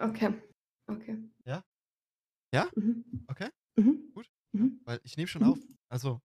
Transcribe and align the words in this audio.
Okay. 0.00 0.32
Okay. 0.86 1.16
Ja? 1.44 1.62
Ja? 2.54 2.68
Mhm. 2.74 3.04
Okay? 3.28 3.48
Mhm. 3.76 4.10
Gut. 4.14 4.26
Mhm. 4.52 4.80
Weil 4.86 4.98
ich 5.04 5.16
nehme 5.18 5.28
schon 5.28 5.42
Mhm. 5.42 5.50
auf. 5.50 5.58
Also. 5.90 6.20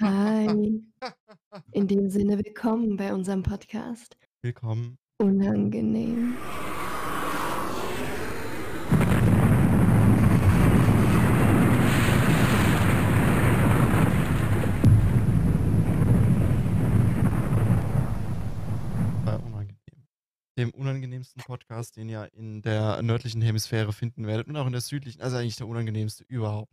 Hi. 0.00 0.82
In 1.72 1.86
dem 1.86 2.08
Sinne, 2.08 2.38
willkommen 2.38 2.96
bei 2.96 3.12
unserem 3.12 3.42
Podcast. 3.42 4.16
Willkommen. 4.42 4.96
Unangenehm. 5.18 6.38
Bei 19.24 19.36
unangenehm. 19.36 19.76
Dem 20.60 20.70
unangenehmsten 20.72 21.42
Podcast, 21.42 21.96
den 21.96 22.10
ihr 22.10 22.30
in 22.34 22.60
der 22.60 23.00
nördlichen 23.00 23.40
Hemisphäre 23.40 23.94
finden 23.94 24.26
werdet 24.26 24.46
und 24.46 24.56
auch 24.56 24.66
in 24.66 24.72
der 24.72 24.82
südlichen, 24.82 25.22
also 25.22 25.38
eigentlich 25.38 25.56
der 25.56 25.66
unangenehmste 25.66 26.22
überhaupt. 26.24 26.70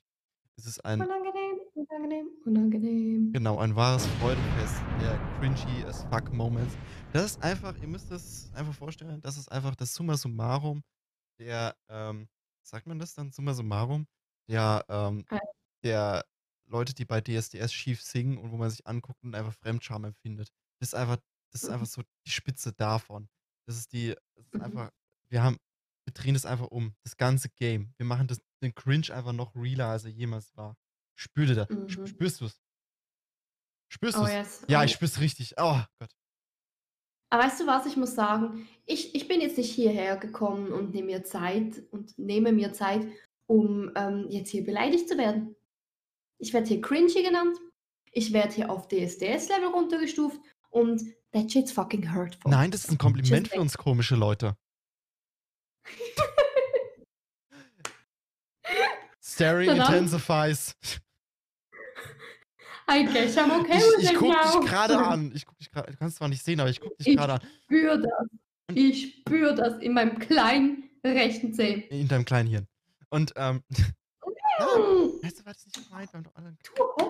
Es 0.58 0.66
ist 0.66 0.84
ein, 0.84 1.00
Unangenehm, 1.00 1.59
unangenehm, 1.73 2.28
unangenehm. 2.45 3.31
genau, 3.31 3.59
ein 3.59 3.78
wahres 3.78 4.05
Freudenfest 4.20 4.76
der 5.02 5.18
cringy 5.40 5.86
as 5.86 6.04
fuck 6.12 6.34
Moments. 6.34 6.76
Das 7.14 7.23
ist 7.28 7.42
einfach, 7.42 7.78
ihr 7.81 7.88
müsst 7.88 8.12
es 8.12 8.52
einfach 8.54 8.73
vorstellen, 8.73 9.22
das 9.22 9.38
ist 9.38 9.50
einfach 9.50 9.73
das 9.76 9.95
Summa 9.95 10.17
summarum 10.17 10.84
der, 11.40 11.73
ähm, 11.88 12.28
sagt 12.64 12.88
man 12.88 13.00
das 13.00 13.14
dann, 13.14 13.31
Summa 13.31 13.54
summarum, 13.54 14.06
der, 14.50 14.83
ähm, 14.89 15.23
Äh. 15.30 15.39
der 15.83 16.26
Leute, 16.70 16.94
die 16.94 17.06
bei 17.06 17.22
DSDS 17.22 17.72
schief 17.72 18.02
singen 18.02 18.38
und 18.38 18.52
wo 18.52 18.58
man 18.58 18.70
sich 18.70 18.86
anguckt 18.86 19.23
und 19.23 19.33
einfach 19.33 19.54
Fremdscham 19.54 20.04
empfindet. 20.04 20.50
Das 20.81 20.89
ist 20.89 20.94
einfach, 20.95 21.20
das 21.54 21.64
ist 21.64 21.70
Mhm. 21.70 21.73
einfach 21.76 21.86
so 21.88 22.02
die 22.26 22.31
Spitze 22.31 22.73
davon. 22.73 23.30
Das 23.68 23.78
ist 23.78 23.92
die, 23.94 24.16
das 24.36 24.46
ist 24.46 24.54
Mhm. 24.54 24.62
einfach, 24.62 24.92
wir 25.30 25.44
haben, 25.44 25.58
wir 26.06 26.14
drehen 26.14 26.34
das 26.34 26.46
einfach 26.46 26.68
um, 26.68 26.96
das 27.04 27.18
ganze 27.18 27.50
Game. 27.50 27.94
Wir 27.98 28.06
machen 28.06 28.28
das, 28.28 28.40
den 28.64 28.73
Cringe 28.73 29.14
einfach 29.14 29.34
noch 29.34 29.56
realer, 29.56 29.88
als 29.88 30.06
er 30.06 30.12
jemals 30.12 30.56
war. 30.56 30.76
Spür 31.20 31.46
dir 31.48 31.56
da, 31.56 31.68
Mhm. 31.73 31.90
spürst 32.08 32.42
du 32.42 32.45
es? 32.45 32.62
Spürst 33.92 34.18
Oh, 34.18 34.22
du 34.22 34.26
es? 34.28 34.34
yes. 34.34 34.66
Ja, 34.70 34.82
Oh, 34.82 34.84
ich 34.84 34.92
spür's 34.92 35.20
richtig. 35.20 35.54
Oh 35.58 35.82
Gott. 36.00 36.12
Aber 37.30 37.44
weißt 37.44 37.60
du 37.60 37.68
was, 37.68 37.86
ich 37.86 37.98
muss 37.98 38.16
sagen, 38.16 38.68
ich, 38.86 39.14
ich 39.14 39.28
bin 39.28 39.42
jetzt 39.42 39.58
nicht 39.58 39.73
hierher 39.73 40.16
gekommen 40.18 40.72
und 40.72 40.94
nehme 40.94 41.08
mir 41.08 41.23
Zeit 41.23 41.84
und 41.92 42.18
nehme 42.18 42.54
mir 42.54 42.72
Zeit, 42.72 43.06
um 43.48 43.92
ähm, 43.95 44.28
jetzt 44.30 44.50
hier 44.50 44.64
beleidigt 44.64 45.10
zu 45.10 45.18
werden. 45.18 45.56
Ich 46.40 46.54
werde 46.54 46.68
hier 46.68 46.82
cringy 46.82 47.23
genannt, 47.23 47.58
ich 48.12 48.32
werde 48.32 48.54
hier 48.54 48.70
auf 48.72 48.88
DSDS-Level 48.88 49.68
runtergestuft 49.70 50.40
und 50.70 51.02
that 51.33 51.52
shit's 51.52 51.72
fucking 51.72 52.14
hurtful. 52.14 52.50
Nein, 52.52 52.72
das 52.72 52.86
ist 52.86 52.92
ein 52.92 52.97
Kompliment 52.97 53.47
für 53.50 53.59
uns 53.59 53.78
komische 53.78 54.16
Leute. 54.16 54.56
Staring 59.22 59.67
Verdammt. 59.70 59.89
intensifies. 59.89 60.75
I 62.89 63.03
guess 63.05 63.38
I'm 63.38 63.52
okay 63.59 63.78
Ich, 63.78 63.83
with 63.83 64.11
ich 64.11 64.16
guck 64.17 64.30
now. 64.30 64.59
dich 64.61 64.70
gerade 64.70 64.98
an. 64.98 65.31
Ich 65.36 65.45
guck 65.45 65.58
dich 65.58 65.70
gerade. 65.72 65.92
Du 65.92 65.98
kannst 65.98 66.17
zwar 66.17 66.30
nicht 66.30 66.44
sehen, 66.44 66.59
aber 66.61 66.70
ich 66.70 66.80
guck 66.80 66.98
dich 66.98 67.08
Ich 67.08 67.17
gerade 67.17 67.33
an. 67.33 67.42
spüre 67.64 68.02
das. 68.02 68.28
Ich 68.73 69.16
spüre 69.20 69.55
das 69.55 69.78
in 69.81 69.94
meinem 69.94 70.20
kleinen 70.20 70.89
rechten 71.05 71.53
Zeh. 71.53 71.88
In 71.89 72.08
deinem 72.08 72.25
kleinen 72.25 72.48
Hirn. 72.50 72.67
Und, 73.09 73.33
ähm, 73.36 73.61
Mm. 74.59 75.23
weißt 75.23 75.39
du, 75.39 75.45
was 75.45 75.66
ich 75.66 75.75
nicht 75.75 75.89
gemeint? 75.89 76.11
Wir 76.11 76.17
haben 76.17 76.23
doch 76.23 76.36
alle, 76.36 76.58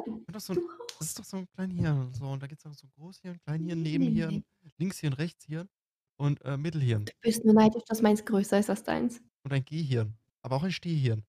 wir 0.05 0.33
doch 0.33 0.39
so 0.39 0.53
ein, 0.53 0.59
das 0.99 1.07
ist 1.07 1.19
doch 1.19 1.25
so 1.25 1.37
ein 1.37 1.47
kleines 1.53 1.77
Hirn 1.77 2.13
so. 2.13 2.25
Und 2.25 2.43
da 2.43 2.47
gibt 2.47 2.59
es 2.59 2.65
auch 2.65 2.73
so 2.73 2.87
ein 2.87 2.91
Großhirn, 2.97 3.39
Kleinhirn, 3.45 3.81
Nebenhirn, 3.81 4.43
nee. 4.61 4.71
Linkshirn, 4.77 5.13
Rechtshirn 5.13 5.69
und 6.17 6.43
äh, 6.43 6.57
Mittelhirn. 6.57 7.05
Du 7.05 7.11
bist 7.21 7.45
nur 7.45 7.53
neidisch, 7.53 7.83
dass 7.87 8.01
meins 8.01 8.23
größer 8.25 8.59
ist 8.59 8.69
als 8.69 8.83
deins. 8.83 9.21
Und 9.43 9.53
ein 9.53 9.63
Gehirn. 9.63 10.13
Aber 10.41 10.57
auch 10.57 10.63
ein 10.63 10.71
Stehhirn. 10.71 11.23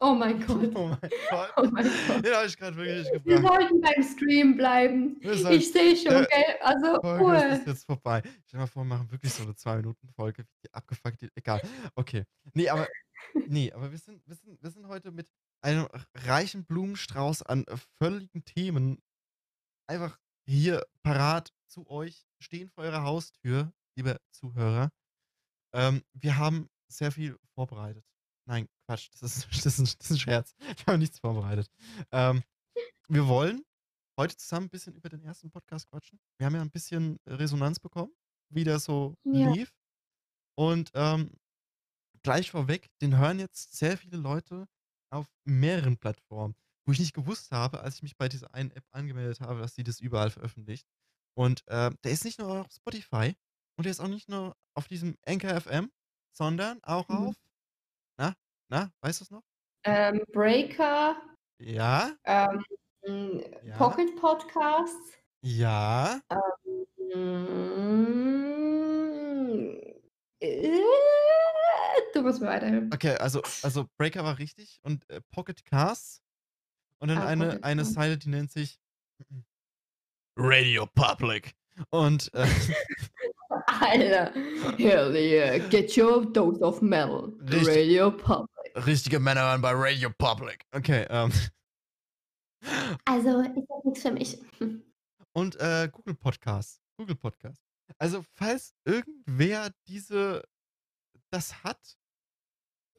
Oh 0.02 0.14
mein 0.14 0.40
Gott. 0.46 0.74
Oh 0.74 0.86
mein 0.88 0.98
Gott. 1.30 1.52
Oh 1.56 1.62
mein 1.70 1.84
Gott. 1.84 2.24
Den 2.24 2.34
habe 2.34 2.46
ich 2.46 2.56
gerade 2.56 2.76
wirklich 2.76 3.06
Wir 3.24 3.36
gefragt. 3.36 3.60
sollten 3.60 3.80
beim 3.82 4.02
Stream 4.02 4.56
bleiben. 4.56 5.16
Wir 5.20 5.34
sollten- 5.36 5.58
Ich 5.58 5.70
sehe 5.72 5.94
schon, 5.96 6.26
gell? 6.26 6.56
Also, 6.62 7.00
Folge 7.02 7.22
Ruhe. 7.24 7.48
ist 7.58 7.66
jetzt 7.66 7.84
vorbei. 7.84 8.22
Stell 8.24 8.40
dir 8.52 8.58
mal 8.58 8.66
vor, 8.66 8.82
wir 8.84 8.88
machen 8.88 9.10
wirklich 9.10 9.32
so 9.32 9.42
eine 9.42 9.52
2-Minuten-Folge, 9.52 10.44
wie 10.62 10.72
abgefuckt, 10.72 11.26
egal. 11.34 11.60
Okay. 11.96 12.24
Nee, 12.54 12.70
aber, 12.70 12.88
nee, 13.46 13.70
aber 13.72 13.90
wir 13.90 13.98
sind, 13.98 14.26
wir 14.26 14.34
sind, 14.36 14.62
wir 14.62 14.70
sind 14.70 14.88
heute 14.88 15.10
mit 15.12 15.28
einem 15.62 15.86
reichen 16.14 16.64
Blumenstrauß 16.64 17.42
an 17.42 17.64
äh, 17.66 17.76
völligen 18.02 18.42
Themen 18.46 19.02
einfach 19.86 20.18
hier 20.46 20.86
parat 21.02 21.52
zu 21.68 21.86
euch, 21.90 22.24
stehen 22.40 22.70
vor 22.70 22.84
eurer 22.84 23.02
Haustür, 23.02 23.70
liebe 23.96 24.16
Zuhörer. 24.30 24.88
Ähm, 25.74 26.02
wir 26.14 26.38
haben 26.38 26.70
sehr 26.90 27.12
viel 27.12 27.36
vorbereitet. 27.54 28.04
Nein, 28.48 28.66
Quatsch, 28.90 29.08
das 29.12 29.22
ist, 29.22 29.46
das 29.64 29.66
ist, 29.66 29.78
ein, 29.78 29.84
das 29.98 30.10
ist 30.10 30.10
ein 30.10 30.18
Scherz. 30.18 30.54
Wir 30.86 30.86
haben 30.92 30.98
nichts 30.98 31.18
vorbereitet. 31.20 31.68
Ähm, 32.10 32.42
wir 33.08 33.28
wollen 33.28 33.64
heute 34.18 34.36
zusammen 34.36 34.66
ein 34.66 34.70
bisschen 34.70 34.94
über 34.94 35.08
den 35.08 35.22
ersten 35.22 35.50
Podcast 35.50 35.88
quatschen. 35.90 36.20
Wir 36.38 36.46
haben 36.46 36.54
ja 36.56 36.60
ein 36.62 36.70
bisschen 36.70 37.18
Resonanz 37.26 37.78
bekommen, 37.80 38.12
wie 38.52 38.64
der 38.64 38.80
so 38.80 39.16
Ja. 39.24 39.52
lief. 39.52 39.72
Und 40.56 40.90
ähm, 40.94 41.32
gleich 42.22 42.50
vorweg, 42.50 42.88
den 43.00 43.16
hören 43.18 43.38
jetzt 43.38 43.76
sehr 43.76 43.96
viele 43.96 44.16
Leute 44.18 44.66
auf 45.12 45.26
mehreren 45.44 45.98
Plattformen, 45.98 46.54
wo 46.86 46.92
ich 46.92 46.98
nicht 47.00 47.14
gewusst 47.14 47.52
habe, 47.52 47.80
als 47.80 47.96
ich 47.96 48.02
mich 48.02 48.16
bei 48.16 48.28
dieser 48.28 48.54
einen 48.54 48.70
App 48.72 48.84
angemeldet 48.92 49.40
habe, 49.40 49.60
dass 49.60 49.74
sie 49.74 49.84
das 49.84 50.00
überall 50.00 50.30
veröffentlicht. 50.30 50.86
Und 51.36 51.66
äh, 51.68 51.90
der 52.04 52.12
ist 52.12 52.24
nicht 52.24 52.38
nur 52.40 52.62
auf 52.62 52.72
Spotify 52.72 53.34
und 53.78 53.84
der 53.84 53.92
ist 53.92 54.00
auch 54.00 54.08
nicht 54.08 54.28
nur 54.28 54.56
auf 54.74 54.88
diesem 54.88 55.16
Anchor 55.26 55.60
FM, 55.60 55.90
sondern 56.36 56.82
auch 56.84 57.08
Mhm. 57.08 57.14
auf, 57.14 57.36
na, 58.18 58.34
na, 58.70 58.90
weißt 59.02 59.20
du 59.20 59.24
es 59.24 59.30
noch? 59.30 59.42
Ähm, 59.84 60.22
Breaker, 60.32 61.16
Ja, 61.58 62.12
ähm, 62.24 62.64
Ja. 63.64 63.76
Pocket 63.76 64.16
Podcasts. 64.16 65.12
ja, 65.42 66.20
Mm, 68.40 69.76
äh, 70.40 70.78
Du 72.14 72.22
musst 72.22 72.40
mir 72.40 72.46
weiterhelfen. 72.48 72.90
okay, 72.92 73.16
also, 73.16 73.42
also 73.62 73.86
Breaker 73.98 74.22
war 74.24 74.38
richtig 74.38 74.78
und 74.82 75.08
äh, 75.10 75.20
Pocket 75.32 75.64
Casts 75.64 76.22
und 76.98 77.08
dann 77.08 77.18
Ah, 77.18 77.26
eine, 77.26 77.46
Pocket 77.46 77.64
eine. 77.64 77.84
Seite, 77.84 78.18
die 78.18 78.28
nennt 78.30 78.50
sich 78.52 78.78
Radio 80.36 80.86
Public. 80.86 81.52
Und 81.90 82.32
äh, 82.34 82.46
Alter, 83.66 84.32
hell 84.78 85.14
yeah, 85.16 85.58
get 85.68 85.96
your 85.96 86.24
dose 86.32 86.60
of 86.62 86.80
metal. 86.82 87.32
Richtig. 87.40 87.68
Radio 87.68 88.10
Public. 88.10 88.48
Richtige 88.86 89.20
Männer 89.20 89.42
waren 89.42 89.60
bei 89.60 89.72
Radio 89.74 90.10
Public. 90.10 90.64
Okay, 90.72 91.06
ähm. 91.08 91.32
Also, 93.04 93.40
ist 93.40 93.66
das 93.68 93.84
nichts 93.84 94.02
für 94.02 94.10
mich. 94.12 94.38
Und 95.32 95.56
äh, 95.56 95.88
Google 95.90 96.14
Podcasts. 96.14 96.80
Google 96.96 97.16
Podcasts. 97.16 97.64
Also, 97.98 98.24
falls 98.34 98.74
irgendwer 98.84 99.70
diese 99.86 100.44
das 101.30 101.62
hat, 101.64 101.96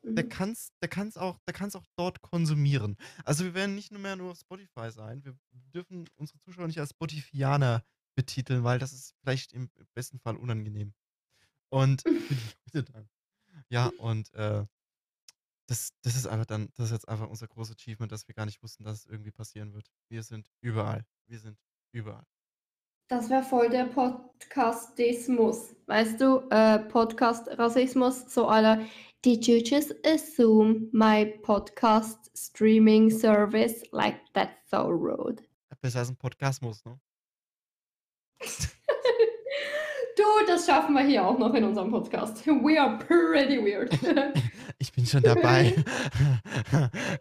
der 0.03 0.23
Mhm. 0.23 0.29
kann's, 0.29 0.71
der 0.81 0.89
kann's 0.89 1.17
auch, 1.17 1.37
der 1.47 1.53
kann's 1.53 1.75
auch 1.75 1.85
dort 1.95 2.21
konsumieren. 2.21 2.97
Also 3.23 3.43
wir 3.43 3.53
werden 3.53 3.75
nicht 3.75 3.91
nur 3.91 4.01
mehr 4.01 4.15
nur 4.15 4.31
auf 4.31 4.39
Spotify 4.39 4.89
sein. 4.91 5.23
Wir 5.23 5.37
dürfen 5.75 6.09
unsere 6.15 6.39
Zuschauer 6.39 6.67
nicht 6.67 6.79
als 6.79 6.89
Spotifianer 6.91 7.83
betiteln, 8.15 8.63
weil 8.63 8.79
das 8.79 8.93
ist 8.93 9.13
vielleicht 9.21 9.53
im 9.53 9.69
besten 9.93 10.19
Fall 10.19 10.37
unangenehm. 10.37 10.93
Und 11.69 12.01
für 12.01 12.09
die 12.35 12.51
Leute 12.73 12.91
dann. 12.91 13.09
Ja, 13.69 13.91
und 13.99 14.34
äh, 14.34 14.66
das, 15.72 15.94
das 16.02 16.18
ist 16.18 16.28
einfach 16.28 16.46
dann, 16.46 16.68
das 16.76 16.88
ist 16.88 16.91
jetzt 16.91 17.08
einfach 17.08 17.29
unser 17.29 17.47
großes 17.47 17.78
Achievement, 17.78 18.12
dass 18.12 18.28
wir 18.28 18.35
gar 18.35 18.46
nicht 18.46 18.62
wussten, 18.62 18.84
dass 18.84 19.00
es 19.00 19.06
irgendwie 19.06 19.32
passieren 19.32 19.73
wird. 19.73 19.90
Wir 20.09 20.22
sind 20.22 20.52
überall. 20.59 21.06
Wir 21.28 21.40
sind 21.40 21.58
überall. 21.94 22.26
Das 23.08 23.29
wäre 23.29 23.41
voll 23.41 23.70
der 23.70 23.85
Podcastismus. 23.85 25.73
Weißt 25.85 26.20
du, 26.20 26.40
äh, 26.50 26.79
Podcast-Rassismus, 26.79 28.34
so 28.34 28.47
aller. 28.47 28.85
Did 29.23 29.47
you 29.47 29.59
just 29.64 29.94
assume 30.06 30.90
my 30.91 31.26
podcast 31.41 32.29
streaming 32.38 33.09
service 33.09 33.84
like 33.91 34.20
that's 34.34 34.70
so 34.70 34.88
rude? 34.88 35.41
Besser 35.79 36.00
als 36.00 36.09
ein 36.09 36.18
Podcasmus, 36.18 36.84
ne? 36.84 37.00
du, 40.18 40.23
das 40.47 40.66
schaffen 40.66 40.94
wir 40.94 41.03
hier 41.06 41.26
auch 41.26 41.38
noch 41.40 41.53
in 41.53 41.64
unserem 41.64 41.91
Podcast. 41.91 42.46
We 42.46 42.79
are 42.79 42.97
pretty 42.97 43.58
weird. 43.58 43.97
Ich 44.81 44.91
bin 44.91 45.05
schon 45.05 45.22
dabei. 45.22 45.75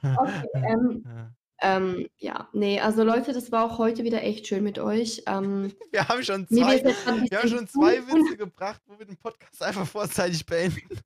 Okay, 0.03 0.49
ähm, 0.55 1.05
Ja. 1.05 1.77
ähm, 1.77 2.07
ja, 2.17 2.49
nee, 2.55 2.81
also 2.81 3.05
Leute, 3.05 3.35
das 3.35 3.53
war 3.53 3.65
auch 3.67 3.77
heute 3.77 4.03
wieder 4.03 4.23
echt 4.23 4.47
schön 4.47 4.65
mit 4.65 4.79
euch. 4.79 5.23
Ähm, 5.27 5.71
Wir 5.93 6.09
haben 6.09 6.23
schon 6.23 6.49
zwei, 6.49 6.83
wir 6.83 7.39
haben 7.39 7.49
schon 7.49 7.69
zwei 7.69 7.99
Witze 7.99 8.37
gebracht, 8.39 8.81
wo 8.87 8.99
wir 8.99 9.05
den 9.05 9.19
Podcast 9.19 9.63
einfach 9.63 9.87
vorzeitig 9.87 10.45
beenden. 10.47 10.81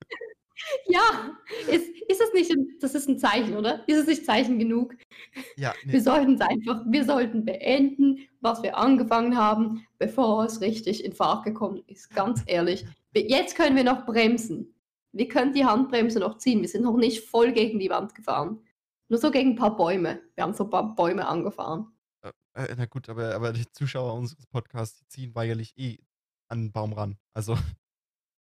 Ja, 0.87 1.37
ist, 1.69 1.89
ist 2.09 2.21
das 2.21 2.33
nicht, 2.33 2.51
ein, 2.51 2.69
das 2.81 2.95
ist 2.95 3.09
ein 3.09 3.19
Zeichen, 3.19 3.57
oder? 3.57 3.87
Ist 3.89 3.99
es 3.99 4.07
nicht 4.07 4.25
Zeichen 4.25 4.59
genug? 4.59 4.95
Ja, 5.57 5.75
Wir 5.85 5.95
nee, 5.95 5.99
sollten 5.99 6.35
es 6.35 6.41
einfach, 6.41 6.81
wir 6.87 7.05
sollten 7.05 7.45
beenden, 7.45 8.21
was 8.41 8.63
wir 8.63 8.79
angefangen 8.79 9.37
haben, 9.37 9.85
bevor 9.99 10.45
es 10.45 10.61
richtig 10.61 11.05
in 11.05 11.13
Fahrt 11.13 11.45
gekommen 11.45 11.83
ist. 11.89 12.09
Ganz 12.15 12.43
ehrlich, 12.47 12.87
Jetzt 13.17 13.57
können 13.57 13.77
wir 13.77 13.85
noch 13.85 14.07
bremsen. 14.07 14.74
Wir 15.15 15.29
können 15.29 15.53
die 15.53 15.65
Handbremse 15.65 16.19
noch 16.19 16.39
ziehen. 16.39 16.61
Wir 16.61 16.69
sind 16.69 16.83
noch 16.83 16.97
nicht 16.97 17.25
voll 17.25 17.53
gegen 17.53 17.79
die 17.79 17.89
Wand 17.89 18.17
gefahren. 18.17 18.67
Nur 19.09 19.21
so 19.21 19.31
gegen 19.31 19.51
ein 19.51 19.57
paar 19.57 19.77
Bäume. 19.77 20.21
Wir 20.35 20.43
haben 20.43 20.55
so 20.55 20.65
ein 20.65 20.71
paar 20.71 20.95
Bäume 20.97 21.27
angefahren. 21.27 21.87
Äh, 22.23 22.33
äh, 22.55 22.75
na 22.77 22.87
gut, 22.87 23.09
aber, 23.09 23.33
aber 23.33 23.53
die 23.53 23.71
Zuschauer 23.71 24.15
unseres 24.15 24.47
Podcasts, 24.47 25.07
ziehen 25.07 25.33
weigerlich 25.37 25.73
eh 25.79 25.99
an 26.49 26.63
den 26.63 26.73
Baum 26.73 26.93
ran. 26.93 27.17
Also. 27.33 27.57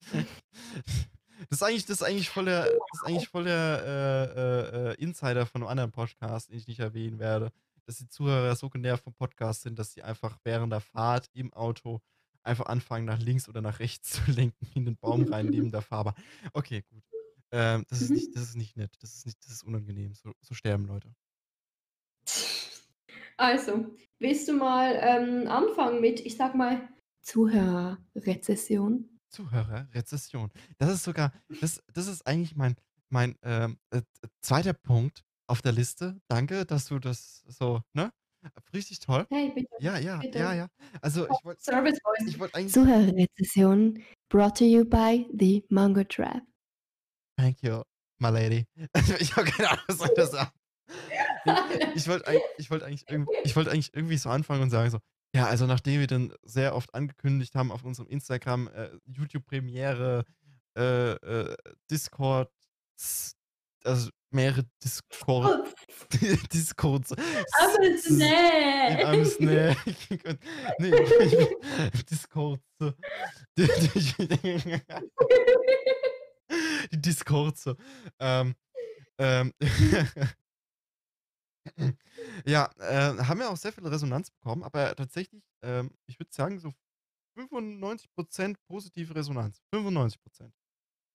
das 0.13 1.51
ist 1.51 1.63
eigentlich, 1.63 1.87
das 1.87 2.01
ist 2.01 2.03
eigentlich 2.03 2.29
voll 2.29 2.47
der, 2.47 2.65
das 2.65 2.75
ist 2.75 3.07
eigentlich 3.07 3.29
voll 3.29 3.45
der 3.45 3.85
äh, 3.87 4.41
äh, 4.41 4.91
äh, 4.91 4.95
Insider 4.95 5.47
von 5.47 5.63
einem 5.63 5.71
anderen 5.71 5.93
Podcast, 5.93 6.51
den 6.51 6.57
ich 6.59 6.67
nicht 6.67 6.81
erwähnen 6.81 7.21
werde. 7.21 7.53
Dass 7.87 7.99
die 7.99 8.09
Zuhörer 8.09 8.57
so 8.57 8.69
genervt 8.69 9.05
vom 9.05 9.15
Podcast 9.15 9.63
sind, 9.63 9.79
dass 9.79 9.93
sie 9.93 10.03
einfach 10.03 10.39
während 10.43 10.73
der 10.73 10.81
Fahrt 10.81 11.29
im 11.35 11.53
Auto 11.53 12.01
einfach 12.45 12.67
anfangen, 12.67 13.05
nach 13.07 13.19
links 13.21 13.49
oder 13.49 13.61
nach 13.63 13.79
rechts 13.81 14.11
zu 14.27 14.31
lenken, 14.31 14.67
in 14.75 14.85
den 14.85 14.97
Baum 14.97 15.25
rein, 15.25 15.49
neben 15.49 15.71
der 15.71 15.83
Fahrbahn. 15.83 16.15
Okay, 16.53 16.83
gut. 16.91 17.03
Ähm, 17.53 17.85
das, 17.89 18.01
ist 18.03 18.11
Mhm. 18.11 18.15
nicht, 18.17 18.37
das 18.37 18.43
ist 18.45 18.57
nicht 18.57 18.77
nett. 18.77 18.95
Das 19.01 19.15
ist, 19.15 19.27
nicht, 19.27 19.39
das 19.45 19.53
ist 19.53 19.63
unangenehm. 19.65 20.15
So, 20.15 20.33
so 20.41 20.55
sterben 20.55 20.87
Leute. 20.87 21.15
Also, 23.37 23.97
willst 24.19 24.49
du 24.49 24.55
mal 24.55 24.95
ähm, 25.01 25.49
anfangen 25.49 26.01
mit, 26.01 26.21
ich 26.21 26.37
sag 26.37 26.55
mal, 26.55 26.89
Zuhörerrezession? 27.23 29.09
Zuhörer, 29.31 29.89
Rezession. 29.93 30.51
Das 30.79 30.93
ist 30.93 31.05
sogar, 31.05 31.33
das, 31.61 31.83
das 31.93 32.07
ist 32.07 32.27
eigentlich 32.27 32.55
mein, 32.57 32.77
mein 33.11 33.37
ähm, 33.43 33.79
äh, 33.91 34.03
zweiter 34.41 34.73
Punkt 34.73 35.25
auf 35.49 35.61
der 35.61 35.73
Liste. 35.73 36.21
Danke, 36.29 36.65
dass 36.65 36.87
du 36.87 36.99
das 36.99 37.41
so, 37.49 37.83
ne? 37.95 38.13
Richtig 38.73 38.99
toll. 39.01 39.27
Hey, 39.31 39.51
bitte, 39.55 39.69
Ja, 39.81 39.95
ja, 39.99 40.15
ja, 40.15 40.19
bitte. 40.19 40.39
ja. 40.39 40.69
Also 41.01 41.25
ich 41.25 41.45
wollte 41.45 41.63
Service 41.63 41.99
Voice. 42.03 42.29
ich 42.29 42.39
wollt 42.39 42.55
eigentlich. 42.55 42.73
Zuhörerrezession 42.73 44.03
brought 44.29 44.57
to 44.59 44.65
you 44.65 44.85
by 44.85 45.27
the 45.39 45.65
Mango 45.71 46.05
Trap. 46.05 46.43
Thank 47.39 47.63
you, 47.63 47.83
my 48.19 48.29
lady. 48.31 48.67
ich 49.21 49.35
habe 49.37 49.51
keine 49.51 49.71
Ahnung, 49.71 49.85
was 49.89 49.99
soll 49.99 50.09
ich 50.09 50.15
das 50.15 50.31
sagen. 50.31 50.51
Ich, 51.95 52.09
wollte 52.09 52.27
eigentlich, 52.27 52.43
ich 52.59 52.71
wollt 52.71 52.83
eigentlich, 52.83 53.09
irgend- 53.09 53.29
ich 53.45 53.55
wollt 53.57 53.69
eigentlich 53.69 53.95
irgendwie 53.95 54.17
so 54.17 54.31
anfangen 54.31 54.63
und 54.63 54.71
sagen 54.71 54.91
so, 54.91 54.99
ja, 55.35 55.47
also 55.47 55.67
nachdem 55.67 56.01
wir 56.01 56.07
dann 56.07 56.33
sehr 56.43 56.75
oft 56.75 56.95
angekündigt 56.95 57.55
haben 57.55 57.71
auf 57.73 57.85
unserem 57.85 58.09
Instagram, 58.09 58.69
äh, 58.69 58.91
YouTube-Premiere, 59.07 60.25
äh, 60.77 61.13
äh, 61.13 61.57
Discord, 61.91 62.51
also 63.85 64.11
mehrere 64.31 64.65
Discord, 64.83 65.75
Discords. 66.53 67.13
Aber 67.13 67.83
s- 67.85 68.07
in 68.07 68.23
einem 68.23 69.25
schnell. 69.25 69.77
Snack. 69.77 70.39
nee, 70.79 70.91
Discord. 72.11 72.61
Die, 73.57 73.69
die, 73.95 74.81
die 76.93 77.01
Discords. 77.01 77.71
Ähm, 78.19 78.55
ähm, 79.19 79.53
ja, 82.47 82.71
äh, 82.79 83.17
haben 83.25 83.39
wir 83.41 83.49
auch 83.51 83.57
sehr 83.57 83.73
viel 83.73 83.87
Resonanz 83.87 84.31
bekommen, 84.31 84.63
aber 84.65 84.95
tatsächlich, 84.97 85.43
ähm, 85.63 85.91
ich 86.07 86.19
würde 86.19 86.33
sagen, 86.33 86.59
so 86.59 86.73
95% 87.39 88.57
positive 88.69 89.15
Resonanz. 89.15 89.61
95%. 89.75 90.51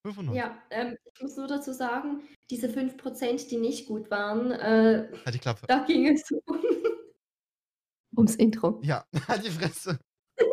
95. 0.04 0.36
Ja, 0.36 0.62
ähm, 0.70 0.98
ich 1.14 1.22
muss 1.22 1.36
nur 1.36 1.48
dazu 1.48 1.74
sagen, 1.74 2.22
diese 2.50 2.68
5%, 2.68 3.50
die 3.50 3.58
nicht 3.58 3.88
gut 3.88 4.10
waren, 4.10 4.52
äh, 4.52 5.10
Halt 5.26 5.36
die 5.36 5.40
Klappe. 5.40 5.68
da 5.68 5.84
ging 5.86 6.08
es 6.08 6.32
um, 6.32 6.42
ums 8.18 8.36
Intro. 8.36 8.80
Ja, 8.84 9.06
halt 9.28 9.46
die 9.46 9.52
Fresse. 9.52 10.00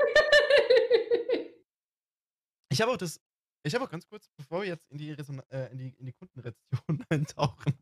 Ich 2.69 2.83
habe 2.83 2.93
auch 2.93 2.97
das, 2.99 3.19
ich 3.63 3.75
habe 3.75 3.85
auch 3.85 3.91
ganz 3.91 4.07
kurz, 4.07 4.29
bevor 4.37 4.61
wir 4.61 4.69
jetzt 4.69 4.85
in 4.91 4.99
die, 4.99 5.11
Reson 5.13 5.41
äh, 5.49 5.71
in 5.73 5.79
die, 5.79 5.95
in 5.99 6.05
die 6.05 6.13
Kundenrezension 6.13 7.07
eintauchen. 7.09 7.79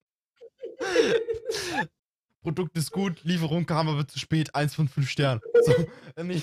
Produkt 2.42 2.76
ist 2.76 2.92
gut, 2.92 3.24
Lieferung 3.24 3.66
kam 3.66 3.88
aber 3.88 4.06
zu 4.06 4.20
spät, 4.20 4.54
eins 4.54 4.74
von 4.74 4.86
fünf 4.86 5.08
Sternen. 5.10 5.40
So, 5.62 5.72
äh, 6.14 6.22
nee, 6.22 6.40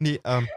nee 0.00 0.20
ähm, 0.24 0.48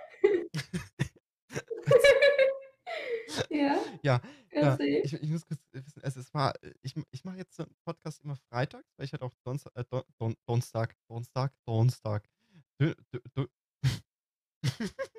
ja, 3.51 3.79
ja, 4.01 4.21
ja, 4.51 4.79
ich, 4.79 5.13
ich 5.13 5.29
muss 5.29 5.45
kurz 5.45 5.61
wissen, 5.71 6.01
also 6.03 6.19
es 6.19 6.33
war, 6.33 6.53
ich, 6.81 6.95
ich 7.11 7.23
mache 7.23 7.37
jetzt 7.37 7.59
einen 7.59 7.75
Podcast 7.85 8.21
immer 8.21 8.35
freitags, 8.49 8.91
weil 8.97 9.05
ich 9.05 9.13
halt 9.13 9.21
auch 9.21 9.33
Donnerstag, 9.43 9.71
äh, 9.75 9.83
Don, 9.89 10.03
Don, 10.17 10.35
Donnerstag, 10.45 10.95
Donnerstag, 11.07 11.53
Donnerstag, 11.65 12.29
Dö- 12.81 12.95
Dö- 13.13 13.21
Dö- 13.35 13.49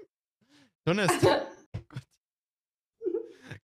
Donnerstag, 0.84 1.46
Gott. 1.88 2.02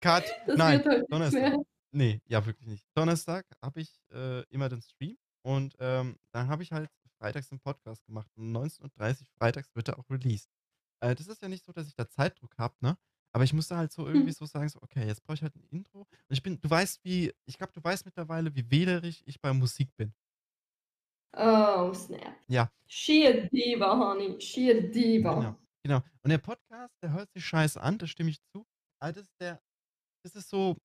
Cut, 0.02 0.26
Das 0.46 0.58
nein, 0.58 0.84
Donnerstag. 1.10 1.56
Nee, 1.92 2.22
ja, 2.26 2.46
wirklich 2.46 2.68
nicht. 2.68 2.86
Donnerstag 2.96 3.46
habe 3.62 3.82
ich 3.82 4.00
äh, 4.12 4.44
immer 4.50 4.70
den 4.70 4.82
Stream 4.82 5.18
und 5.44 5.76
ähm, 5.80 6.18
dann 6.32 6.48
habe 6.48 6.62
ich 6.64 6.72
halt 6.72 6.90
freitags 7.18 7.52
einen 7.52 7.60
Podcast 7.60 8.06
gemacht. 8.06 8.30
Um 8.36 8.56
19.30 8.56 9.22
Uhr 9.22 9.28
freitags 9.38 9.74
wird 9.76 9.88
er 9.88 9.98
auch 9.98 10.10
released. 10.10 10.50
Äh, 11.00 11.16
das 11.16 11.28
ist 11.28 11.42
ja 11.42 11.48
nicht 11.48 11.66
so, 11.66 11.72
dass 11.72 11.88
ich 11.88 11.96
da 11.96 12.08
Zeitdruck 12.08 12.56
habe, 12.58 12.76
ne? 12.82 12.98
Aber 13.34 13.44
ich 13.44 13.54
musste 13.54 13.78
halt 13.78 13.92
so 13.92 14.08
irgendwie 14.08 14.28
Hm. 14.28 14.34
so 14.34 14.46
sagen, 14.46 14.70
so, 14.70 14.82
okay, 14.82 15.06
jetzt 15.06 15.24
brauche 15.24 15.36
ich 15.36 15.44
halt 15.44 15.56
ein 15.56 15.64
Intro. 15.70 16.00
Und 16.02 16.08
ich 16.30 16.42
bin, 16.42 16.60
du 16.60 16.70
weißt, 16.70 17.04
wie, 17.04 17.34
ich 17.46 17.58
glaube, 17.58 17.74
du 17.74 17.84
weißt 17.84 18.06
mittlerweile, 18.06 18.54
wie 18.56 18.70
wählerisch 18.72 19.22
ich 19.26 19.40
bei 19.40 19.54
Musik 19.54 19.90
bin. 19.96 20.14
Oh, 21.34 21.94
snap. 21.94 22.36
Ja, 22.48 22.72
Sheer 22.88 23.48
Diva, 23.50 23.98
honey. 23.98 24.40
Sheer 24.42 24.82
Diva. 24.90 25.36
genau. 25.36 25.56
Genau. 25.84 26.02
Und 26.24 26.30
der 26.32 26.38
Podcast, 26.40 26.94
der 27.02 27.12
hört 27.12 27.32
sich 27.34 27.46
scheiße 27.46 27.80
an, 27.80 27.98
da 27.98 28.08
stimme 28.08 28.30
ich 28.30 28.40
zu. 28.54 28.66
Aber 29.00 29.14
das 29.14 29.24
ist 29.24 29.40
der, 29.40 29.62
das 30.24 30.36
ist 30.36 30.50
so, 30.50 30.76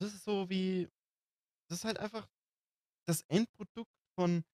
das 0.00 0.14
ist 0.14 0.24
so 0.24 0.48
wie, 0.48 0.88
das 1.68 1.80
ist 1.80 1.84
halt 1.84 1.98
einfach 1.98 2.28
das 3.06 3.22
Endprodukt 3.28 3.90
von 4.18 4.44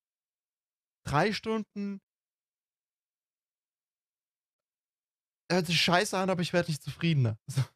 drei 1.07 1.33
Stunden. 1.33 2.01
Hört 5.51 5.67
sich 5.67 5.81
scheiße 5.81 6.17
an, 6.17 6.31
aber 6.31 6.43
ich 6.43 6.53
werde 6.53 6.71
nicht 6.71 6.83
zufriedener. 6.83 7.39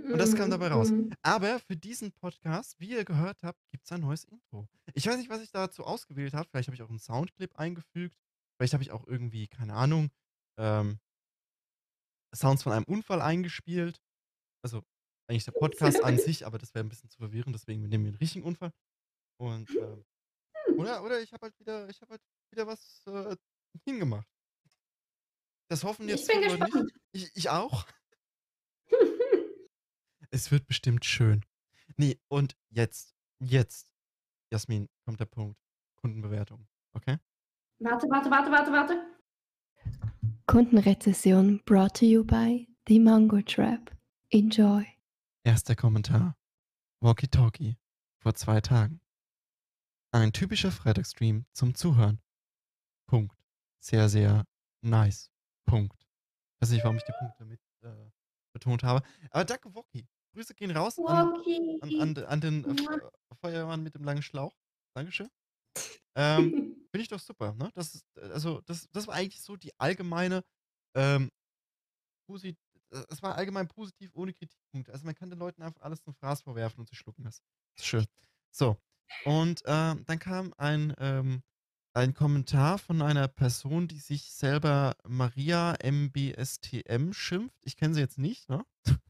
So. 0.00 0.12
Und 0.12 0.18
das 0.18 0.36
kam 0.36 0.48
dabei 0.48 0.68
raus. 0.68 0.90
Mhm. 0.90 1.12
Aber 1.22 1.58
für 1.58 1.76
diesen 1.76 2.12
Podcast, 2.12 2.78
wie 2.78 2.90
ihr 2.90 3.04
gehört 3.04 3.42
habt, 3.42 3.58
gibt 3.70 3.84
es 3.84 3.90
ein 3.90 4.00
neues 4.00 4.22
Intro. 4.22 4.68
Ich 4.94 5.04
weiß 5.04 5.16
nicht, 5.16 5.28
was 5.28 5.42
ich 5.42 5.50
dazu 5.50 5.82
ausgewählt 5.82 6.34
habe. 6.34 6.48
Vielleicht 6.48 6.68
habe 6.68 6.76
ich 6.76 6.82
auch 6.82 6.88
einen 6.88 7.00
Soundclip 7.00 7.56
eingefügt. 7.58 8.16
Vielleicht 8.56 8.74
habe 8.74 8.82
ich 8.84 8.92
auch 8.92 9.08
irgendwie, 9.08 9.48
keine 9.48 9.74
Ahnung, 9.74 10.10
ähm, 10.56 11.00
Sounds 12.34 12.62
von 12.62 12.72
einem 12.72 12.84
Unfall 12.84 13.20
eingespielt. 13.22 14.00
Also 14.62 14.82
eigentlich 15.28 15.44
der 15.44 15.52
Podcast 15.52 16.02
an 16.02 16.18
sich, 16.18 16.46
aber 16.46 16.58
das 16.58 16.74
wäre 16.74 16.84
ein 16.84 16.88
bisschen 16.88 17.10
zu 17.10 17.18
verwirrend, 17.18 17.54
deswegen 17.54 17.88
nehmen 17.88 18.04
wir 18.04 18.10
einen 18.10 18.18
richtigen 18.18 18.44
Unfall. 18.44 18.72
Und 19.38 19.70
ähm, 19.70 20.04
oder, 20.76 21.02
oder 21.02 21.20
ich 21.20 21.32
habe 21.32 21.46
halt 21.46 21.58
wieder, 21.58 21.88
ich 21.88 22.00
habe 22.00 22.12
halt 22.12 22.22
wieder 22.50 22.66
was 22.66 23.02
äh, 23.06 23.36
hingemacht. 23.84 24.28
Das 25.68 25.84
hoffen 25.84 26.08
jetzt 26.08 26.22
Ich 26.22 26.26
bin 26.28 26.42
gespannt. 26.42 26.92
Ich, 27.12 27.30
ich 27.34 27.48
auch. 27.50 27.86
Es 30.30 30.50
wird 30.50 30.66
bestimmt 30.66 31.06
schön. 31.06 31.42
Nee, 31.96 32.20
und 32.28 32.54
jetzt, 32.68 33.14
jetzt, 33.38 33.90
Jasmin, 34.50 34.90
kommt 35.06 35.20
der 35.20 35.24
Punkt. 35.24 35.58
Kundenbewertung. 35.96 36.68
Okay? 36.92 37.16
Warte, 37.78 38.06
warte, 38.10 38.30
warte, 38.30 38.50
warte, 38.50 38.72
warte. 38.72 39.18
Kundenrezession 40.46 41.62
brought 41.64 41.94
to 41.94 42.04
you 42.04 42.24
by 42.24 42.68
the 42.86 42.98
Mango 42.98 43.40
Trap. 43.40 43.90
Enjoy. 44.30 44.86
Erster 45.44 45.74
Kommentar. 45.74 46.36
Walkie 47.00 47.28
Talkie. 47.28 47.78
Vor 48.18 48.34
zwei 48.34 48.60
Tagen. 48.60 49.00
Ein 50.10 50.32
typischer 50.32 50.72
Freitagsstream 50.72 51.46
zum 51.52 51.74
Zuhören. 51.74 52.20
Punkt. 53.06 53.36
Sehr, 53.80 54.08
sehr 54.08 54.44
nice. 54.82 55.30
Punkt. 55.68 56.06
Weiß 56.60 56.70
nicht, 56.70 56.84
warum 56.84 56.96
ich 56.98 57.04
die 57.04 57.12
Punkte 57.12 57.44
mit 57.44 57.60
äh, 57.82 58.10
betont 58.54 58.82
habe. 58.84 59.06
Aber 59.30 59.44
danke, 59.44 59.74
Walkie. 59.74 60.08
Grüße 60.34 60.54
gehen 60.54 60.72
raus 60.72 61.00
an, 61.04 61.32
an, 61.80 61.94
an, 61.96 62.16
an 62.18 62.40
den 62.40 62.64
äh, 62.64 62.74
Fe- 62.76 63.10
Feuerwehrmann 63.40 63.82
mit 63.82 63.94
dem 63.94 64.04
langen 64.04 64.22
Schlauch. 64.22 64.56
Dankeschön. 64.96 65.30
Ähm, 66.16 66.54
Finde 66.92 67.02
ich 67.02 67.08
doch 67.08 67.20
super, 67.20 67.54
ne? 67.54 67.70
Das 67.74 67.94
ist, 67.94 68.06
äh, 68.16 68.22
also, 68.32 68.60
das, 68.62 68.88
das 68.92 69.06
war 69.06 69.14
eigentlich 69.14 69.42
so 69.42 69.56
die 69.56 69.72
allgemeine, 69.78 70.44
ähm, 70.96 71.30
äh, 72.90 73.04
es 73.10 73.22
war 73.22 73.36
allgemein 73.36 73.68
positiv 73.68 74.10
ohne 74.14 74.32
Kritikpunkte. 74.32 74.92
Also 74.92 75.04
man 75.04 75.14
kann 75.14 75.30
den 75.30 75.38
Leuten 75.38 75.62
einfach 75.62 75.82
alles 75.82 76.02
zum 76.02 76.14
Fraß 76.14 76.42
vorwerfen 76.42 76.80
und 76.80 76.88
sie 76.88 76.96
schlucken 76.96 77.24
das. 77.24 77.40
Das 77.76 77.84
ist 77.84 77.88
schön. 77.88 78.06
So. 78.50 78.76
Und 79.24 79.62
ähm, 79.66 80.04
dann 80.06 80.18
kam 80.18 80.54
ein, 80.56 80.94
ähm, 80.98 81.42
ein 81.98 82.14
Kommentar 82.14 82.78
von 82.78 83.02
einer 83.02 83.26
Person, 83.26 83.88
die 83.88 83.98
sich 83.98 84.30
selber 84.30 84.96
Maria 85.06 85.76
MBSTM 85.82 87.12
schimpft. 87.12 87.58
Ich 87.64 87.76
kenne 87.76 87.94
sie 87.94 88.00
jetzt 88.00 88.18
nicht, 88.18 88.48
ne? 88.48 88.64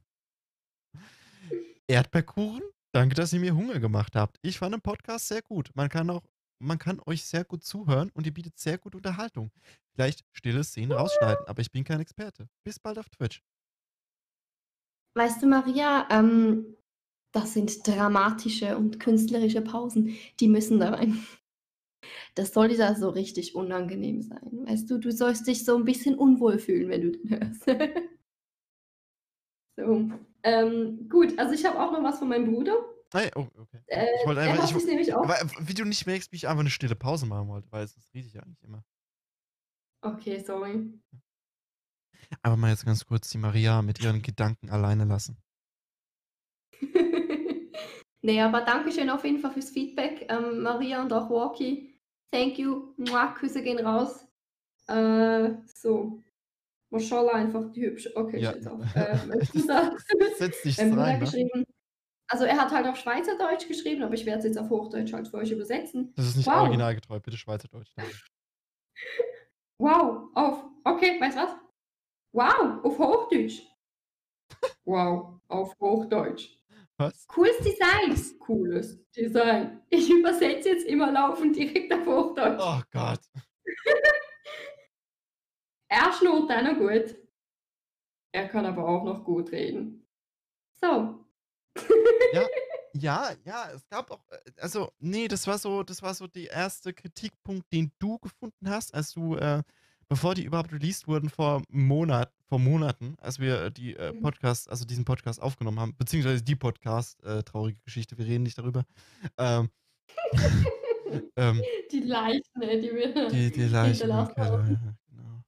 Erdbeerkuchen? 1.87 2.63
Danke, 2.93 3.15
dass 3.15 3.35
ihr 3.35 3.41
mir 3.41 3.55
Hunger 3.55 3.79
gemacht 3.79 4.17
habt. 4.17 4.39
Ich 4.43 4.59
fand 4.59 4.75
den 4.75 4.81
Podcast 4.81 5.29
sehr 5.29 5.43
gut. 5.43 5.71
Man 5.75 5.91
kann 5.91 6.09
auch 6.09 6.23
man 6.61 6.79
kann 6.79 7.01
euch 7.07 7.25
sehr 7.25 7.45
gut 7.45 7.63
zuhören 7.63 8.11
und 8.15 8.27
ihr 8.27 8.35
bietet 8.35 8.59
sehr 8.59 8.79
gute 8.79 8.97
Unterhaltung. 8.97 9.53
Vielleicht 9.95 10.25
stille 10.33 10.65
Szenen 10.65 10.91
rausschneiden, 10.91 11.47
aber 11.47 11.61
ich 11.61 11.71
bin 11.71 11.85
kein 11.85 12.01
Experte. 12.01 12.49
Bis 12.65 12.81
bald 12.81 12.99
auf 12.99 13.09
Twitch. 13.11 13.45
Weißt 15.15 15.41
du, 15.41 15.47
Maria, 15.47 16.09
ähm, 16.11 16.77
das 17.33 17.53
sind 17.53 17.87
dramatische 17.87 18.77
und 18.77 18.99
künstlerische 18.99 19.61
Pausen, 19.61 20.17
die 20.41 20.49
müssen 20.49 20.81
da 20.81 20.95
rein. 20.95 21.25
Das 22.35 22.53
soll 22.53 22.73
ja 22.73 22.95
so 22.95 23.11
richtig 23.11 23.55
unangenehm 23.55 24.23
sein. 24.23 24.67
Weißt 24.67 24.91
du, 24.91 24.99
du 24.99 25.11
sollst 25.13 25.47
dich 25.47 25.65
so 25.65 25.77
ein 25.77 25.85
bisschen 25.85 26.17
unwohl 26.17 26.59
fühlen, 26.59 26.89
wenn 26.89 27.03
du 27.03 27.13
den 27.13 27.31
hörst. 27.31 27.65
so. 29.77 30.11
Ähm, 30.43 31.09
gut, 31.09 31.39
also 31.39 31.53
ich 31.53 31.65
habe 31.65 31.81
auch 31.81 31.93
noch 31.93 32.03
was 32.03 32.19
von 32.19 32.29
meinem 32.29 32.53
Bruder. 32.53 32.75
Hey, 33.13 33.31
oh, 33.35 33.47
okay. 33.57 33.81
Äh, 33.87 34.07
ich 34.21 34.27
wollte 34.27 34.43
einfach, 34.43 34.77
ich, 34.77 34.85
nämlich 34.85 35.15
auch. 35.15 35.27
wie 35.61 35.75
du 35.75 35.85
nicht 35.85 36.07
merkst, 36.07 36.31
wie 36.31 36.37
ich 36.37 36.47
einfach 36.47 36.61
eine 36.61 36.71
stille 36.71 36.95
Pause 36.95 37.27
machen 37.27 37.49
wollte, 37.49 37.73
weil 37.73 37.85
es 37.85 37.97
rede 38.15 38.27
ich 38.27 38.35
ja 38.35 38.43
eigentlich 38.43 38.63
immer. 38.63 38.85
Okay, 40.03 40.39
sorry. 40.41 40.93
Aber 42.43 42.57
mal 42.57 42.71
jetzt 42.71 42.85
ganz 42.85 43.07
kurz 43.07 43.31
die 43.31 43.39
Maria 43.39 43.83
mit 43.83 44.01
ihren 44.01 44.23
Gedanken 44.23 44.69
alleine 44.69 45.05
lassen. 45.05 45.39
nee, 48.23 48.41
aber 48.41 48.61
danke 48.63 48.93
schön 48.93 49.11
auf 49.11 49.25
jeden 49.25 49.41
Fall 49.41 49.53
fürs 49.53 49.71
Feedback, 49.71 50.27
ähm, 50.29 50.61
Maria 50.61 51.03
und 51.03 51.13
auch 51.13 51.31
Walkie. 51.31 51.98
Thank 52.31 52.59
you. 52.59 52.95
Mua, 52.97 53.29
Küsse 53.35 53.63
gehen 53.63 53.85
raus. 53.85 54.27
Äh, 54.87 55.51
so. 55.67 56.23
Mashallah, 56.91 57.33
einfach 57.33 57.71
die 57.73 57.83
hübsche. 57.87 58.15
Okay, 58.17 58.41
Ja. 58.41 58.53
auf. 58.53 58.95
Äh, 58.95 59.17
Setz 60.37 60.63
dich 60.63 60.77
Bruder 60.79 60.97
rein, 61.03 61.19
ne? 61.19 61.25
geschrieben. 61.25 61.65
Also 62.31 62.45
er 62.45 62.59
hat 62.59 62.71
halt 62.73 62.87
auf 62.87 62.97
Schweizerdeutsch 62.97 63.69
geschrieben, 63.69 64.03
aber 64.03 64.15
ich 64.15 64.27
werde 64.27 64.39
es 64.41 64.45
jetzt 64.45 64.59
auf 64.59 64.69
Hochdeutsch 64.71 65.13
halt 65.15 65.29
für 65.29 65.39
euch 65.39 65.51
übersetzen. 65.51 66.13
Das 66.17 66.27
ist 66.27 66.37
nicht 66.37 66.47
Wow. 66.47 66.63
originalgetreu, 66.63 67.21
bitte 67.21 67.37
Schweizerdeutsch. 67.37 67.95
Wow, 69.81 70.31
auf. 70.35 70.65
Okay, 70.83 71.21
weißt 71.21 71.37
du 71.37 71.43
was? 71.43 71.53
Wow, 72.33 72.85
auf 72.85 72.99
Hochdeutsch. 72.99 73.63
Wow, 74.85 75.41
auf 75.47 75.73
Hochdeutsch. 75.79 76.58
Was? 76.99 77.27
Cooles 77.29 77.59
Design. 77.59 78.39
Cooles 78.41 79.11
Design. 79.13 79.81
Ich 79.89 80.11
übersetze 80.11 80.71
jetzt 80.71 80.87
immer 80.87 81.13
laufend 81.13 81.57
direkt 81.57 81.93
auf 81.95 82.05
Hochdeutsch. 82.05 82.61
Oh 82.61 82.83
Gott. 82.91 83.21
Er 85.91 86.13
schnurrt 86.13 86.51
auch 86.51 86.63
noch 86.63 86.77
gut. 86.77 87.17
Er 88.33 88.49
kann 88.49 88.67
aber 88.67 88.87
auch 88.87 89.05
noch 89.05 89.25
gut 89.25 89.53
reden. 89.53 90.07
So. 90.81 91.25
Ja, 92.33 92.47
ja, 92.93 93.33
ja, 93.45 93.71
es 93.71 93.89
gab 93.89 94.11
auch, 94.11 94.23
äh, 94.31 94.39
also, 94.59 94.93
nee, 94.99 95.29
das 95.29 95.47
war 95.47 95.57
so, 95.57 95.83
das 95.83 96.03
war 96.03 96.13
so 96.13 96.27
der 96.27 96.51
erste 96.51 96.93
Kritikpunkt, 96.93 97.73
den 97.73 97.91
du 97.99 98.19
gefunden 98.19 98.69
hast, 98.69 98.93
als 98.95 99.15
du, 99.15 99.37
äh, 99.37 99.63
bevor 100.09 100.35
die 100.35 100.45
überhaupt 100.45 100.73
released 100.73 101.07
wurden 101.09 101.29
vor 101.31 101.63
Monat, 101.69 102.33
vor 102.49 102.59
Monaten, 102.59 103.17
als 103.21 103.39
wir 103.39 103.63
äh, 103.65 103.71
die 103.73 103.95
äh, 103.95 104.13
Mhm. 104.13 104.23
Podcast, 104.23 104.69
also 104.71 104.85
diesen 104.85 105.05
Podcast 105.05 105.41
aufgenommen 105.41 105.79
haben, 105.81 105.95
beziehungsweise 105.97 106.43
die 106.43 106.57
Podcast, 106.57 107.23
äh, 107.25 107.43
traurige 107.43 107.79
Geschichte, 107.85 108.17
wir 108.19 108.27
reden 108.27 108.43
nicht 108.45 108.59
darüber. 108.59 108.85
Ähm, 109.37 109.71
ähm, 111.37 111.63
Die 111.93 112.01
Leichen, 112.01 112.43
die 112.61 112.67
wir 112.95 113.29
die, 113.29 113.51
die 113.51 113.65
Leichen 113.69 114.09
ja, 114.09 114.25
genau. 114.35 115.43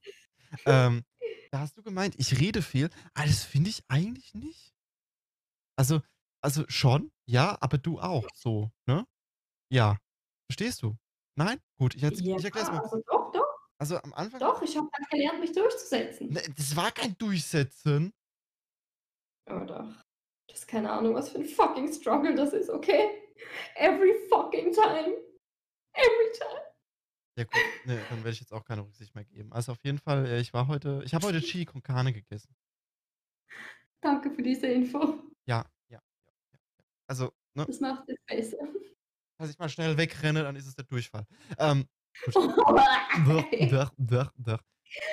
Ähm, 0.65 1.03
da 1.51 1.59
hast 1.59 1.77
du 1.77 1.81
gemeint, 1.83 2.15
ich 2.17 2.39
rede 2.39 2.61
viel, 2.61 2.89
aber 3.13 3.27
das 3.27 3.43
finde 3.43 3.69
ich 3.69 3.83
eigentlich 3.87 4.33
nicht. 4.33 4.73
Also, 5.77 6.01
also 6.41 6.63
schon, 6.67 7.11
ja, 7.25 7.57
aber 7.61 7.77
du 7.77 7.99
auch, 7.99 8.25
so, 8.35 8.71
ne? 8.85 9.05
Ja. 9.71 9.97
Verstehst 10.49 10.81
du? 10.83 10.97
Nein? 11.35 11.59
Gut, 11.77 11.95
ich, 11.95 12.01
Ja, 12.01 12.09
ich 12.11 12.43
erkläre 12.43 12.65
es 12.65 12.71
mal. 12.71 12.79
also 12.81 13.01
doch, 13.07 13.31
doch, 13.31 13.50
Also 13.81 13.97
am 13.97 14.13
Anfang, 14.13 14.39
doch. 14.39 14.61
Ich 14.61 14.77
habe 14.77 14.87
halt 14.93 15.09
gelernt, 15.09 15.39
mich 15.39 15.53
durchzusetzen. 15.53 16.29
ne, 16.29 16.43
das 16.55 16.75
war 16.75 16.91
kein 16.91 17.17
Durchsetzen. 17.17 18.13
Aber 19.49 19.65
doch. 19.65 20.03
Das 20.47 20.59
ist 20.59 20.67
keine 20.67 20.91
Ahnung, 20.91 21.15
was 21.15 21.29
für 21.29 21.39
ein 21.39 21.45
fucking 21.45 21.91
Struggle 21.91 22.35
das 22.35 22.53
ist, 22.53 22.69
okay? 22.69 23.09
Every 23.73 24.13
fucking 24.29 24.71
time. 24.71 25.17
Every 25.93 26.31
time. 26.37 26.61
Ja 27.37 27.45
gut, 27.45 27.55
ne, 27.85 27.99
dann 28.09 28.19
werde 28.19 28.29
ich 28.29 28.39
jetzt 28.41 28.53
auch 28.53 28.63
keine 28.63 28.85
Rücksicht 28.85 29.15
mehr 29.15 29.23
geben. 29.25 29.51
Also 29.51 29.71
auf 29.71 29.79
jeden 29.83 29.97
Fall, 29.97 30.27
äh, 30.27 30.39
ich 30.41 30.53
war 30.53 30.67
heute, 30.67 31.01
ich 31.03 31.15
habe 31.15 31.25
heute 31.25 31.41
Chili 31.41 31.65
con 31.65 31.81
Carne 31.81 32.13
gegessen. 32.13 32.53
Danke 33.99 34.29
für 34.29 34.43
diese 34.43 34.67
Info. 34.67 34.99
Ja, 35.47 35.65
ja, 35.89 35.97
ja, 35.97 35.99
ja. 36.29 36.37
ja. 36.53 36.59
Also, 37.07 37.33
ne, 37.55 37.65
Das 37.65 37.79
macht 37.79 38.07
es 38.09 38.17
besser. 38.27 38.57
falls 39.39 39.49
ich 39.49 39.57
mal 39.57 39.69
schnell 39.69 39.97
wegrenne, 39.97 40.43
dann 40.43 40.55
ist 40.55 40.67
es 40.67 40.75
der 40.75 40.85
Durchfall. 40.85 41.25
Ähm, 41.57 41.87
I 42.27 43.67
doch, 43.69 43.91
doch, 43.97 44.31
doch. 44.37 44.59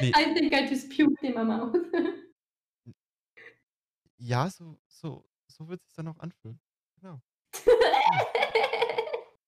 Nee, 0.00 0.12
think 0.12 0.52
I 0.52 0.66
just 0.68 0.90
puked 0.90 1.22
in 1.22 1.34
my 1.34 1.44
mouth. 1.44 1.74
ja, 4.18 4.50
so, 4.50 4.78
so, 4.88 5.24
so 5.46 5.68
wird 5.68 5.80
es 5.80 5.86
sich 5.88 5.94
dann 5.96 6.08
auch 6.08 6.18
anfühlen. 6.18 6.60
Genau. 7.00 7.20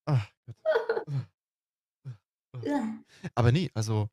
Ach. 0.06 0.30
Aber 3.34 3.52
nee, 3.52 3.70
also 3.74 4.08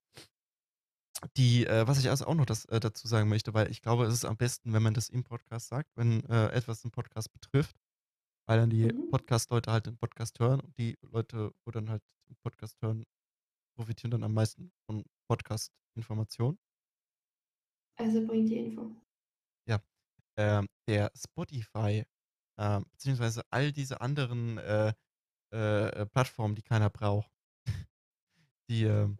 die, 1.36 1.66
äh, 1.66 1.88
was 1.88 2.00
ich 2.00 2.10
also 2.10 2.26
auch 2.26 2.36
noch 2.36 2.46
das, 2.46 2.66
äh, 2.66 2.80
dazu 2.80 3.08
sagen 3.08 3.30
möchte, 3.30 3.54
weil 3.54 3.72
ich 3.72 3.82
glaube, 3.82 4.06
es 4.06 4.14
ist 4.14 4.26
am 4.26 4.38
besten, 4.38 4.74
wenn 4.74 4.84
man 4.84 4.94
das 4.94 5.10
im 5.10 5.24
Podcast 5.24 5.68
sagt, 5.70 5.90
wenn 5.96 6.24
äh, 6.30 6.48
etwas 6.50 6.82
den 6.82 6.92
Podcast 6.92 7.32
betrifft, 7.34 7.76
weil 8.48 8.60
dann 8.60 8.70
die 8.70 8.86
Mhm. 8.94 9.10
Podcast-Leute 9.10 9.72
halt 9.72 9.88
den 9.88 9.98
Podcast 9.98 10.40
hören 10.40 10.60
und 10.60 10.78
die 10.78 10.98
Leute, 11.02 11.54
wo 11.66 11.72
dann 11.72 11.90
halt 11.90 12.04
den 12.30 12.36
Podcast 12.44 12.78
hören, 12.82 13.04
profitieren 13.78 14.12
dann 14.12 14.24
am 14.24 14.34
meisten 14.34 14.72
von 14.86 15.06
Podcast-Informationen. 15.30 16.60
Also 17.98 18.26
bringt 18.26 18.50
die 18.50 18.58
Info. 18.58 18.92
Ähm, 20.38 20.68
der 20.88 21.12
Spotify, 21.16 22.06
ähm, 22.60 22.86
beziehungsweise 22.92 23.42
all 23.50 23.72
diese 23.72 24.02
anderen 24.02 24.60
äh, 24.60 24.94
äh, 25.52 26.06
Plattformen, 26.06 26.54
die 26.54 26.62
keiner 26.62 26.92
braucht, 26.92 27.32
die, 28.70 28.84
ähm, 28.84 29.18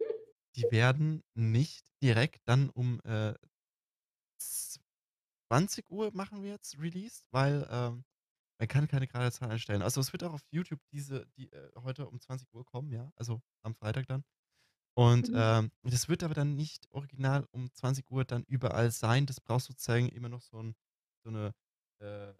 die 0.54 0.62
werden 0.70 1.24
nicht 1.34 1.90
direkt 2.00 2.40
dann 2.46 2.70
um 2.70 3.00
äh, 3.00 3.34
20 5.50 5.90
Uhr 5.90 6.12
machen 6.14 6.44
wir 6.44 6.52
jetzt 6.52 6.78
released, 6.78 7.26
weil 7.32 7.66
ähm, 7.68 8.04
man 8.60 8.68
kann 8.68 8.86
keine 8.86 9.08
gerade 9.08 9.32
Zahl 9.32 9.50
einstellen. 9.50 9.82
Also 9.82 10.00
es 10.00 10.12
wird 10.12 10.22
auch 10.22 10.34
auf 10.34 10.42
YouTube 10.52 10.80
diese, 10.92 11.26
die 11.36 11.50
äh, 11.50 11.72
heute 11.82 12.06
um 12.06 12.20
20 12.20 12.52
Uhr 12.54 12.64
kommen, 12.64 12.92
ja, 12.92 13.10
also 13.16 13.42
am 13.64 13.74
Freitag 13.74 14.06
dann. 14.06 14.24
Und 14.98 15.28
Mhm. 15.28 15.34
ähm, 15.34 15.72
das 15.84 16.08
wird 16.08 16.24
aber 16.24 16.34
dann 16.34 16.56
nicht 16.56 16.88
original 16.90 17.46
um 17.52 17.72
20 17.72 18.10
Uhr 18.10 18.24
dann 18.24 18.44
überall 18.44 18.90
sein. 18.90 19.26
Das 19.26 19.40
braucht 19.40 19.64
sozusagen 19.64 20.08
immer 20.08 20.28
noch 20.28 20.42
so, 20.42 20.60
ein, 20.62 20.74
so 21.24 21.30
eine 21.30 21.54
äh, 22.00 22.34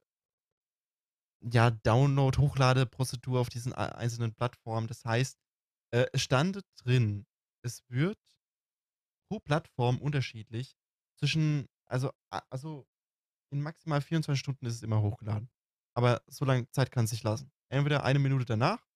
ja, 1.40 1.70
Download-Hochladeprozedur 1.70 3.40
auf 3.40 3.48
diesen 3.48 3.72
ei- 3.74 3.92
einzelnen 3.94 4.34
Plattformen. 4.34 4.86
Das 4.88 5.04
heißt, 5.04 5.38
äh, 5.92 6.06
es 6.12 6.22
stand 6.22 6.62
drin, 6.76 7.26
es 7.62 7.84
wird 7.88 8.18
pro 9.28 9.40
Plattform 9.40 9.98
unterschiedlich 9.98 10.76
zwischen, 11.18 11.66
also, 11.86 12.10
also 12.50 12.86
in 13.52 13.62
maximal 13.62 14.02
24 14.02 14.40
Stunden 14.40 14.66
ist 14.66 14.76
es 14.76 14.82
immer 14.82 15.02
hochgeladen. 15.02 15.50
Aber 15.96 16.22
so 16.28 16.44
lange 16.44 16.70
Zeit 16.70 16.92
kann 16.92 17.04
es 17.06 17.10
sich 17.12 17.22
lassen. 17.24 17.52
Entweder 17.70 18.04
eine 18.04 18.18
Minute 18.20 18.44
danach, 18.46 18.86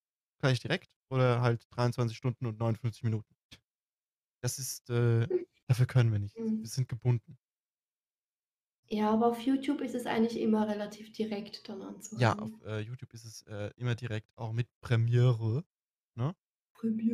gleich 0.40 0.60
direkt, 0.60 0.96
oder 1.10 1.42
halt 1.42 1.66
23 1.70 2.16
Stunden 2.16 2.46
und 2.46 2.58
59 2.60 3.04
Minuten. 3.04 3.34
Das 4.42 4.58
ist, 4.58 4.90
äh, 4.90 5.28
dafür 5.68 5.86
können 5.86 6.12
wir 6.12 6.18
nicht. 6.18 6.36
Mhm. 6.38 6.62
Wir 6.62 6.70
sind 6.70 6.88
gebunden. 6.88 7.38
Ja, 8.88 9.10
aber 9.10 9.26
auf 9.26 9.40
YouTube 9.40 9.80
ist 9.80 9.94
es 9.96 10.06
eigentlich 10.06 10.40
immer 10.40 10.68
relativ 10.68 11.10
direkt 11.12 11.68
dann 11.68 11.82
Ja, 12.14 12.38
auf 12.38 12.50
anzuhören. 12.50 12.60
äh, 12.64 12.80
YouTube 12.80 13.12
ist 13.14 13.24
es 13.24 13.42
äh, 13.42 13.70
immer 13.76 13.94
direkt 13.94 14.36
auch 14.36 14.52
mit 14.52 14.68
Premiere, 14.80 15.64
ne? 16.14 16.34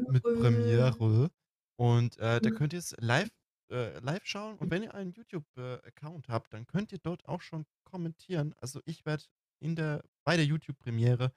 Mit 0.07 0.31
Premiere. 0.33 0.33
Premiere. 0.33 1.31
Und 1.77 2.19
äh, 2.19 2.41
da 2.41 2.51
Mhm. 2.51 2.55
könnt 2.55 2.73
ihr 2.75 2.81
es 2.81 2.97
live, 2.99 3.31
äh, 3.71 3.99
live 4.01 4.27
schauen. 4.27 4.59
Und 4.59 4.71
wenn 4.71 4.83
ihr 4.85 4.95
einen 4.95 5.13
YouTube-Account 5.13 6.29
habt, 6.29 6.53
dann 6.55 6.67
könnt 6.67 6.93
ihr 6.93 6.99
dort 6.99 7.27
auch 7.27 7.43
schon 7.43 7.67
kommentieren. 7.85 8.55
Also 8.59 8.81
ich 8.87 9.07
werde 9.07 9.25
in 9.61 9.77
der, 9.77 10.05
bei 10.25 10.37
der 10.37 10.47
YouTube-Premiere 10.47 11.33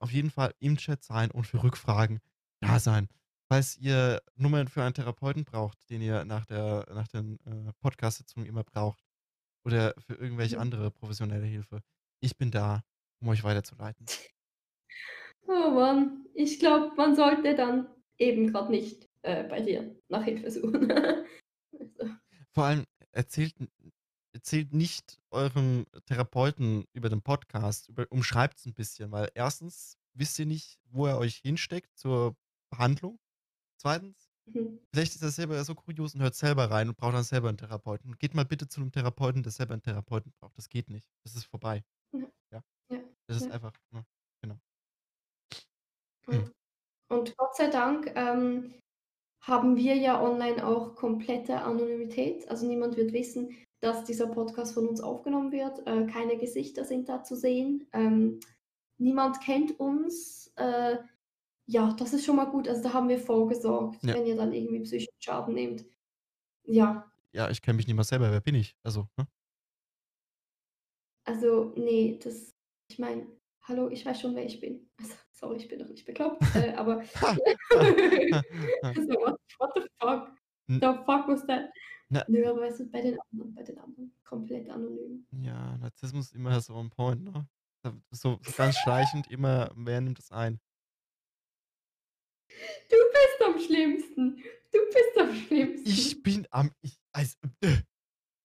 auf 0.00 0.12
jeden 0.12 0.30
Fall 0.30 0.54
im 0.60 0.76
Chat 0.78 1.04
sein 1.04 1.30
und 1.30 1.46
für 1.46 1.62
Rückfragen 1.62 2.20
da 2.60 2.80
sein. 2.80 3.08
Falls 3.48 3.76
ihr 3.78 4.20
Nummern 4.34 4.68
für 4.68 4.82
einen 4.82 4.94
Therapeuten 4.94 5.44
braucht, 5.44 5.88
den 5.90 6.02
ihr 6.02 6.24
nach, 6.24 6.46
der, 6.46 6.86
nach 6.92 7.08
den 7.08 7.38
äh, 7.46 7.72
Podcast-Sitzungen 7.80 8.48
immer 8.48 8.64
braucht, 8.64 9.02
oder 9.64 9.94
für 9.98 10.14
irgendwelche 10.14 10.56
Mhm. 10.56 10.62
andere 10.62 10.90
professionelle 10.90 11.46
Hilfe, 11.46 11.80
ich 12.20 12.36
bin 12.36 12.50
da, 12.50 12.82
um 13.20 13.28
euch 13.28 13.44
weiterzuleiten. 13.44 14.06
Oh 15.48 15.70
Mann, 15.70 16.26
ich 16.34 16.58
glaube, 16.58 16.94
man 16.96 17.14
sollte 17.14 17.54
dann 17.54 17.88
eben 18.18 18.52
gerade 18.52 18.70
nicht 18.70 19.08
äh, 19.22 19.44
bei 19.44 19.60
dir 19.60 19.94
nach 20.08 20.24
Hilfe 20.24 20.50
suchen. 20.50 20.90
also, 21.78 22.16
Vor 22.52 22.64
allem 22.64 22.84
erzählt, 23.12 23.54
erzählt 24.32 24.72
nicht 24.74 25.20
eurem 25.30 25.86
Therapeuten 26.06 26.84
über 26.92 27.08
den 27.08 27.22
Podcast, 27.22 27.88
über, 27.88 28.06
umschreibt 28.10 28.58
es 28.58 28.66
ein 28.66 28.74
bisschen, 28.74 29.12
weil 29.12 29.30
erstens 29.34 29.98
wisst 30.14 30.38
ihr 30.38 30.46
nicht, 30.46 30.78
wo 30.90 31.06
er 31.06 31.18
euch 31.18 31.36
hinsteckt 31.36 31.96
zur 31.96 32.36
Behandlung. 32.70 33.18
2. 33.86 34.16
Mhm. 34.46 34.86
vielleicht 34.94 35.14
ist 35.16 35.22
er 35.22 35.30
selber 35.32 35.64
so 35.64 35.74
kurios 35.76 36.14
und 36.14 36.22
hört 36.22 36.34
selber 36.36 36.70
rein 36.70 36.88
und 36.90 36.96
braucht 36.98 37.14
dann 37.14 37.24
selber 37.24 37.50
'n 37.50 37.58
Therapeuten. 37.58 38.18
Geht 38.18 38.34
mal 38.34 38.44
bitte 38.46 38.68
zu 38.68 38.80
'nem 38.80 38.92
Therapeuten, 38.92 39.42
der 39.44 39.52
selber 39.52 39.74
'n 39.74 39.82
Therapeuten 39.82 40.32
braucht. 40.40 40.58
Das 40.58 40.68
geht 40.70 40.90
nicht. 40.90 41.10
Das 41.24 41.36
ist 41.36 41.46
vorbei. 41.46 41.84
Ja. 42.12 42.26
Ja. 42.52 42.62
Ja. 42.90 42.98
Das 43.28 43.36
ist 43.38 43.48
Ja. 43.48 43.52
einfach 43.52 43.74
ne, 43.92 44.06
genau. 44.42 44.60
Mhm. 46.26 46.52
Und 47.10 47.36
Gott 47.36 47.56
sei 47.56 47.68
Dank, 47.70 48.12
ähm, 48.16 48.74
haben 49.42 49.76
wir 49.76 49.96
ja 49.96 50.22
online 50.22 50.66
auch 50.66 50.96
komplette 50.96 51.62
Anonymität. 51.62 52.48
Also, 52.50 52.66
niemand 52.66 52.96
wird 52.96 53.12
wissen, 53.12 53.50
dass 53.80 54.04
dieser 54.04 54.28
Podcast 54.28 54.74
von 54.74 54.88
uns 54.88 55.00
aufgenommen 55.02 55.52
wird. 55.52 55.86
Äh, 55.86 56.06
keine 56.06 56.38
Gesichter 56.38 56.84
sind 56.84 57.08
da 57.08 57.22
zu 57.24 57.36
sehen. 57.36 57.88
Ähm, 57.92 58.40
niemand 58.98 59.40
kennt 59.42 59.80
uns. 59.80 60.52
Äh, 60.56 60.98
ja, 61.66 61.92
das 61.94 62.12
ist 62.12 62.24
schon 62.24 62.36
mal 62.36 62.46
gut. 62.46 62.68
Also, 62.68 62.82
da 62.82 62.92
haben 62.92 63.08
wir 63.08 63.18
vorgesorgt, 63.18 64.02
Ja. 64.02 64.14
wenn 64.14 64.26
ihr 64.26 64.36
dann 64.36 64.52
irgendwie 64.52 64.80
psychischen 64.80 65.14
Schaden 65.18 65.54
nehmt. 65.54 65.84
Ja. 66.64 67.10
Ja, 67.32 67.50
ich 67.50 67.60
kenne 67.62 67.76
mich 67.76 67.86
nicht 67.86 67.96
mal 67.96 68.04
selber. 68.04 68.30
Wer 68.30 68.40
bin 68.40 68.54
ich? 68.54 68.76
Also, 68.82 69.08
ne? 69.16 69.26
Also, 71.24 71.72
ne, 71.76 72.18
das 72.22 72.54
ich 72.88 72.98
meine, 72.98 73.26
hallo, 73.62 73.88
ich 73.90 74.06
weiß 74.06 74.20
schon, 74.20 74.34
wer 74.36 74.46
ich 74.46 74.60
bin. 74.60 74.88
Also, 74.98 75.14
sorry, 75.32 75.56
ich 75.56 75.68
bin 75.68 75.78
doch 75.80 75.88
nicht 75.88 76.04
bekloppt, 76.06 76.40
äh, 76.54 76.74
aber 76.74 77.02
so 77.14 77.20
what 79.20 79.40
what 79.58 79.72
the 79.74 79.82
fuck? 79.98 80.32
Hm. 80.68 80.80
The 80.80 80.94
fuck 81.04 81.28
was 81.28 81.46
that? 81.46 81.70
Na 82.08 82.24
Nö, 82.28 82.48
aber 82.48 82.60
weißt 82.60 82.80
du, 82.80 82.90
bei 82.90 83.00
den 83.02 83.18
anderen 83.32 83.54
bei 83.54 83.62
den 83.64 83.78
anderen 83.78 84.12
komplett 84.24 84.68
anonym. 84.70 85.26
Ja, 85.32 85.76
Narzissmus 85.78 86.32
immer 86.32 86.60
so 86.60 86.74
on 86.74 86.90
point, 86.90 87.24
ne? 87.24 87.48
So 87.82 87.92
so 88.10 88.38
ganz 88.56 88.76
schleichend 88.76 89.28
immer 89.30 89.72
wer 89.74 90.00
nimmt 90.00 90.20
es 90.20 90.30
ein? 90.30 90.60
Du 92.88 92.96
bist 93.12 93.42
am 93.44 93.58
schlimmsten. 93.58 94.42
Du 94.72 94.78
bist 94.86 95.18
am 95.18 95.34
schlimmsten. 95.34 95.88
Ich 95.88 96.22
bin 96.22 96.46
am 96.50 96.72
ich 96.82 96.98
als 97.12 97.36
äh, 97.62 97.82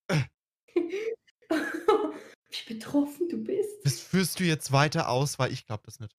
äh. 0.08 0.24
Wie 2.50 2.74
betroffen 2.74 3.30
du 3.30 3.38
bist. 3.44 3.86
Das 3.86 4.00
führst 4.00 4.39
du 4.39 4.44
jetzt 4.44 4.72
weiter 4.72 5.10
aus, 5.10 5.39
weil 5.39 5.51
ich 5.51 5.65
glaube 5.65 5.84
das 5.86 6.00
nicht. 6.00 6.15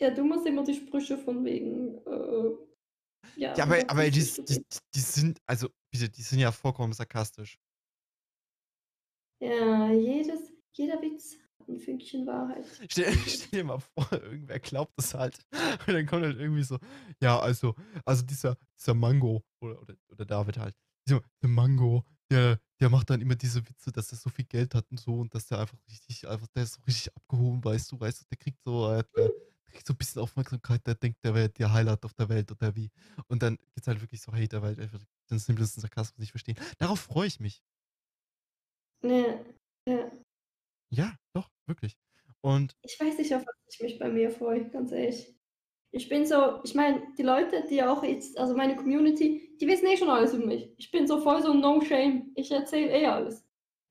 Ja, 0.00 0.10
du 0.10 0.24
machst 0.24 0.46
immer 0.46 0.62
die 0.62 0.74
Sprüche 0.74 1.18
von 1.18 1.44
wegen, 1.44 1.98
äh, 2.06 2.56
ja, 3.36 3.54
Ja, 3.56 3.64
aber 3.64 3.78
aber 3.90 4.10
die 4.10 4.20
die 4.20 4.64
die 4.94 5.00
sind 5.00 5.40
also 5.46 5.68
bitte, 5.90 6.08
die 6.08 6.22
sind 6.22 6.38
ja 6.38 6.52
vollkommen 6.52 6.92
sarkastisch. 6.92 7.58
Ja, 9.40 9.90
jedes 9.90 10.52
jeder 10.72 11.00
Witz 11.02 11.36
hat 11.68 11.76
'n 11.76 11.80
Fünkchen 11.80 12.26
Wahrheit. 12.26 12.66
Stell 12.88 13.12
stell 13.26 13.60
dir 13.60 13.64
mal 13.64 13.78
vor, 13.80 14.12
irgendwer 14.12 14.58
glaubt 14.60 14.92
das 14.96 15.14
halt. 15.14 15.38
Und 15.86 15.94
dann 15.94 16.06
kommt 16.06 16.24
halt 16.24 16.38
irgendwie 16.38 16.62
so: 16.62 16.78
„Ja, 17.20 17.38
also 17.38 17.74
also 18.04 18.22
dieser 18.24 18.56
dieser 18.78 18.94
Mango“ 18.94 19.44
oder 19.60 19.80
oder 19.80 19.94
oder 20.08 20.24
David 20.24 20.58
halt. 20.58 20.74
„Der 21.08 21.22
Mango, 21.42 22.04
der 22.30 22.60
der 22.80 22.90
macht 22.90 23.10
dann 23.10 23.20
immer 23.20 23.34
diese 23.34 23.66
Witze, 23.68 23.90
dass 23.92 24.12
er 24.12 24.18
so 24.18 24.30
viel 24.30 24.44
Geld 24.44 24.74
hat 24.74 24.86
und 24.90 25.00
so 25.00 25.14
und 25.18 25.34
dass 25.34 25.46
der 25.48 25.58
einfach 25.60 25.78
richtig 25.88 26.28
einfach 26.28 26.46
der 26.48 26.62
ist 26.64 26.74
so 26.74 26.82
richtig 26.86 27.14
abgehoben, 27.16 27.64
weißt 27.64 27.90
du 27.92 28.00
weißt 28.00 28.22
du, 28.22 28.24
der 28.30 28.38
kriegt 28.38 28.58
so 28.64 28.92
äh, 28.92 29.02
der 29.66 29.74
kriegt 29.74 29.86
so 29.86 29.94
'n 29.94 29.96
bisschen 29.98 30.22
Aufmerksamkeit, 30.22 30.86
der 30.86 30.94
denkt, 30.96 31.24
der 31.24 31.34
wäre 31.34 31.50
der 31.50 31.72
Highlight 31.72 32.04
auf 32.04 32.14
der 32.14 32.28
Welt 32.28 32.50
oder 32.52 32.74
wie?“ 32.76 32.90
Und 33.28 33.42
dann 33.42 33.58
gibt's 33.74 33.88
halt 33.88 34.00
wirklich 34.00 34.22
so 34.22 34.32
Hater, 34.32 34.62
weil 34.62 34.76
die 34.76 34.82
einfach 34.82 35.00
den 35.30 35.38
simpelsten 35.40 35.80
Sarkasmus 35.82 36.18
nicht 36.18 36.30
verstehen. 36.32 36.56
Darauf 36.78 37.00
freue 37.00 37.26
ich 37.28 37.40
mich. 37.40 37.60
Ja, 39.02 39.44
ja. 39.86 40.10
Ja, 40.92 41.16
doch, 41.32 41.50
wirklich. 41.66 41.98
Und 42.40 42.74
Ich 42.84 42.98
weiß 43.00 43.18
nicht, 43.18 43.34
auf 43.34 43.42
was 43.46 43.54
ich 43.74 43.80
mich 43.80 43.98
bei 43.98 44.08
mir 44.08 44.30
freue, 44.30 44.68
ganz 44.70 44.92
ehrlich. 44.92 45.34
Ich 45.90 46.08
bin 46.08 46.26
so 46.26 46.60
ich 46.64 46.74
meine, 46.74 47.02
die 47.18 47.22
Leute, 47.22 47.64
die 47.70 47.82
auch 47.82 48.02
jetzt 48.04 48.38
also 48.38 48.54
meine 48.56 48.76
Community, 48.76 49.56
die 49.60 49.66
wissen 49.66 49.86
eh 49.86 49.96
schon 49.96 50.10
alles 50.10 50.34
über 50.34 50.46
mich. 50.46 50.74
Ich 50.78 50.90
bin 50.90 51.06
so 51.06 51.20
voll 51.20 51.42
so 51.42 51.54
no 51.54 51.80
shame. 51.80 52.32
Ich 52.36 52.50
erzähle 52.52 52.90
eh 52.92 53.06
alles. 53.06 53.46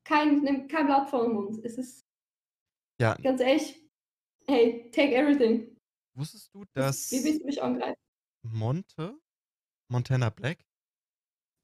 Kein 0.05 0.67
kein 0.69 0.85
Blatt 0.87 1.09
vor 1.09 1.25
'n 1.25 1.33
Mund. 1.33 1.59
Es 1.65 1.77
ist 1.77 2.03
Ja. 2.99 3.17
ganz 3.23 3.41
ehrlich, 3.41 3.89
hey, 4.47 4.91
take 4.93 5.15
everything. 5.15 5.77
Wusstest 6.15 6.53
du, 6.53 6.65
Das 6.75 7.09
wie 7.09 7.23
dass 7.23 7.23
willst 7.23 7.41
du 7.41 7.45
mich 7.45 7.61
angreifen? 7.61 7.97
Monte 8.43 9.19
Montana 9.89 10.29
Black 10.31 10.63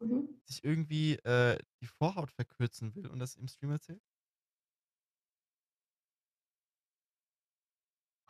Mhm. 0.02 0.34
sich 0.48 0.64
irgendwie, 0.64 1.16
äh, 1.24 1.58
die 1.82 1.88
Vorhaut 1.88 2.32
verkürzen 2.32 2.96
will 2.96 3.08
und 3.08 3.20
das 3.20 3.36
im 3.36 3.48
Stream 3.48 3.72
erzählt? 3.72 4.02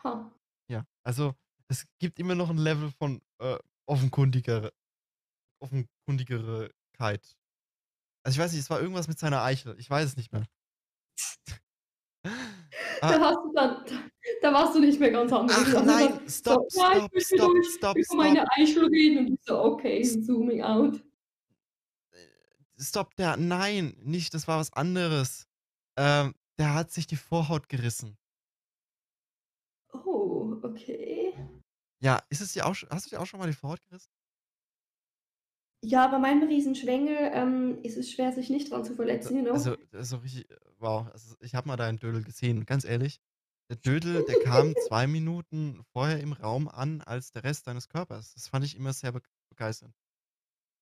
Ha. 0.04 0.34
Ja, 0.70 0.86
also, 1.04 1.36
es 1.68 1.86
gibt 2.00 2.20
immer 2.20 2.36
noch 2.36 2.50
'n 2.50 2.58
Level 2.58 2.92
von, 2.92 3.22
äh, 3.40 3.58
offenkundigere 3.86 4.74
Offenkundigerkeit. 5.62 7.38
Also, 8.24 8.38
ich 8.38 8.40
weiß 8.44 8.52
nicht, 8.54 8.62
es 8.62 8.70
war 8.72 8.82
irgendwas 8.82 9.08
mit 9.10 9.20
seiner 9.20 9.44
Eichel. 9.44 9.80
Ich 9.80 9.90
weiß 9.90 10.10
es 10.12 10.18
nicht 10.18 10.32
mehr. 10.34 10.46
Da 13.08 13.20
Ah 13.20 13.20
hast 13.20 13.38
du 13.44 13.54
dann 13.54 13.86
da 13.86 13.96
da 14.42 14.54
warst 14.54 14.76
du 14.76 14.80
nicht 14.80 15.00
mehr 15.00 15.12
ganz 15.12 15.32
Ach 15.48 15.74
anwesend. 15.74 15.86
Also 15.86 15.86
nein, 15.86 16.10
dann 16.10 16.20
stop, 16.28 16.64
so: 16.70 16.80
„Ja, 16.80 16.88
ich 16.98 17.04
stop, 17.04 17.12
möchte 17.14 17.36
mit 17.36 17.44
stop, 17.44 17.54
euch 17.56 17.66
stop, 17.66 18.04
über 18.10 18.16
stop. 18.16 18.18
meine 18.18 18.46
Eichel 18.54 18.86
reden.“ 18.88 19.20
Und 19.20 19.34
ich 19.34 19.40
so: 19.44 19.62
„Okay, 19.62 20.04
zooming 20.04 20.62
out.“ 20.64 21.04
Äh, 22.14 22.28
stop, 22.78 23.16
der 23.16 23.38
nein, 23.38 23.96
nicht, 24.02 24.34
das 24.34 24.48
war 24.48 24.60
was 24.60 24.74
anderes. 24.74 25.48
Ähm, 25.98 26.36
der 26.58 26.74
hat 26.74 26.92
sich 26.92 27.08
die 27.08 27.16
Vorhaut 27.16 27.70
gerissen. 27.70 28.18
Okay. 30.64 31.34
Ja, 32.02 32.22
ist 32.30 32.42
es 32.42 32.54
dir 32.54 32.66
auch 32.66 32.76
hast 32.90 33.06
du 33.06 33.10
dir 33.10 33.22
auch 33.22 33.26
schon 33.26 33.40
mal 33.40 33.48
die 33.48 33.54
Vorhaut 33.54 33.82
gerissen? 33.82 34.10
Ja, 35.86 36.08
bei 36.08 36.18
meinem 36.18 36.48
Riesenschwengel, 36.48 37.18
ähm, 37.34 37.80
ist 37.84 37.98
es 37.98 38.10
schwer, 38.10 38.32
sich 38.32 38.50
nicht 38.50 38.72
dran 38.72 38.86
zu 38.86 38.94
D 38.94 38.96
verletzen, 38.96 39.44
know? 39.44 39.52
also, 39.52 39.76
das 39.92 40.04
ist 40.04 40.10
so 40.10 40.18
richtig 40.18 40.50
äh, 40.50 40.56
wow. 40.80 41.08
Also, 41.12 41.36
ich 41.42 41.56
habe 41.56 41.68
mal 41.68 41.76
deinen 41.76 41.98
Dödel 42.00 42.24
gesehen. 42.24 42.66
Ganz 42.66 42.86
ehrlich, 42.86 43.20
der 43.70 43.78
Dödel, 43.78 44.24
der 44.24 44.40
kam 44.40 44.76
2 44.88 45.08
Minuten 45.08 45.82
vorher 45.92 46.20
im 46.22 46.32
Raum 46.34 46.70
an 46.70 47.02
als 47.02 47.32
der 47.32 47.44
Rest 47.44 47.68
deines 47.68 47.90
Körpers. 47.90 48.34
Das 48.34 48.48
fand 48.48 48.64
ich 48.66 48.78
immer 48.78 48.94
sehr 48.94 49.12
beg 49.12 49.24
begeisternd. 49.50 49.94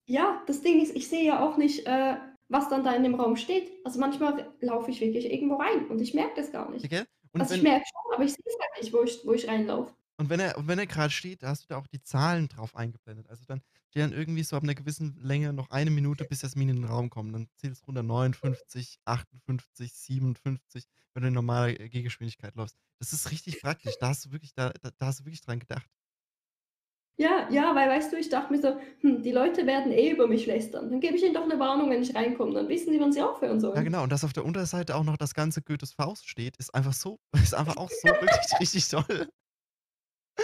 Ja, 0.08 0.44
das 0.46 0.62
Ding 0.62 0.82
ist, 0.82 0.96
ich 0.96 1.08
sehe 1.08 1.26
ja 1.26 1.44
auch 1.44 1.58
nicht, 1.58 1.88
äh, 1.88 2.18
was 2.50 2.70
dann 2.70 2.84
da 2.84 2.94
in 2.94 3.04
dem 3.04 3.16
Raum 3.16 3.38
steht. 3.38 3.72
Also, 3.84 4.00
manchmal 4.00 4.54
laufe 4.60 4.92
ich 4.92 5.02
wirklich 5.02 5.32
irgendwo 5.32 5.56
rein 5.56 5.88
und 5.88 6.00
ich 6.00 6.14
merke 6.14 6.36
das 6.36 6.52
gar 6.52 6.70
nicht. 6.70 6.88
gell? 6.90 7.08
Und 7.34 7.42
Also, 7.42 7.56
ich 7.56 7.62
wenn 7.62 7.64
merke 7.64 7.86
schon, 7.86 8.14
aber 8.16 8.24
ich 8.24 8.32
sehe 8.34 8.44
es 8.46 8.56
halt 8.60 8.82
nicht, 8.84 8.94
wo 8.94 9.04
ich 9.04 9.26
wo 9.26 9.34
ich 9.34 9.48
reinlaufe. 9.48 9.94
und 10.20 10.30
wenn 10.30 10.40
er 10.40 10.58
und 10.58 10.68
wenn 10.68 10.78
er 10.80 10.86
grad 10.88 11.12
steht, 11.12 11.42
da 11.44 11.48
hast 11.50 11.64
du 11.64 11.68
da 11.70 11.78
auch 11.78 11.88
die 11.88 12.02
Zahlen 12.04 12.48
drauf 12.48 12.76
eingeblendet. 12.76 13.28
Also, 13.30 13.44
dann 13.46 13.62
steht 13.90 14.04
dann 14.04 14.14
irgendwie 14.14 14.44
so 14.44 14.56
ab 14.56 14.64
'ner 14.64 14.76
gewissen 14.76 15.16
Länge 15.18 15.52
noch 15.54 15.72
1 15.72 15.90
Minute, 15.90 16.26
bis 16.26 16.42
Jasmin 16.44 16.70
in 16.70 16.76
den 16.78 16.86
Raum 16.86 17.10
kommt. 17.10 17.34
Dann 17.34 17.48
zählst 17.56 17.88
runter 17.88 18.04
59, 18.04 19.00
58, 19.06 19.94
57, 19.94 20.86
wenn 21.14 21.24
du 21.24 21.28
in 21.30 21.34
normaler, 21.34 21.80
äh, 21.80 21.90
Gehgeschwindigkeit 21.90 22.56
läufst. 22.56 22.78
Das 23.00 23.14
ist 23.14 23.32
richtig 23.32 23.60
praktisch. 23.60 23.98
Da 23.98 24.10
hast 24.10 24.26
du 24.26 24.32
wirklich 24.32 24.54
da 24.54 24.70
da 24.82 24.92
da 24.98 25.06
hast 25.08 25.22
du 25.22 25.26
wirklich 25.26 25.42
dran 25.42 25.60
gedacht. 25.60 25.88
Ja, 27.20 27.50
ja, 27.52 27.76
weil 27.76 27.90
weißt 27.90 28.12
du, 28.14 28.18
ich 28.18 28.30
dachte 28.30 28.52
mir 28.54 28.60
so: 28.62 28.78
„Hm, 29.02 29.22
die 29.22 29.32
Leute 29.32 29.66
werden 29.68 29.92
eh 29.92 30.12
über 30.12 30.28
mich 30.28 30.46
lästern. 30.46 30.90
Dann 30.90 31.00
gebe 31.02 31.16
ich 31.18 31.24
ihnen 31.24 31.34
doch 31.34 31.46
'ne 31.46 31.60
Warnung, 31.60 31.90
wenn 31.90 32.02
ich 32.02 32.16
reinkomme, 32.16 32.54
dann 32.54 32.70
wissen 32.70 32.92
sie, 32.94 33.00
wann 33.00 33.12
sie 33.12 33.22
aufhören 33.22 33.60
Ja, 33.74 33.84
sollen.“ 33.84 33.84
genau. 33.84 34.04
Und 34.04 34.12
dass 34.12 34.24
auf 34.26 34.34
der 34.34 34.44
Unterseite 34.44 34.96
auch 34.96 35.04
noch 35.06 35.16
das 35.18 35.34
ganze 35.34 35.62
Goethes 35.62 35.94
Faust 35.94 36.28
steht, 36.28 36.58
ist 36.58 36.74
einfach 36.76 36.94
so 36.94 37.20
ist 37.42 37.54
einfach 37.56 37.78
auch 37.78 37.90
so 37.90 38.20
wirklich 38.20 38.54
richtig 38.60 38.88
toll. 38.90 39.32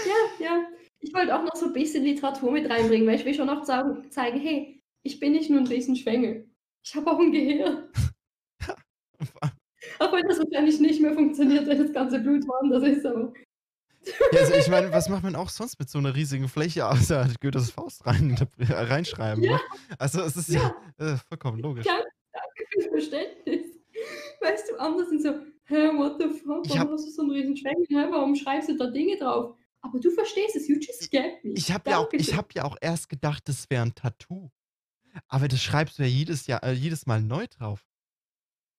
Ja, 0.06 0.14
ja. 0.40 0.68
Ich 1.00 1.14
wollte 1.14 1.36
auch 1.36 1.44
noch 1.44 1.56
so 1.56 1.68
'n 1.68 1.74
bisschen 1.74 2.04
Literatur 2.04 2.52
mit 2.52 2.70
reinbringen, 2.70 3.08
weil 3.08 3.16
ich 3.16 3.26
will 3.26 3.34
schon 3.34 3.48
noch 3.48 3.64
sagen 3.66 4.10
zeigen: 4.12 4.40
„Hey, 4.40 4.82
ich 5.04 5.20
bin 5.20 5.34
nicht 5.34 5.50
nur 5.50 5.60
'n 5.60 5.68
Riesenschwengel. 5.68 6.50
Ich 6.84 6.96
habe 6.96 7.12
auch 7.12 7.20
'n 7.20 7.32
Gehirn.“ 7.32 7.90
Auch 10.00 10.12
wenn 10.14 10.28
das 10.28 10.40
wahrscheinlich 10.40 10.80
nicht 10.80 11.02
mehr 11.02 11.14
funktioniert, 11.14 11.66
wenn 11.68 11.80
das 11.80 11.92
ganze 11.94 12.20
Blut 12.20 12.48
woanders 12.48 12.84
ist, 12.84 13.06
aber 13.06 13.34
Ja, 14.32 14.40
also, 14.42 14.54
ich 14.54 14.68
meine, 14.68 14.92
was 14.92 15.08
macht 15.10 15.24
man 15.24 15.36
auch 15.36 15.50
sonst 15.50 15.80
mit 15.80 15.90
so 15.90 16.00
'ner 16.00 16.14
riesigen 16.16 16.50
Fläche 16.50 16.88
außer 16.88 17.28
Goethes 17.42 17.72
Faust 17.72 18.06
rein 18.06 18.36
äh, 18.60 18.74
reinschreiben, 18.74 19.44
Ja. 19.44 19.52
ne? 19.52 19.62
Also, 20.00 20.22
es 20.22 20.36
ist 20.36 20.54
ja, 20.54 20.70
Ja. 20.98 21.14
äh, 21.14 21.18
vollkommen 21.18 21.60
logisch. 21.60 21.96
Danke, 22.34 22.68
fürs 22.72 22.88
Verständnis. 22.88 23.78
Weißt 24.42 24.70
du, 24.72 24.78
andere 24.80 25.08
sind 25.08 25.22
so: 25.24 25.30
„Hä, 25.66 25.90
what 25.98 26.22
the 26.22 26.30
fuck, 26.30 26.70
warum 26.70 26.92
hast 26.92 27.08
du 27.08 27.12
so 27.12 27.24
'n 27.24 27.32
Riesenschwengel? 27.32 27.86
Hä, 27.90 28.08
warum 28.12 28.36
schreibst 28.36 28.70
du 28.70 28.78
da 28.78 28.88
Dinge 28.88 29.18
drauf?“ 29.18 29.56
Aber 29.82 30.00
du 30.00 30.12
verstehst 30.12 30.56
es, 30.56 30.68
you 30.68 30.78
just 30.80 31.12
get 31.12 31.44
me. 31.44 31.54
ich 31.56 31.72
habe 31.72 31.90
ja 31.90 31.98
auch 31.98 32.14
ich 32.18 32.36
habe 32.36 32.50
ja 32.54 32.64
auch 32.66 32.78
erst 32.82 33.10
gedacht, 33.10 33.48
das 33.50 33.70
wäre 33.70 33.84
'n 33.86 33.96
Tattoo. 33.96 34.52
Aber 35.30 35.48
das 35.50 35.62
schreibst 35.64 36.00
du 36.00 36.04
ja 36.04 36.10
jedes 36.10 36.48
Jahr 36.48 36.64
äh, 36.64 36.74
jedes 36.74 37.06
Mal 37.08 37.22
neu 37.22 37.48
drauf. 37.48 37.87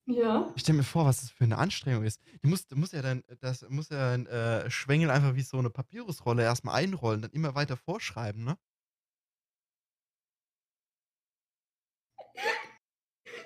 Ja. 0.09 0.49
Ich 0.55 0.61
stelle 0.63 0.77
mir 0.79 0.83
vor, 0.83 1.05
was 1.05 1.21
das 1.21 1.29
für 1.31 1.45
'ne 1.47 1.57
Anstrengung 1.57 2.03
ist. 2.03 2.21
Du 2.41 2.49
musst 2.49 2.71
du 2.71 2.75
musst 2.75 2.93
ja 2.93 3.01
dann 3.01 3.23
das 3.41 3.65
muss 3.69 3.89
ja 3.89 3.97
dein, 4.11 4.25
äh, 4.27 4.69
Schwengel 4.71 5.09
einfach 5.11 5.35
wie 5.35 5.41
so 5.43 5.61
'ne 5.61 5.69
Papyrusrolle 5.69 6.43
erst 6.43 6.63
mal 6.65 6.73
einrollen, 6.73 7.21
dann 7.21 7.31
immer 7.31 7.55
weiter 7.55 7.77
vorschreiben, 7.77 8.43
ne? 8.43 8.57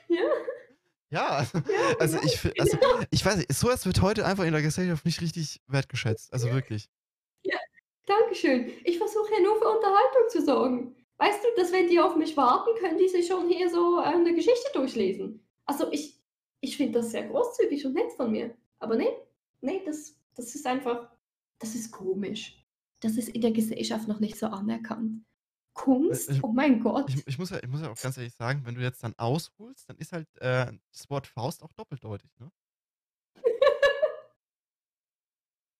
Ja. 0.09 0.25
Ja, 1.11 1.27
also 1.37 1.59
Ja, 1.65 1.93
also, 1.99 2.17
genau, 2.17 2.21
ich 2.21 2.39
also, 2.59 2.77
genau. 2.79 3.05
ich 3.11 3.23
weiß 3.25 3.37
nicht, 3.37 3.53
so 3.53 3.67
was 3.67 3.85
wird 3.85 4.01
heute 4.01 4.25
einfach 4.25 4.45
in 4.45 4.51
der 4.53 4.61
Gesellschaft 4.61 5.05
nicht 5.05 5.21
richtig 5.21 5.61
wertgeschätzt, 5.67 6.33
also, 6.33 6.51
wirklich. 6.51 6.87
Ja. 7.45 7.57
Dankeschön. 8.07 8.71
Ich 8.85 8.97
versuche 8.97 9.33
ja 9.33 9.41
nur 9.41 9.57
für 9.57 9.69
Unterhaltung 9.69 10.29
zu 10.29 10.41
sorgen. 10.43 10.95
Weißt 11.17 11.43
du, 11.43 11.47
dass 11.61 11.71
wenn 11.73 11.87
die 11.89 11.99
auf 11.99 12.15
mich 12.17 12.37
warten, 12.37 12.71
können 12.79 12.97
die 12.97 13.09
sich 13.09 13.27
schon 13.27 13.49
hier 13.49 13.69
so 13.69 13.99
äh, 14.01 14.17
'ne 14.17 14.33
Geschichte 14.35 14.71
durchlesen. 14.73 15.47
Also, 15.65 15.91
ich 15.91 16.22
ich 16.63 16.77
finde 16.77 16.99
das 16.99 17.11
sehr 17.11 17.27
großzügig 17.27 17.85
und 17.85 17.93
nett 17.95 18.11
von 18.13 18.31
mir. 18.31 18.55
Aber 18.79 18.95
ne, 18.97 19.07
ne, 19.61 19.81
das 19.85 20.15
das 20.35 20.55
ist 20.55 20.65
einfach 20.67 21.11
das 21.59 21.75
ist 21.75 21.91
komisch. 21.91 22.65
Das 23.01 23.17
ist 23.17 23.29
in 23.29 23.41
der 23.41 23.51
Gesellschaft 23.51 24.07
noch 24.07 24.19
nicht 24.21 24.37
so 24.37 24.47
anerkannt. 24.47 25.23
Äh, 26.09 26.13
Kunst? 26.19 26.29
ich 26.31 26.43
Oh 26.43 26.51
mein 26.53 26.79
ich 27.05 27.15
Gott. 27.15 27.23
ich 27.27 27.37
muss 27.39 27.49
ja 27.51 27.59
ich 27.63 27.69
muss 27.69 27.81
ja 27.81 27.91
auch 27.91 27.99
ganz 27.99 28.17
ehrlich 28.17 28.33
sagen, 28.35 28.65
wenn 28.65 28.75
du 28.75 28.81
jetzt 28.81 29.03
dann 29.03 29.13
ausholst, 29.17 29.89
dann 29.89 29.97
ist 29.97 30.11
halt, 30.13 30.27
äh, 30.41 30.71
das 30.91 31.09
Wort 31.09 31.27
Faust 31.27 31.63
auch 31.63 31.73
doppeldeutig, 31.73 32.31
ne? 32.39 32.51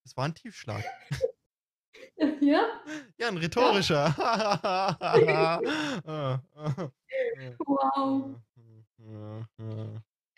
Das 0.06 0.18
war 0.18 0.26
'n 0.26 0.36
Tiefschlag. 0.36 0.86
Ja? 2.42 2.82
Ja, 3.20 3.30
'n 3.30 3.38
Ja? 3.38 3.38
rhetorischer. 3.38 4.16
Wow. 7.68 8.44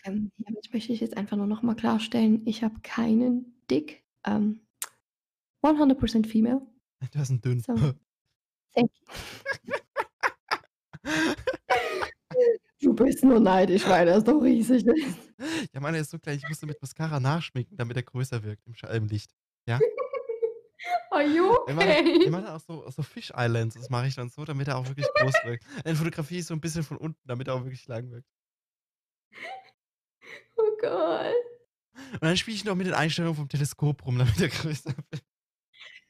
Ähm, 0.05 0.31
hiermit 0.37 0.71
möchte 0.71 0.93
ich 0.93 0.99
jetzt 1.01 1.17
einfach 1.17 1.35
nur 1.37 1.47
noch 1.47 1.63
mal 1.63 1.75
klarstellen, 1.75 2.41
ich 2.45 2.63
habe 2.63 2.79
keinen 2.83 3.59
Dick, 3.71 4.03
ähm, 4.25 4.61
100% 5.63 6.27
female. 6.27 6.61
Der 7.13 7.21
ist 7.21 7.29
'n 7.31 7.41
dünn. 7.41 7.65
So. 7.65 7.73
Thank 8.75 8.91
you. 9.01 9.07
Du 12.81 12.93
bist 12.93 13.23
nur 13.23 13.39
neidisch, 13.39 13.87
weil 13.87 14.07
er 14.07 14.21
so 14.21 14.39
riesig 14.39 14.85
ist. 14.85 15.19
Ja, 15.73 15.79
meiner 15.81 15.99
ist 15.99 16.11
so 16.11 16.19
klein, 16.19 16.37
ich 16.37 16.47
musste 16.47 16.65
mit 16.65 16.81
Mascara 16.81 17.19
nachschminken, 17.19 17.77
damit 17.77 17.97
er 17.97 18.03
größer 18.03 18.43
wirkt 18.43 18.65
im 18.67 18.75
Scha 18.75 18.87
im 18.89 19.07
Licht, 19.07 19.31
ja? 19.67 19.83
Are 21.11 21.23
you 21.23 21.51
Ich 21.67 21.73
mache 21.75 21.97
ich 22.21 22.29
okay? 22.29 22.31
mache 22.31 22.53
auch 22.53 22.59
so 22.59 22.89
so 22.91 23.01
Fish 23.03 23.31
Eye 23.31 23.47
Lenses 23.47 23.89
mache 23.89 24.07
ich 24.07 24.15
dann 24.15 24.29
so, 24.29 24.45
damit 24.45 24.67
er 24.67 24.77
auch 24.77 24.87
wirklich 24.87 25.13
groß 25.13 25.43
wirkt. 25.43 25.65
In 25.83 25.95
Fotografie 25.95 26.41
so 26.41 26.53
'n 26.53 26.61
bisschen 26.61 26.83
von 26.83 26.97
unten, 26.97 27.19
damit 27.27 27.47
er 27.47 27.55
auch 27.55 27.63
wirklich 27.63 27.87
lang 27.87 28.11
wirkt. 28.11 28.23
Oh 30.57 30.77
Gott. 30.81 31.35
Und 32.13 32.23
dann 32.23 32.37
spiele 32.37 32.55
ich 32.55 32.65
noch 32.65 32.75
mit 32.75 32.87
den 32.87 32.93
Einstellungen 32.93 33.35
vom 33.35 33.49
Teleskop 33.49 34.05
rum, 34.05 34.17
damit 34.17 34.39
er 34.41 34.47
größer 34.49 34.91
wird. 34.95 35.23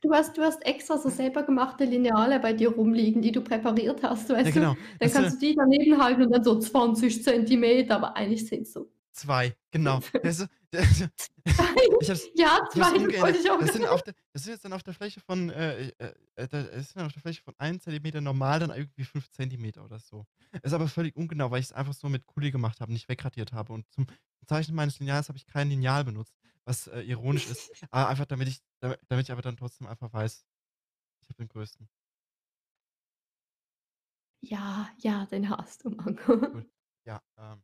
Du 0.02 0.14
hast 0.14 0.38
du 0.38 0.42
hast 0.44 0.64
extra 0.66 0.98
so 0.98 1.10
selber 1.10 1.44
gemachte 1.44 1.84
Lineale 1.86 2.40
bei 2.40 2.54
dir 2.54 2.70
rumliegen, 2.70 3.22
die 3.22 3.32
du 3.32 3.42
präpariert 3.42 4.04
hast, 4.04 4.30
Ja, 4.30 4.36
weißt 4.38 4.56
du? 4.56 4.60
genau. 4.60 4.78
Dann 5.00 5.10
Das, 5.10 5.12
äh 5.12 5.14
kannst 5.14 5.42
du 5.42 5.48
die 5.48 5.56
daneben 5.56 6.02
halten 6.02 6.24
und 6.24 6.32
dann 6.32 6.44
so 6.44 6.60
20 6.60 7.24
Zentimeter, 7.24 7.96
aber 7.96 8.16
eigentlich 8.16 8.46
sind's 8.48 8.74
so 8.74 8.92
2, 9.16 9.56
genau. 9.72 10.02
5. 10.02 10.12
Der 10.22 10.32
ist 10.32 10.38
so 10.40 10.46
der 10.74 10.82
ist 10.84 11.00
so 11.00 11.06
2? 11.16 11.64
ich 12.02 12.10
habe 12.10 12.14
es 12.14 12.30
Ja, 12.36 12.60
ich 12.74 12.82
habe 12.82 12.82
es 12.82 12.82
2, 12.82 12.82
das 12.82 12.94
umgerechnet. 12.94 13.22
wollte 13.22 13.38
ich 13.40 13.50
auch 13.52 13.60
Das 13.60 13.74
sind 13.74 13.86
auf 13.86 14.04
der 14.04 14.14
das 14.34 14.44
sind 14.44 14.54
jetzt 14.54 14.66
dann 14.66 14.74
auf 14.74 14.84
der 14.84 14.94
Fläche 14.94 15.20
von, 15.22 15.50
äh, 15.50 15.88
äh, 15.98 16.14
äh, 16.36 16.48
es 16.56 16.92
sind 16.92 17.02
auf 17.04 17.14
der 17.14 17.22
Fläche 17.22 17.42
von 17.42 17.56
1 17.58 17.84
Zentimeter 17.84 18.22
normal 18.22 18.60
dann 18.60 18.72
irgendwie 18.72 19.06
5 19.06 19.30
Zentimeter 19.32 19.84
oder 19.86 20.00
so. 20.00 20.26
Ist 20.64 20.74
aber 20.74 20.88
völlig 20.88 21.16
ungenau, 21.16 21.52
weil 21.52 21.62
ich's 21.62 21.72
einfach 21.74 21.94
so 21.94 22.10
mit 22.10 22.26
Kuli 22.28 22.52
gemacht 22.52 22.82
habe, 22.82 22.92
nicht 22.94 23.08
wegradiert 23.10 23.54
habe. 23.54 23.74
Und 23.74 23.90
zum 23.92 24.06
Zeichnen 24.46 24.76
meines 24.76 25.00
Lineals 25.00 25.30
habe 25.30 25.38
ich 25.38 25.48
kein 25.48 25.70
Lineal 25.70 26.04
benutzt, 26.04 26.36
was, 26.66 26.88
äh, 26.88 27.02
ironisch 27.02 27.48
ist, 27.48 27.72
aber 27.92 28.10
einfach 28.10 28.26
damit 28.26 28.48
ich 28.50 28.62
dami 28.82 28.96
damit 29.08 29.26
ich 29.28 29.32
aber 29.32 29.42
dann 29.42 29.58
trotzdem 29.58 29.88
einfach 29.88 30.12
weiß, 30.14 30.46
ich 31.22 31.30
habe 31.30 31.38
den 31.38 31.48
größten. 31.48 31.90
Ja, 34.42 34.90
ja, 34.98 35.26
den 35.26 35.50
hast 35.50 35.84
du, 35.86 35.90
Mann. 35.90 36.16
Gut. 36.18 36.70
Ja, 37.06 37.22
ähm, 37.38 37.64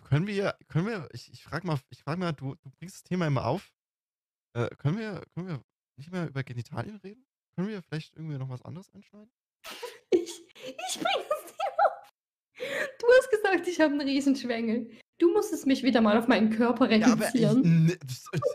können 0.00 0.26
wir 0.26 0.56
können 0.68 0.86
wir 0.86 1.08
ich 1.12 1.32
ich 1.32 1.42
frage 1.44 1.66
mal 1.66 1.78
ich 1.90 2.02
frage 2.02 2.18
mal, 2.20 2.32
du 2.32 2.54
du 2.56 2.70
bringst 2.78 2.96
das 2.96 3.02
Thema 3.04 3.26
immer 3.26 3.46
auf. 3.46 3.70
Äh, 4.56 4.68
können 4.76 4.98
wir 4.98 5.22
können 5.34 5.48
wir 5.48 5.60
nicht 5.96 6.10
mehr 6.10 6.26
über 6.28 6.42
Genitalien 6.42 6.96
reden? 6.96 7.24
Können 7.56 7.68
wir 7.68 7.82
vielleicht 7.82 8.14
irgendwie 8.16 8.38
noch 8.38 8.48
was 8.48 8.62
anderes 8.62 8.90
anschneiden? 8.92 9.30
Ich 10.10 10.30
ich 10.56 10.94
bringe 11.00 11.26
das 11.28 11.44
Thema 11.52 11.84
auf. 11.86 12.12
Du 13.00 13.06
hast 13.18 13.30
gesagt, 13.30 13.66
ich 13.66 13.80
habe 13.80 13.94
'n 13.94 14.00
Riesenschwengel. 14.00 14.90
Du 15.18 15.32
musstest 15.32 15.66
mich 15.66 15.82
wieder 15.82 16.00
mal 16.00 16.16
auf 16.18 16.28
meinen 16.28 16.50
Körper 16.50 16.90
Ja, 16.90 17.12
aber 17.12 17.28
ich 17.34 17.42
reduzieren. 17.44 17.90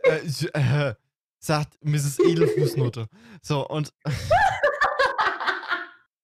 äh, 0.03 0.19
ich 0.25 0.55
äh, 0.55 0.95
sagt 1.39 1.77
Mrs. 1.83 2.19
Edelfußnote. 2.19 3.07
So 3.41 3.67
und 3.67 3.93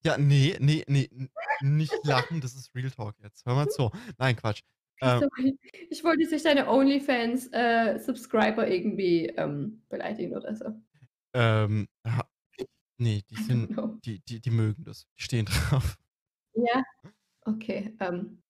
Ja, 0.05 0.17
ne, 0.17 0.55
ne, 0.59 0.83
ne, 0.87 1.09
n 1.11 1.29
nicht 1.61 1.93
lachen, 2.03 2.39
das 2.39 2.53
ist 2.53 2.73
Real 2.75 2.91
Talk 2.91 3.15
jetzt. 3.23 3.43
Hör 3.45 3.55
mal 3.55 3.67
zu. 3.69 3.89
Nein, 4.17 4.35
Quatsch. 4.35 4.61
Ähm 5.01 5.19
sorry. 5.19 5.57
Ich 5.89 6.03
wollte 6.03 6.21
jetzt 6.23 6.31
nicht 6.31 6.45
deine 6.45 6.67
Onlyfans, 6.69 7.47
äh, 7.51 7.99
irgendwie, 8.67 9.27
ähm, 9.37 9.81
beleidigen 9.89 10.35
oder 10.35 10.55
so. 10.55 10.65
Ähm, 11.33 11.87
ha 12.05 12.25
ne, 12.97 13.21
die 13.29 13.35
sind 13.35 13.75
die 14.05 14.19
die 14.21 14.39
die 14.39 14.51
mögen 14.51 14.83
das. 14.83 15.05
Die 15.17 15.23
stehen 15.23 15.45
drauf. 15.69 15.97
Ja? 16.53 16.83
Okay, 17.41 17.95
ähm 17.99 18.41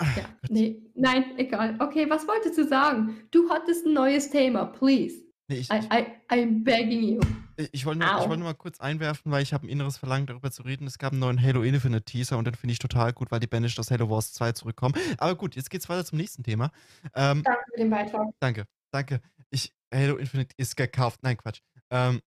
Ja, 0.00 0.28
Gott. 0.42 0.50
ne, 0.50 0.82
nein, 0.94 1.38
egal. 1.38 1.76
Okay, 1.80 2.08
was 2.08 2.26
wolltest 2.28 2.58
du 2.58 2.64
sagen? 2.64 3.26
Du 3.30 3.48
hattest 3.50 3.86
'n 3.86 3.92
neues 3.94 4.30
Thema, 4.30 4.66
please. 4.66 5.24
Ne, 5.48 5.58
ich 5.58 5.70
I 5.70 5.80
I 5.90 6.06
I'm 6.30 6.62
begging 6.64 7.02
you. 7.02 7.20
I 7.58 7.68
ich 7.72 7.86
wollte 7.86 7.98
nur 8.00 8.10
ich 8.14 8.28
Au. 8.28 8.28
nur 8.28 8.36
mal 8.38 8.54
kurz 8.54 8.80
einwerfen, 8.80 9.32
weil 9.32 9.42
ich 9.42 9.52
habe 9.54 9.66
'n 9.66 9.70
inneres 9.70 9.96
Verlangen, 9.96 10.26
darüber 10.26 10.50
zu 10.50 10.62
reden. 10.62 10.86
Es 10.86 10.98
gab 10.98 11.12
'n 11.12 11.18
neuen 11.18 11.40
Halo 11.42 11.62
Infinite 11.62 12.04
Teaser 12.04 12.36
und 12.38 12.44
den 12.46 12.54
finde 12.54 12.72
ich 12.72 12.78
total 12.78 13.12
gut, 13.12 13.30
weil 13.30 13.40
die 13.40 13.46
Banished 13.46 13.78
aus 13.80 13.90
Halo 13.90 14.10
Wars 14.10 14.32
2 14.34 14.52
zurückkommen. 14.52 14.94
Aber 15.18 15.34
gut, 15.36 15.56
jetzt 15.56 15.70
geht's 15.70 15.88
weiter 15.88 16.04
zum 16.04 16.18
nächsten 16.18 16.42
Thema. 16.42 16.70
Ähm 17.14 17.46
Danke 17.46 17.64
für 17.70 17.76
den 17.78 17.90
Beitrag. 17.90 18.28
Danke, 18.40 18.66
danke. 18.92 19.20
Ich 19.50 19.74
Halo 19.94 20.16
Infinite 20.18 20.54
ist 20.58 20.76
gekauft. 20.76 21.20
Nein, 21.22 21.36
Quatsch. 21.38 21.60
Ähm 21.90 22.20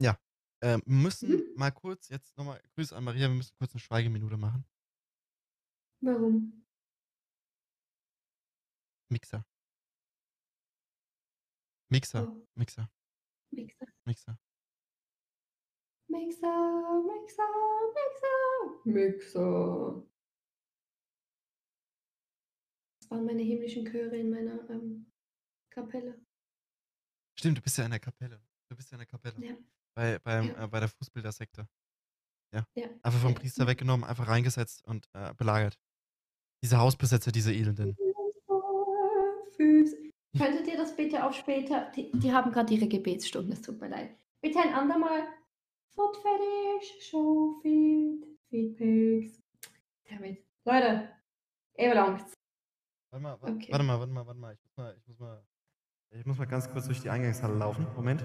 Ja, 0.00 0.16
ähm, 0.62 0.82
müssen 0.86 1.28
Mhm. 1.28 1.54
mal 1.54 1.70
kurz 1.72 2.08
jetzt 2.08 2.36
noch 2.36 2.44
mal 2.44 2.60
Grüße 2.74 2.94
an 2.94 3.02
Maria, 3.04 3.28
wir 3.28 3.34
müssen 3.34 3.54
kurz 3.58 3.74
'ne 3.74 3.80
Schweigeminute 3.80 4.36
machen. 4.36 4.64
Warum? 6.02 6.62
Mixer. 9.10 9.44
Mixer, 11.90 12.26
Oh. 12.26 12.48
Mixer. 12.54 12.88
Mixer. 13.50 13.86
Mixer. 14.04 14.38
Mixer, 16.08 17.02
Mixer, 17.04 17.48
Mixer, 17.94 18.84
Mixer. 18.84 20.02
Das 23.00 23.10
waren 23.10 23.24
meine 23.26 23.42
himmlischen 23.42 23.84
Chöre 23.86 24.16
in 24.16 24.30
meiner, 24.30 24.68
ähm, 24.70 25.10
Kapelle. 25.70 26.20
Stimmt, 27.38 27.58
du 27.58 27.62
bist 27.62 27.76
ja 27.78 27.84
in 27.84 27.90
der 27.90 28.00
Kapelle. 28.00 28.40
Du 28.70 28.76
bist 28.76 28.90
ja 28.90 28.96
in 28.96 29.00
der 29.00 29.06
Kapelle. 29.06 29.44
Ja. 29.46 29.56
Bei 29.94 30.18
beim 30.18 30.48
Ja. 30.48 30.64
äh, 30.64 30.68
bei 30.68 30.80
der 30.80 30.88
Fußbildersekte. 30.88 31.68
Ja. 32.54 32.64
Ja, 32.74 32.88
Einfach 33.02 33.20
vom. 33.20 33.34
Priester 33.34 33.66
weggenommen, 33.66 34.04
einfach 34.04 34.26
reingesetzt 34.28 34.82
und, 34.86 35.06
äh, 35.12 35.34
belagert. 35.34 35.78
Diese 36.62 36.78
Hausbesetzer, 36.78 37.30
diese 37.30 37.52
Elenden. 37.52 37.96
Könntet 40.36 40.66
ihr 40.68 40.76
das 40.76 40.94
bitte 40.94 41.24
auf 41.24 41.34
später 41.34 41.90
die 41.96 42.10
die 42.12 42.32
haben 42.32 42.52
grad 42.52 42.70
ihre 42.70 42.86
Gebetsstunde, 42.86 43.52
es 43.54 43.62
tut 43.62 43.80
mir 43.80 43.88
leid. 43.88 44.10
Bitte 44.40 44.58
ein 44.60 44.74
andermal. 44.74 45.26
Food-Fetisch, 45.94 47.08
Showfeed, 47.10 48.24
Feedpics. 48.50 49.40
Damn 50.08 50.24
it. 50.24 50.44
Leute, 50.64 51.08
ihr 51.76 51.94
langt's. 51.94 52.34
Warte 53.10 53.22
mal, 53.22 53.40
wa 53.40 53.48
Okay. 53.48 53.72
warte 53.72 53.84
mal, 53.84 53.98
warte 53.98 54.12
mal, 54.12 54.26
warte 54.26 54.40
mal. 54.40 54.52
Ich 54.54 54.60
muss 54.64 54.76
mal 54.76 54.94
ich 54.96 55.08
muss 55.08 55.18
mal 55.18 55.42
ich 56.10 56.26
muss 56.26 56.38
mal 56.38 56.46
ganz 56.46 56.70
kurz 56.70 56.86
durch 56.86 57.00
die 57.00 57.10
Eingangshalle 57.10 57.54
laufen. 57.56 57.86
Moment. 57.96 58.24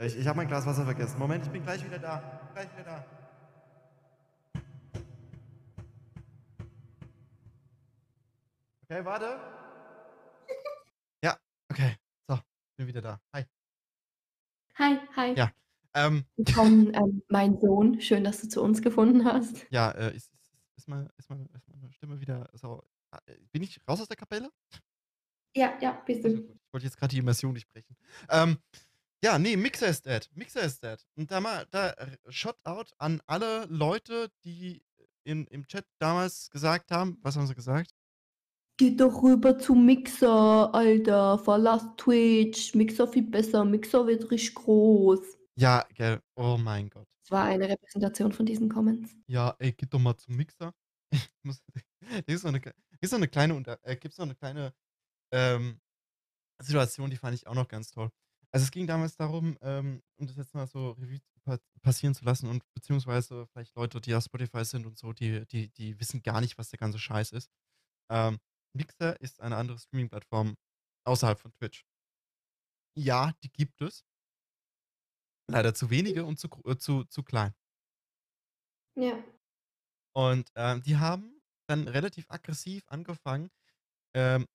Ich 0.00 0.16
ich 0.18 0.26
habe 0.26 0.36
mein 0.36 0.48
Glas 0.48 0.66
Wasser 0.66 0.84
vergessen. 0.84 1.18
Moment, 1.18 1.44
ich 1.46 1.50
bin 1.52 1.62
gleich 1.62 1.84
wieder 1.84 1.98
da. 1.98 2.50
Gleich 2.52 2.68
wieder 2.74 2.84
da. 2.84 3.04
Okay, 8.90 9.04
warte. 9.04 9.38
Ja, 11.22 11.36
okay. 11.70 11.96
So, 12.28 12.38
bin 12.78 12.86
wieder 12.86 13.02
da. 13.02 13.20
Hi. 13.34 13.44
Hi, 14.74 14.98
hi. 15.16 15.36
Ja, 15.36 15.52
ähm 15.94 16.26
Willkommen, 16.36 16.94
ähm, 16.94 17.22
mein 17.28 17.58
Sohn. 17.60 18.00
Schön, 18.00 18.24
dass 18.24 18.40
du 18.42 18.48
zu 18.48 18.62
uns 18.62 18.82
gefunden 18.82 19.24
hast. 19.24 19.66
Ja, 19.72 19.90
äh, 19.90 20.14
ist 20.16 20.32
ist 20.34 20.54
ist 20.76 20.88
meine 20.88 21.10
ist 21.18 21.28
meine 21.30 21.44
ist 21.54 21.68
meine 21.68 21.92
Stimme 21.92 22.20
wieder 22.20 22.48
so 22.54 22.82
äh, 23.26 23.34
bin 23.52 23.62
ich 23.62 23.80
raus 23.88 24.00
aus 24.00 24.08
der 24.08 24.16
Kapelle? 24.16 24.50
Ja, 25.54 25.78
ja, 25.80 25.92
bist 26.06 26.24
Also 26.24 26.40
du. 26.40 26.42
gut, 26.42 26.56
ich 26.56 26.72
wollte 26.72 26.86
jetzt 26.86 26.98
grad 26.98 27.12
die 27.12 27.18
Immersion 27.18 27.52
nicht 27.52 27.68
brechen. 27.72 27.96
Ähm, 28.30 28.58
ja, 29.24 29.38
ne, 29.38 29.56
Mixer 29.56 29.88
is 29.88 30.02
dead. 30.02 30.30
Mixer 30.34 30.62
is 30.62 30.80
dead. 30.80 31.06
Und 31.16 31.30
da 31.30 31.40
mal 31.40 31.66
da 31.70 31.90
r 31.90 32.18
Shoutout 32.28 32.92
an 32.98 33.20
alle 33.26 33.66
Leute, 33.66 34.30
die 34.44 34.84
in 35.24 35.46
im 35.48 35.66
Chat 35.66 35.86
damals 35.98 36.50
gesagt 36.50 36.90
haben 36.90 37.18
was 37.22 37.36
haben 37.36 37.46
sie 37.46 37.54
gesagt? 37.54 37.92
Geh 38.80 38.94
doch 38.94 39.24
rüber 39.24 39.58
zu 39.58 39.74
Mixer, 39.74 40.72
Alter. 40.72 41.36
Verlass 41.40 41.84
Twitch. 41.96 42.76
Mixer 42.76 43.08
viel 43.08 43.24
besser. 43.24 43.64
Mixer 43.64 44.06
wird 44.06 44.30
richtig 44.30 44.54
groß. 44.54 45.38
Ja, 45.56 45.84
gell. 45.94 46.20
Oh 46.36 46.56
mein 46.56 46.88
Gott. 46.88 47.08
Es 47.24 47.30
war 47.32 47.44
eine 47.44 47.68
Repräsentation 47.68 48.32
von 48.32 48.46
diesen 48.46 48.68
Comments. 48.68 49.18
Ja, 49.30 49.54
ey, 49.58 49.72
geh 49.72 49.84
doch 49.86 49.98
mal 49.98 50.16
zum 50.16 50.36
Mixer. 50.36 50.72
Ich 51.38 51.44
muss 51.44 51.62
hier 52.26 52.34
ist 52.36 52.44
noch 52.44 52.52
k 52.60 52.72
hier 52.90 53.02
ist 53.02 53.12
noch 53.12 53.18
'ne 53.18 53.28
kleine 53.28 53.54
unter 53.54 53.78
äh, 53.82 53.96
gibt's 53.96 54.16
noch 54.18 54.24
'ne 54.26 54.34
kleine, 54.34 54.72
ähm, 55.32 55.80
Situation, 56.62 57.10
die 57.10 57.16
fand 57.18 57.34
ich 57.36 57.46
auch 57.48 57.54
noch 57.54 57.68
ganz 57.68 57.90
toll. 57.92 58.10
Also, 58.52 58.64
es 58.64 58.70
ging 58.72 58.86
damals 58.88 59.16
darum, 59.16 59.58
ähm, 59.62 60.02
um 60.18 60.26
das 60.28 60.36
jetzt 60.36 60.54
mal 60.54 60.66
so 60.68 60.92
Revue 60.92 61.20
pa 61.44 61.58
passieren 61.82 62.14
zu 62.14 62.24
lassen 62.24 62.48
und 62.50 62.64
beziehungsweise 62.74 63.46
vielleicht 63.48 63.76
Leute, 63.76 64.00
die 64.00 64.14
auf 64.14 64.24
Spotify 64.24 64.64
sind 64.64 64.86
und 64.86 64.98
so, 64.98 65.12
die 65.14 65.46
die 65.46 65.70
die 65.70 66.00
wissen 66.00 66.22
gar 66.22 66.40
nicht, 66.42 66.58
was 66.58 66.70
der 66.70 66.78
ganze 66.80 66.98
Scheiß 67.00 67.32
ist. 67.32 67.50
Ähm, 68.10 68.38
Mixer 68.74 69.20
ist 69.20 69.40
eine 69.40 69.56
andere 69.56 69.78
Streaming-Plattform 69.78 70.56
außerhalb 71.04 71.38
von 71.38 71.52
Twitch. 71.52 71.82
Ja, 72.96 73.32
die 73.42 73.50
gibt 73.50 73.80
es. 73.80 74.02
Leider 75.50 75.72
zu 75.74 75.88
wenige 75.90 76.24
und 76.26 76.38
zu 76.38 76.48
äh, 76.66 76.76
zu 76.76 77.04
zu 77.04 77.22
klein. 77.22 77.54
Ja. 78.96 79.22
Und, 80.16 80.50
ähm, 80.54 80.82
die 80.82 80.96
haben 80.96 81.40
dann 81.68 81.86
relativ 81.88 82.26
aggressiv 82.30 82.84
angefangen, 82.88 83.50
ähm, 84.14 84.46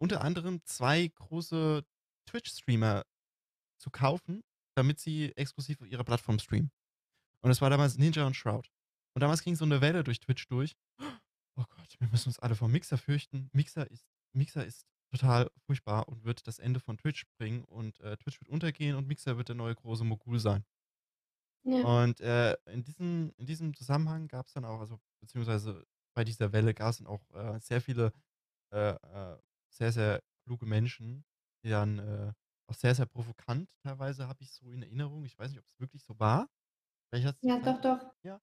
unter 0.00 0.22
anderem 0.22 0.62
2 0.64 1.08
große 1.08 1.84
Twitch-Streamer 2.28 3.04
zu 3.80 3.90
kaufen, 3.90 4.42
damit 4.76 5.00
sie 5.00 5.32
exklusiv 5.36 5.82
auf 5.82 5.88
ihrer 5.88 6.04
Plattform 6.04 6.38
streamen. 6.40 6.72
Und 7.42 7.50
das 7.50 7.60
war 7.62 7.70
damals 7.70 7.98
Ninja 7.98 8.26
und 8.26 8.36
Shroud. 8.36 8.70
Und 9.14 9.22
damals 9.22 9.42
ging 9.42 9.56
so 9.56 9.66
'ne 9.66 9.80
Welle 9.82 10.04
durch 10.04 10.20
Twitch 10.20 10.48
durch: 10.48 10.76
„Oh 11.00 11.09
Gott, 11.68 11.96
wir 11.98 12.08
müssen 12.08 12.28
uns 12.28 12.38
alle 12.38 12.54
vor 12.56 12.68
Mixer 12.68 12.98
fürchten. 12.98 13.50
Mixer 13.52 13.90
ist 13.90 14.06
Mixer 14.32 14.64
ist 14.64 14.86
total 15.10 15.50
furchtbar 15.66 16.08
und 16.08 16.24
wird 16.24 16.46
das 16.46 16.58
Ende 16.60 16.78
von 16.80 16.96
Twitch 16.96 17.26
bringen 17.38 17.64
und, 17.64 17.98
äh, 18.00 18.16
Twitch 18.16 18.40
wird 18.40 18.48
untergehen 18.48 18.94
und 18.96 19.08
Mixer 19.08 19.36
wird 19.36 19.48
der 19.48 19.56
neue 19.56 19.74
große 19.74 20.04
Mogul 20.04 20.38
sein.“ 20.38 20.64
Ja. 21.64 21.84
Und, 21.84 22.20
äh, 22.20 22.56
in 22.66 22.82
diesem 22.84 23.32
in 23.38 23.46
diesem 23.46 23.74
Zusammenhang 23.74 24.28
gab's 24.28 24.52
dann 24.52 24.64
auch 24.64 24.80
also, 24.80 25.00
beziehungsweise 25.20 25.86
bei 26.14 26.24
dieser 26.24 26.52
Welle 26.52 26.74
gab's 26.74 26.98
dann 26.98 27.06
auch, 27.06 27.30
äh, 27.32 27.58
sehr 27.60 27.80
viele, 27.80 28.12
äh, 28.72 28.90
äh, 28.94 29.38
sehr, 29.70 29.92
sehr 29.92 30.22
kluge 30.44 30.66
Menschen, 30.66 31.24
die 31.64 31.70
dann, 31.70 31.98
äh, 31.98 32.32
auch 32.68 32.74
sehr, 32.74 32.94
sehr 32.94 33.06
provokant 33.06 33.70
teilweise 33.82 34.28
habe 34.28 34.42
ich 34.44 34.52
so 34.52 34.70
in 34.70 34.82
Erinnerung. 34.82 35.24
Ich 35.24 35.38
weiß 35.38 35.50
nicht, 35.52 35.60
ob's 35.60 35.78
wirklich 35.80 36.04
so 36.04 36.18
war. 36.18 36.48
Ja, 37.42 37.58
doch, 37.60 37.80
doch. 37.82 38.14
ja, 38.24 38.40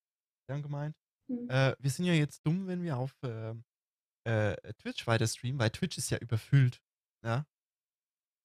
haben 0.49 0.61
gemeint, 0.63 0.95
Mhm. 1.29 1.49
äh, 1.49 1.75
wir 1.79 1.91
sind 1.91 2.05
ja 2.05 2.13
jetzt 2.13 2.45
dumm, 2.45 2.67
wenn 2.67 2.83
wir 2.83 2.97
auf, 2.97 3.17
ähm, 3.23 3.65
äh, 4.25 4.55
Twitch 4.75 5.07
weiter 5.07 5.27
streamen, 5.27 5.59
weil 5.59 5.71
Twitch 5.71 5.97
ist 5.99 6.11
ja 6.11 6.17
überfüllt, 6.19 6.81
ja? 7.25 7.45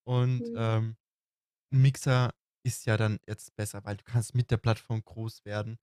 Und, 0.07 0.45
Mhm. 0.45 0.57
ähm, 0.57 0.97
Mixer 1.73 2.35
ist 2.65 2.87
ja 2.87 2.97
dann 2.99 3.21
jetzt 3.29 3.57
besser, 3.57 3.85
weil 3.85 3.97
du 3.99 4.05
kannst 4.05 4.35
mit 4.35 4.51
der 4.51 4.59
Plattform 4.59 5.05
groß 5.05 5.45
werden. 5.47 5.79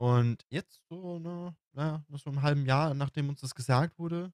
Und 0.00 0.44
jetzt 0.50 0.82
so, 0.90 1.18
ne, 1.20 1.56
na, 1.72 2.04
nach 2.08 2.18
so 2.20 2.30
'nem 2.30 2.42
halben 2.42 2.66
Jahr, 2.66 2.94
nachdem 2.94 3.28
uns 3.30 3.40
das 3.42 3.54
gesagt 3.54 3.98
wurde 3.98 4.32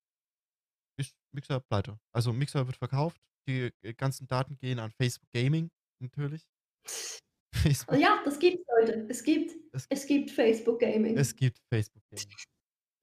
ist 0.98 1.16
Mixer 1.32 1.60
pleite. 1.60 2.00
Also, 2.12 2.32
Mixer 2.32 2.66
wird 2.66 2.76
verkauft, 2.76 3.20
die, 3.48 3.72
äh, 3.82 3.94
ganzen 3.94 4.26
Daten 4.26 4.58
gehen 4.58 4.78
an 4.80 4.90
Facebook 4.90 5.30
Gaming 5.32 5.70
natürlich. 6.00 6.48
Facebook 7.54 7.98
Ja, 7.98 8.22
das 8.24 8.38
gibt's, 8.38 8.64
Leute. 8.78 9.06
Es 9.08 9.22
gibt 9.22 9.54
Es 9.72 9.87
es 9.90 10.06
gibt 10.06 10.30
Facebook 10.30 10.80
es 10.82 10.88
Gaming. 10.92 11.16
gibt 11.37 11.58
Facebook 11.72 12.02
Gaming. 12.11 12.34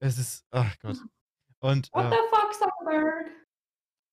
Es 0.00 0.18
ist 0.18 0.44
ach 0.50 0.78
Gott. 0.80 0.98
Und, 1.60 1.90
What 1.92 2.04
äh 2.06 2.10
the 2.10 2.16
fuck, 2.30 2.54
Zuckerberg? 2.54 3.26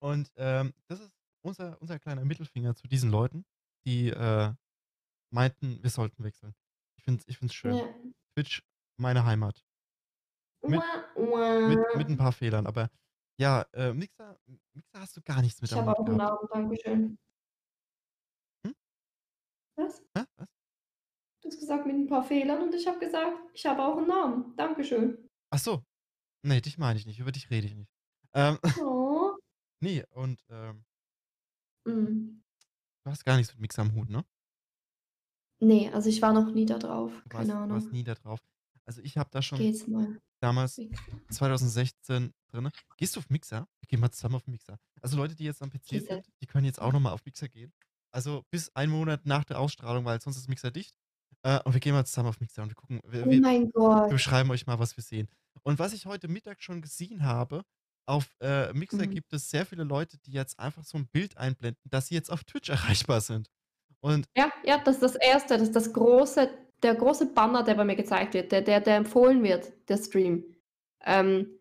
und, 0.01 0.31
ähm, 0.37 0.73
das 0.87 1.01
ist 1.01 1.11
unser 1.45 1.79
unser 1.81 1.99
kleiner 1.99 2.23
Mittelfinger 2.25 2.73
zu 2.75 2.87
diesen 2.87 3.11
Leuten, 3.11 3.45
die, 3.85 4.09
äh, 4.09 4.53
meinten, 5.31 5.81
wir 5.83 5.89
sollten 5.89 6.23
wechseln. 6.23 6.53
Ich 6.97 7.03
finde 7.03 7.19
es 7.21 7.27
ich 7.27 7.37
finde 7.37 7.51
es 7.51 7.55
schön. 7.55 7.75
Ja. 7.75 7.93
Twitch, 8.35 8.63
meine 8.97 9.25
Heimat. 9.25 9.63
Mit 10.65 10.81
mit 11.17 11.79
mit 11.97 12.07
'n 12.07 12.13
uah. 12.13 12.17
paar 12.17 12.31
Fehlern, 12.31 12.65
aber 12.65 12.89
ja, 13.37 13.63
äh, 13.73 13.93
Mixer 13.93 14.39
Mixer 14.73 14.99
hast 14.99 15.17
du 15.17 15.21
gar 15.21 15.41
nichts 15.41 15.61
mit 15.61 15.69
Ich 15.71 15.77
am 15.77 15.85
habe 15.87 15.99
Hut 15.99 16.05
gehabt. 16.07 16.17
Namen, 16.17 16.47
danke 16.69 16.77
schön. 16.81 16.93
Hm? 16.99 17.17
Was? 19.77 20.01
Hä, 20.15 20.25
was? 20.37 20.47
Du 21.41 21.49
hast 21.49 21.59
gesagt 21.59 21.85
mit 21.85 21.95
'n 21.95 22.07
paar 22.07 22.23
Fehlern 22.23 22.61
und 22.63 22.73
ich 22.73 22.87
habe 22.87 22.99
gesagt, 22.99 23.37
ich 23.53 23.65
habe 23.65 23.83
auch 23.83 23.97
'n 23.97 24.07
Namen. 24.07 24.55
Dankeschön. 24.55 25.29
Ach 25.51 25.59
so. 25.59 25.83
Ne, 26.43 26.61
dich 26.61 26.77
meine 26.77 26.99
ich 26.99 27.05
nicht. 27.05 27.19
Über 27.19 27.31
dich 27.33 27.49
rede 27.51 27.67
ich 27.67 27.75
nicht. 27.75 27.91
Ähm, 28.33 28.59
Oh. 28.81 29.37
ne, 29.81 30.05
und, 30.11 30.45
ähm 30.49 30.85
Mhm. 31.85 32.43
du 33.05 33.11
hast 33.11 33.25
gar 33.25 33.35
nichts 33.37 33.51
mit 33.53 33.61
Mixer 33.61 33.81
am 33.81 33.93
Hut, 33.95 34.09
ne? 34.09 34.23
Ne, 35.61 35.89
also 35.93 36.09
ich 36.09 36.21
war 36.21 36.33
noch 36.33 36.51
nie 36.53 36.65
da 36.65 36.77
drauf, 36.77 37.11
Du 37.25 37.29
keine 37.29 37.53
warst 37.53 37.69
du 37.69 37.73
warst 37.73 37.87
Ahnung. 37.87 37.91
nie 37.91 38.03
da 38.03 38.15
drauf. 38.15 38.39
Also, 38.85 39.01
ich 39.01 39.17
habe 39.17 39.29
da 39.31 39.41
schon 39.41 39.59
jetzt 39.61 39.87
mal 39.87 40.19
damals 40.41 40.77
Mixer. 40.77 41.23
2016 41.29 42.33
drinne 42.47 42.71
gehst 42.97 43.15
du 43.15 43.19
auf 43.19 43.29
Mixer? 43.29 43.67
Wir 43.79 43.87
gehen 43.87 43.99
mal 44.01 44.11
zusammen 44.11 44.35
auf 44.35 44.47
Mixer. 44.47 44.77
Also, 45.01 45.15
Leute, 45.17 45.35
die 45.35 45.45
jetzt 45.45 45.61
am 45.61 45.69
PC 45.69 45.89
Diese 45.91 46.07
sind, 46.07 46.27
die 46.41 46.47
können 46.47 46.65
jetzt 46.65 46.81
auch 46.81 46.89
ah. 46.89 46.91
noch 46.91 46.99
mal 46.99 47.13
auf 47.13 47.25
Mixer 47.25 47.47
gehen. 47.47 47.73
Also, 48.13 48.43
bis 48.51 48.69
1 48.75 48.91
Monat 48.91 49.25
nach 49.25 49.43
der 49.43 49.59
Ausstrahlung, 49.59 50.05
weil 50.05 50.21
sonst 50.21 50.37
ist 50.37 50.47
Mixer 50.47 50.69
dicht. 50.71 50.95
Äh, 51.43 51.59
und 51.65 51.73
wir 51.73 51.79
gehen 51.79 51.93
mal 51.93 52.05
zusammen 52.05 52.29
auf 52.29 52.39
Mixer 52.39 52.61
und 52.63 52.69
wir 52.69 52.75
gucken 52.75 53.01
wir 53.07 53.27
Oh 53.27 53.29
wir 53.29 53.41
mein 53.41 53.69
wir 53.85 54.01
Gott. 54.01 54.15
beschreiben 54.15 54.49
euch 54.51 54.65
mal, 54.67 54.79
was 54.79 54.95
wir 54.97 55.03
sehen. 55.03 55.27
Und 55.63 55.77
was 55.79 55.93
ich 55.93 56.05
heute 56.05 56.27
Mittag 56.29 56.61
schon 56.63 56.81
gesehen 56.81 57.23
habe, 57.25 57.63
auf, 58.07 58.35
äh, 58.41 58.71
Mixer 58.73 59.07
Mhm. 59.07 59.07
gibt 59.07 59.33
es 59.33 59.49
sehr 59.49 59.65
viele 59.65 59.83
Leute, 59.83 60.17
die 60.19 60.31
jetzt 60.31 60.57
einfach 60.59 60.83
so 60.85 60.97
'n 60.97 61.07
Bild 61.09 61.37
einblenden, 61.37 61.81
dass 61.89 62.07
sie 62.07 62.15
jetzt 62.15 62.31
auf 62.31 62.43
Twitch 62.45 62.69
erreichbar 63.07 63.19
sind. 63.21 63.49
Und 64.01 64.27
Ja, 64.35 64.51
ja, 64.63 64.77
das 64.79 64.95
ist 64.95 65.03
das 65.03 65.15
Erste, 65.15 65.53
das 65.57 65.63
ist 65.63 65.75
das 65.75 65.93
große 65.93 66.49
der 66.81 66.95
große 66.95 67.27
Banner, 67.27 67.63
der 67.63 67.75
bei 67.75 67.85
mir 67.85 67.95
gezeigt 67.95 68.33
wird, 68.33 68.51
der 68.51 68.61
der 68.61 68.81
der 68.81 68.97
empfohlen 68.97 69.43
wird, 69.43 69.71
der 69.89 69.97
Stream. 69.97 70.43
Ähm: 71.05 71.59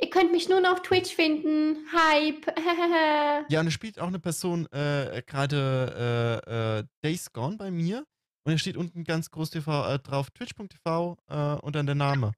„Ihr 0.00 0.10
könnt 0.10 0.32
mich 0.32 0.48
nun 0.48 0.66
auf 0.66 0.82
Twitch 0.82 1.14
finden. 1.14 1.86
Hype. 1.92 2.46
Ja, 3.50 3.60
und 3.60 3.66
es 3.66 3.74
spielt 3.74 3.98
auch 3.98 4.08
'ne 4.10 4.18
Person, 4.18 4.66
äh, 4.72 5.22
grade, 5.26 6.40
äh, 6.46 6.78
äh, 6.80 6.84
Days 7.04 7.30
Gone 7.32 7.56
bei 7.58 7.70
mir 7.70 8.06
und 8.46 8.52
da 8.52 8.58
steht 8.58 8.76
unten 8.78 9.04
ganz 9.04 9.30
groß 9.30 9.50
TV 9.50 9.86
äh, 9.94 9.98
drauf 9.98 10.30
twitch.tv, 10.30 11.18
äh, 11.28 11.54
und 11.60 11.76
dann 11.76 11.84
der 11.86 11.94
Name. 11.94 12.32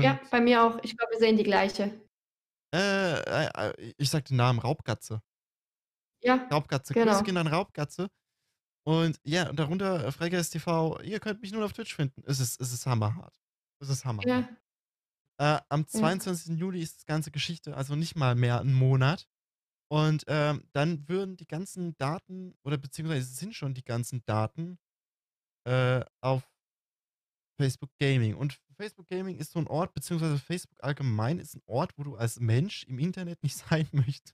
Ja, 0.00 0.18
Und 0.18 0.20
bei 0.30 0.40
mir 0.40 0.62
auch. 0.62 0.78
Ich 0.82 0.96
glaube, 0.96 1.12
wir 1.12 1.18
sehen 1.18 1.36
die 1.36 1.42
gleiche. 1.42 1.90
Äh, 2.74 3.20
äh, 3.22 3.70
äh, 3.70 3.94
ich 3.96 4.10
sage 4.10 4.24
den 4.24 4.36
Namen, 4.36 4.58
Raubkatze. 4.58 5.22
Ja, 6.22 6.48
Raubkatze. 6.52 6.94
Grüße 6.94 7.22
genau. 7.22 7.22
gehen 7.22 7.36
an 7.36 7.46
Raubkatze. 7.46 8.08
Und 8.86 9.18
ja, 9.24 9.50
und 9.50 9.58
darunter, 9.58 10.12
Freckles 10.12 10.50
TV: 10.50 11.00
„Ihr 11.02 11.20
könnt 11.20 11.42
mich 11.42 11.52
nun 11.52 11.62
auf 11.64 11.72
Twitch 11.74 11.94
finden.“ 11.94 12.22
Es 12.26 12.40
ist 12.40 12.60
es 12.60 12.72
ist 12.72 12.86
hammerhart. 12.86 13.36
Es 13.80 13.90
ist 13.90 14.04
hammerhart. 14.04 14.46
Ja. 14.46 14.58
Äh, 15.40 15.60
am 15.68 15.86
Ja. 15.94 16.08
22. 16.08 16.56
Juli 16.56 16.82
ist 16.82 16.96
das 16.98 17.06
ganze 17.06 17.30
Geschichte, 17.30 17.76
also 17.76 17.94
nicht 17.94 18.16
mal 18.16 18.34
mehr 18.34 18.60
'n 18.60 18.72
Monat. 18.74 19.28
Und, 19.88 20.24
ähm, 20.28 20.64
dann 20.72 21.08
würden 21.08 21.36
die 21.36 21.46
ganzen 21.48 21.96
Daten 21.98 22.54
oder 22.64 22.78
beziehungsweise 22.78 23.26
sind 23.26 23.54
schon 23.54 23.74
die 23.74 23.84
ganzen 23.84 24.24
Daten, 24.26 24.78
äh, 25.66 26.04
auf 26.22 26.50
Facebook 27.60 27.90
Gaming. 27.98 28.36
Und 28.36 28.60
Facebook 28.76 29.08
Gaming 29.08 29.36
ist 29.36 29.50
so 29.50 29.58
'n 29.58 29.66
Ort 29.66 29.92
beziehungsweise 29.92 30.38
Facebook 30.38 30.78
allgemein 30.84 31.40
ist 31.40 31.56
'n 31.56 31.62
Ort, 31.66 31.92
wo 31.96 32.04
du 32.04 32.14
als 32.16 32.38
Mensch 32.38 32.84
im 32.84 33.00
Internet 33.00 33.42
nicht 33.42 33.56
sein 33.70 33.88
möchtest. 33.90 34.32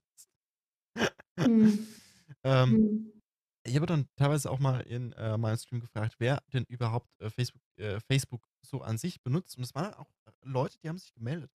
Mhm. 1.46 2.00
Ähm, 2.44 2.78
Mhm. 2.78 3.20
ich 3.66 3.76
habe 3.76 3.86
dann 3.86 4.08
teilweise 4.16 4.50
auch 4.50 4.60
mal 4.60 4.80
in, 4.82 5.12
äh, 5.14 5.38
meinem 5.38 5.58
Stream 5.58 5.80
gefragt, 5.80 6.16
wer 6.18 6.42
denn 6.52 6.64
überhaupt, 6.68 7.10
äh, 7.20 7.30
Facebook 7.30 7.62
äh, 7.78 8.00
Facebook 8.00 8.46
so 8.64 8.81
an 8.81 8.98
sich 8.98 9.22
benutzt. 9.22 9.57
Und 9.57 9.64
es 9.64 9.74
waren 9.74 9.94
auch 9.94 10.11
Leute, 10.42 10.79
die 10.83 10.88
haben 10.88 10.98
sich 10.98 11.12
gemeldet. 11.14 11.50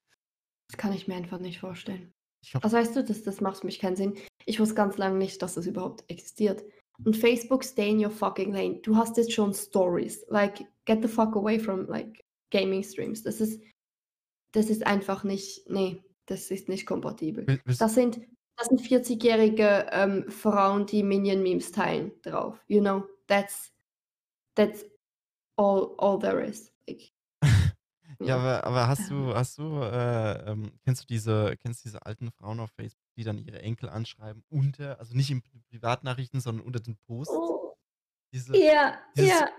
Das 0.69 0.77
kann 0.77 0.93
ich 0.93 1.07
mir 1.07 1.15
einfach 1.15 1.39
nicht 1.39 1.59
vorstellen. 1.59 2.13
Habe 2.53 2.63
Also, 2.63 2.77
weißt 2.77 2.95
du, 2.95 3.03
das 3.03 3.23
das 3.23 3.41
macht 3.41 3.59
für 3.59 3.65
mich 3.65 3.79
keinen 3.79 3.95
Sinn. 3.95 4.15
Ich 4.45 4.59
wusste 4.59 4.75
ganz 4.75 4.97
lange 4.97 5.17
nicht, 5.17 5.41
dass 5.41 5.55
das 5.55 5.65
überhaupt 5.65 6.09
existiert. 6.09 6.63
Und 7.03 7.15
Facebook, 7.15 7.63
stay 7.63 7.91
in 7.91 8.03
your 8.03 8.11
fucking 8.11 8.53
lane. 8.53 8.79
Du 8.81 8.95
hast 8.95 9.17
jetzt 9.17 9.33
schon 9.33 9.53
Stories. 9.53 10.25
Like, 10.29 10.65
get 10.85 11.01
the 11.01 11.07
fuck 11.07 11.35
away 11.35 11.59
from, 11.59 11.87
like, 11.87 12.25
Gaming 12.51 12.83
Streams. 12.83 13.23
Das 13.23 13.41
ist 13.41 13.61
das 14.51 14.69
ist 14.69 14.85
einfach 14.85 15.23
nicht 15.23 15.69
ne, 15.69 16.03
das 16.25 16.51
ist 16.51 16.69
nicht 16.69 16.85
kompatibel. 16.85 17.59
Das 17.65 17.93
sind 17.93 18.19
das 18.57 18.67
sind 18.67 18.81
40-jährige, 18.81 19.87
ähm, 19.91 20.29
Frauen, 20.29 20.85
die 20.85 21.01
Minion-Memes 21.01 21.71
teilen 21.71 22.11
drauf. 22.23 22.61
You 22.67 22.81
know, 22.81 23.05
that's 23.27 23.71
that's 24.55 24.85
all 25.55 25.95
all 25.97 26.19
there 26.19 26.43
is. 26.43 26.69
Like 26.89 27.11
Ja, 28.21 28.37
aber 28.37 28.63
aber 28.65 28.87
hast 28.87 29.09
Ähm 29.09 29.09
du 29.09 29.35
hast 29.35 29.57
du, 29.57 29.81
äh, 29.81 30.51
ähm 30.51 30.71
kennst 30.83 31.03
du 31.03 31.07
diese 31.07 31.55
kennst 31.57 31.85
du 31.85 31.89
diese 31.89 32.05
alten 32.05 32.31
Frauen 32.31 32.59
auf 32.59 32.71
Facebook, 32.71 33.07
die 33.17 33.23
dann 33.23 33.37
ihre 33.37 33.61
Enkel 33.61 33.87
anschreiben 33.87 34.43
unter 34.49 34.99
also 34.99 35.15
nicht 35.15 35.31
in 35.31 35.41
Privatnachrichten, 35.69 36.41
sondern 36.41 36.65
unter 36.65 36.79
den 36.79 36.97
Posts? 37.07 37.33
Oh. 37.33 37.75
Diese 38.33 38.57
Ja, 38.57 38.99
dieses, 39.15 39.29
ja. 39.29 39.49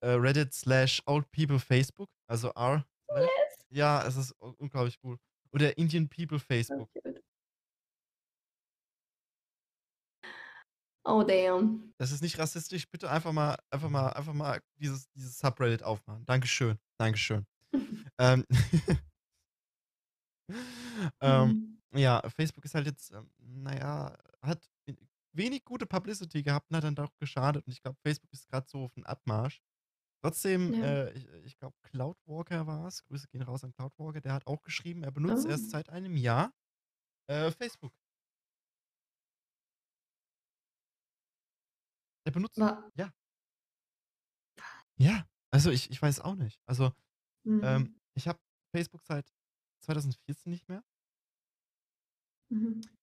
äh, 0.00 0.06
äh, 0.08 0.14
Reddit 0.14 0.52
slash 0.52 1.02
Old 1.06 1.30
People 1.32 1.58
Facebook, 1.58 2.08
also 2.28 2.52
r 2.54 2.84
Yes. 3.16 3.28
ja, 3.70 4.06
es 4.06 4.16
ist 4.16 4.32
unglaublich 4.32 4.98
cool. 5.02 5.16
Oder 5.52 5.78
Indian 5.78 6.08
People 6.08 6.38
Facebook. 6.38 6.90
Oh, 11.08 11.22
damn. 11.22 11.92
Das 11.98 12.10
ist 12.10 12.20
nicht 12.22 12.38
rassistisch. 12.38 12.88
Bitte 12.90 13.08
einfach 13.10 13.32
mal 13.32 13.56
einfach 13.70 13.88
mal 13.88 14.08
einfach 14.10 14.32
mal 14.34 14.60
dieses 14.76 15.08
dieses 15.12 15.38
Subreddit 15.38 15.82
aufmachen. 15.84 16.24
Dankeschön, 16.26 16.78
Dankeschön. 16.98 17.46
Ähm 18.18 18.44
Ähm, 21.20 21.78
Mhm. 21.92 21.98
ja, 21.98 22.22
Facebook 22.30 22.64
ist 22.64 22.74
halt 22.74 22.86
jetzt, 22.86 23.12
ähm, 23.12 23.30
na 23.38 23.76
ja, 23.76 24.16
hat 24.42 24.68
wenig 25.32 25.64
gute 25.64 25.86
Publicity 25.86 26.42
gehabt 26.42 26.70
und 26.70 26.76
hat 26.76 26.84
dann 26.84 26.94
doch 26.94 27.14
geschadet. 27.18 27.66
Und 27.66 27.72
ich 27.72 27.82
glaube, 27.82 27.98
Facebook 28.02 28.32
ist 28.32 28.48
gerade 28.48 28.66
so 28.68 28.84
auf 28.84 28.94
dem 28.94 29.04
Abmarsch. 29.04 29.60
Trotzdem, 30.24 30.72
Ja. 30.74 30.84
äh, 30.84 31.12
ich 31.12 31.28
ich 31.44 31.58
glaube, 31.58 31.76
Cloudwalker 31.82 32.66
war 32.66 32.86
es. 32.86 33.04
Grüße 33.04 33.28
gehen 33.28 33.42
raus 33.42 33.64
an 33.64 33.72
Cloudwalker. 33.72 34.20
Der 34.20 34.32
hat 34.32 34.46
auch 34.46 34.62
geschrieben, 34.62 35.02
er 35.02 35.10
benutzt 35.10 35.46
erst 35.46 35.66
Oh. 35.66 35.70
seit 35.70 35.90
einem 35.90 36.16
Jahr, 36.16 36.52
äh, 37.28 37.50
Facebook. 37.50 37.92
Er 42.26 42.32
benutzt 42.32 42.60
Wa 42.60 42.90
ja. 42.96 43.12
Ja, 44.98 45.26
also 45.50 45.70
ich 45.70 45.90
ich 45.90 46.00
weiß 46.00 46.20
auch 46.20 46.34
nicht. 46.36 46.60
Also, 46.66 46.92
ähm, 47.62 47.88
Mhm. 47.88 47.96
ich 48.14 48.28
habe 48.28 48.40
Facebook 48.74 49.02
seit 49.04 49.32
2014 49.80 50.52
nicht 50.52 50.68
mehr. 50.68 50.82
Mhm. 52.50 52.96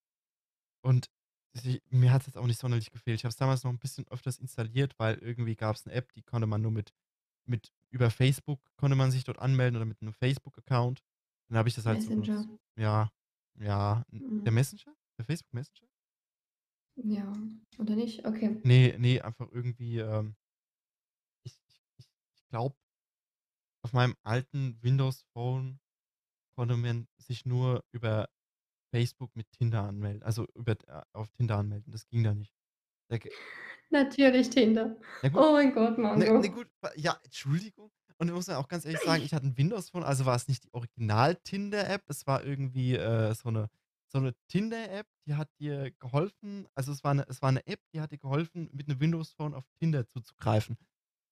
Und 0.86 1.10
sie 1.54 1.82
mir 1.90 2.12
hat's 2.12 2.26
jetzt 2.28 2.38
auch 2.38 2.46
nicht 2.46 2.60
sonderlich 2.60 2.92
gefehlt. 2.92 3.20
Ich 3.20 3.24
habe 3.26 3.30
es 3.32 3.38
damals 3.38 3.64
noch 3.64 3.72
'n 3.72 3.80
bisschen 3.80 4.08
öfters 4.10 4.38
installiert, 4.40 4.96
weil 5.00 5.16
irgendwie 5.20 5.56
gab's 5.56 5.86
'ne 5.86 5.94
App, 5.94 6.12
die 6.14 6.24
konnte 6.24 6.46
man 6.48 6.62
nur 6.62 6.72
mit 6.72 6.94
mit 7.46 7.72
über 7.92 8.10
Facebook 8.12 8.62
konnte 8.78 8.96
man 8.98 9.12
sich 9.12 9.24
dort 9.24 9.40
anmelden 9.40 9.76
oder 9.78 9.86
mit 9.86 10.02
'nem 10.02 10.14
Facebook-Account. 10.14 11.04
Dann 11.50 11.58
habe 11.58 11.70
ich 11.70 11.76
das 11.76 11.86
halt 11.86 12.02
so 12.02 12.12
Messenger. 12.12 12.46
genutzt. 12.46 12.64
Ja, 12.78 13.12
ja, 13.60 14.04
n 14.12 14.24
der 14.46 14.52
Mhm. 14.52 14.54
Messenger? 14.54 14.96
Der 15.18 15.26
Facebook 15.26 15.54
Messenger? 15.54 15.88
Ja, 16.98 17.32
oder 17.80 17.96
nicht? 17.96 18.26
Okay. 18.26 18.64
Ne, 18.66 18.96
ne, 18.98 19.20
einfach 19.22 19.50
irgendwie, 19.52 20.00
ähm 20.00 20.36
ich 21.46 21.60
ich 21.98 22.06
ich 22.36 22.48
glaube 22.50 22.76
auf 23.86 23.92
meinem 23.94 24.16
alten 24.24 24.82
Windows 24.82 25.24
Phone 25.34 25.80
konnte 26.56 26.78
man 26.78 27.08
sich 27.18 27.46
nur 27.46 27.86
über 27.92 28.30
Facebook 28.94 29.36
mit 29.36 29.52
Tinder 29.52 29.84
anmelden, 29.84 30.24
also 30.24 30.48
über 30.56 30.74
äh, 30.88 31.04
auf 31.14 31.30
Tinder 31.30 31.58
anmelden. 31.60 31.92
Das 31.92 32.08
ging 32.08 32.24
da 32.24 32.36
nicht. 32.36 32.54
Da 33.10 33.18
Natürlich 33.92 34.50
Tinder. 34.50 34.98
Ja 35.24 35.30
gut. 35.30 35.46
Oh 35.46 35.52
mein 35.54 35.74
Gott, 35.74 35.98
Ne 36.16 36.32
ne 36.38 36.50
Mango. 36.50 36.52
gut, 36.52 36.70
ja, 36.96 37.20
Entschuldigung. 37.24 37.92
Und 38.20 38.28
ich 38.30 38.34
muss 38.34 38.48
ja 38.48 38.58
auch 38.58 38.68
ganz 38.68 38.86
ehrlich 38.86 39.02
sagen, 39.02 39.24
ich 39.24 39.34
hatte 39.34 39.48
'n 39.48 39.58
Windows 39.58 39.90
Phone, 39.92 40.04
also 40.04 40.26
war 40.26 40.36
es 40.36 40.48
nicht 40.48 40.66
die 40.66 40.74
Original-Tinder-App. 40.74 42.04
Es 42.10 42.28
war 42.28 42.44
irgendwie, 42.44 42.96
äh, 42.96 43.34
so 43.36 43.52
'ne 43.52 43.70
so 44.14 44.20
'ne 44.22 44.36
Tinder-App, 44.50 45.08
die 45.28 45.36
hat 45.36 45.50
dir 45.60 45.92
geholfen 46.00 46.68
also 46.76 46.92
es 46.94 47.04
war 47.04 47.14
'ne 47.16 47.26
es 47.30 47.42
war 47.42 47.52
'ne 47.54 47.66
App, 47.68 47.82
die 47.94 48.02
hat 48.02 48.12
dir 48.12 48.20
geholfen, 48.20 48.70
mit 48.74 48.88
'nem 48.90 49.00
Windows 49.02 49.34
Phone 49.34 49.56
auf 49.56 49.66
Tinder 49.82 50.08
zuzugreifen. 50.08 50.78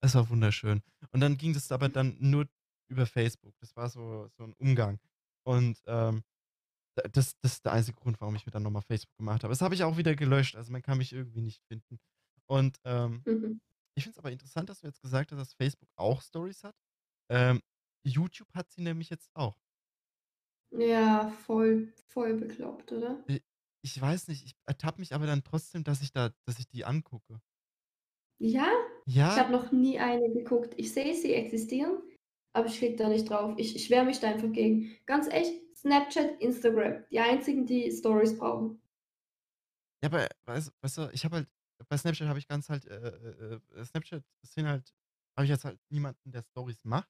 Es 0.04 0.15
war 0.15 0.30
wunderschön. 0.30 0.82
Und 1.12 1.22
dann 1.22 1.38
ging 1.38 1.54
das 1.54 1.72
aber 1.72 1.89
dann 1.89 2.17
nur 2.20 2.48
über 2.89 3.06
Facebook. 3.08 3.56
Das 3.62 3.76
war 3.78 3.89
so 3.89 4.30
so 4.38 4.44
'n 4.46 4.54
Umgang. 4.60 5.00
Und, 5.46 5.82
ähm, 5.88 6.24
das 7.13 7.36
das 7.41 7.54
ist 7.56 7.65
der 7.65 7.74
einzige 7.74 7.98
Grund, 8.00 8.22
warum 8.22 8.36
ich 8.36 8.46
mir 8.48 8.54
dann 8.54 8.63
noch 8.63 8.72
mal 8.72 8.82
Facebook 8.82 9.17
gemacht 9.17 9.44
habe. 9.44 9.52
Das 9.54 9.62
habe 9.62 9.76
ich 9.76 9.84
auch 9.86 9.98
wieder 9.98 10.15
gelöscht, 10.15 10.56
also 10.58 10.72
man 10.74 10.82
kann 10.84 10.98
mich 11.00 11.13
irgendwie 11.13 11.41
nicht 11.41 11.63
finden. 11.70 12.00
Und, 12.48 12.80
ähm, 12.86 13.26
Mhm. 13.26 13.62
ich 13.96 14.04
finde 14.06 14.15
es 14.15 14.20
aber 14.20 14.32
interessant, 14.34 14.70
dass 14.70 14.82
du 14.82 14.88
jetzt 14.88 15.02
gesagt 15.02 15.32
hast, 15.34 15.39
dass 15.39 15.54
Facebook 15.56 15.89
auch 15.98 16.22
Stories 16.24 16.63
hat. 16.65 16.76
Ähm, 17.32 17.62
YouTube 18.06 18.54
hat 18.56 18.72
sie 18.72 18.82
nämlich 18.84 19.10
jetzt 19.12 19.32
auch. 19.36 19.61
Ja, 20.74 21.30
voll 21.46 21.94
voll 22.08 22.34
bekloppt, 22.36 22.92
oder? 22.94 23.24
Äh, 23.28 23.40
ich 23.84 24.00
weiß 24.00 24.28
nicht, 24.28 24.46
ich 24.46 24.54
ertappe 24.66 25.00
mich 25.00 25.14
aber 25.14 25.26
dann 25.26 25.44
trotzdem, 25.44 25.84
dass 25.84 26.02
ich 26.02 26.12
da 26.12 26.30
dass 26.46 26.60
ich 26.60 26.68
die 26.68 26.86
angucke. 26.86 27.42
Ja? 28.40 28.68
Ich 29.28 29.38
Ja. 29.38 29.40
habe 29.40 29.52
noch 29.52 29.72
nie 29.72 30.00
eine 30.00 30.30
geguckt. 30.32 30.74
Ich 30.78 30.92
sehe, 30.94 31.14
sie 31.14 31.34
existieren, 31.34 32.02
aber 32.54 32.66
ich 32.68 32.78
klicke 32.80 32.96
da 32.98 33.08
nicht 33.10 33.30
drauf. 33.30 33.54
Ich 33.58 33.76
ich 33.76 33.90
wehre 33.90 34.04
mich 34.06 34.20
da 34.20 34.30
einfach 34.32 34.52
gegen. 34.52 34.98
Ganz 35.06 35.28
echt, 35.30 35.54
Snapchat, 35.78 36.42
Instagram, 36.42 37.06
die 37.12 37.20
einzigen, 37.20 37.66
die 37.66 37.92
Stories 37.92 38.38
brauchen. 38.38 38.82
Ja, 40.04 40.10
aber 40.10 40.28
weißt 40.46 40.74
weißt 40.82 40.98
du, 40.98 41.10
ich 41.14 41.24
habe 41.26 41.36
halt 41.38 41.50
bei 41.88 41.98
Snapchat 41.98 42.28
habe 42.28 42.40
ich 42.40 42.48
ganz 42.48 42.70
halt, 42.70 42.86
äh 42.86 42.96
äh 42.98 43.60
äh, 43.76 43.86
Snapchat 43.86 44.24
sind 44.42 44.68
halt 44.68 44.94
habe 45.38 45.46
ich 45.46 45.50
jetzt 45.52 45.64
halt 45.66 45.80
niemanden, 45.90 46.32
der 46.32 46.42
Stories 46.42 46.84
macht 46.86 47.10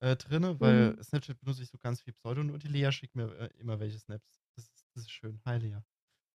äh, 0.00 0.16
drinne, 0.16 0.60
weil 0.60 0.96
Mhm. 0.96 1.02
Snapchat 1.02 1.40
benutze 1.40 1.62
ich 1.62 1.70
so 1.70 1.78
ganz 1.78 2.00
viel 2.02 2.12
Pseudo 2.14 2.40
und 2.42 2.62
die 2.62 2.68
Lea 2.68 2.90
schickt 2.92 3.14
mir, 3.16 3.32
äh, 3.38 3.46
immer 3.58 3.80
welche 3.80 3.98
Snaps. 3.98 4.40
Das 4.56 4.64
ist 4.66 4.86
das 4.94 5.04
ist 5.04 5.10
schön. 5.12 5.40
Hi, 5.44 5.58
Lea. 5.58 5.78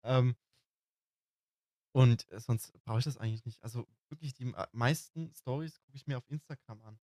Ähm 0.04 0.36
und, 1.94 2.30
äh, 2.32 2.40
sonst 2.40 2.74
brauche 2.84 3.00
ich 3.00 3.06
das 3.06 3.18
eigentlich 3.18 3.46
nicht. 3.46 3.64
Also 3.64 3.88
wirklich 4.10 4.34
die 4.34 4.54
meisten 4.74 5.34
Stories 5.34 5.80
gucke 5.80 5.96
ich 5.96 6.08
mir 6.08 6.18
auf 6.18 6.30
Instagram 6.30 6.82
an. 6.84 7.00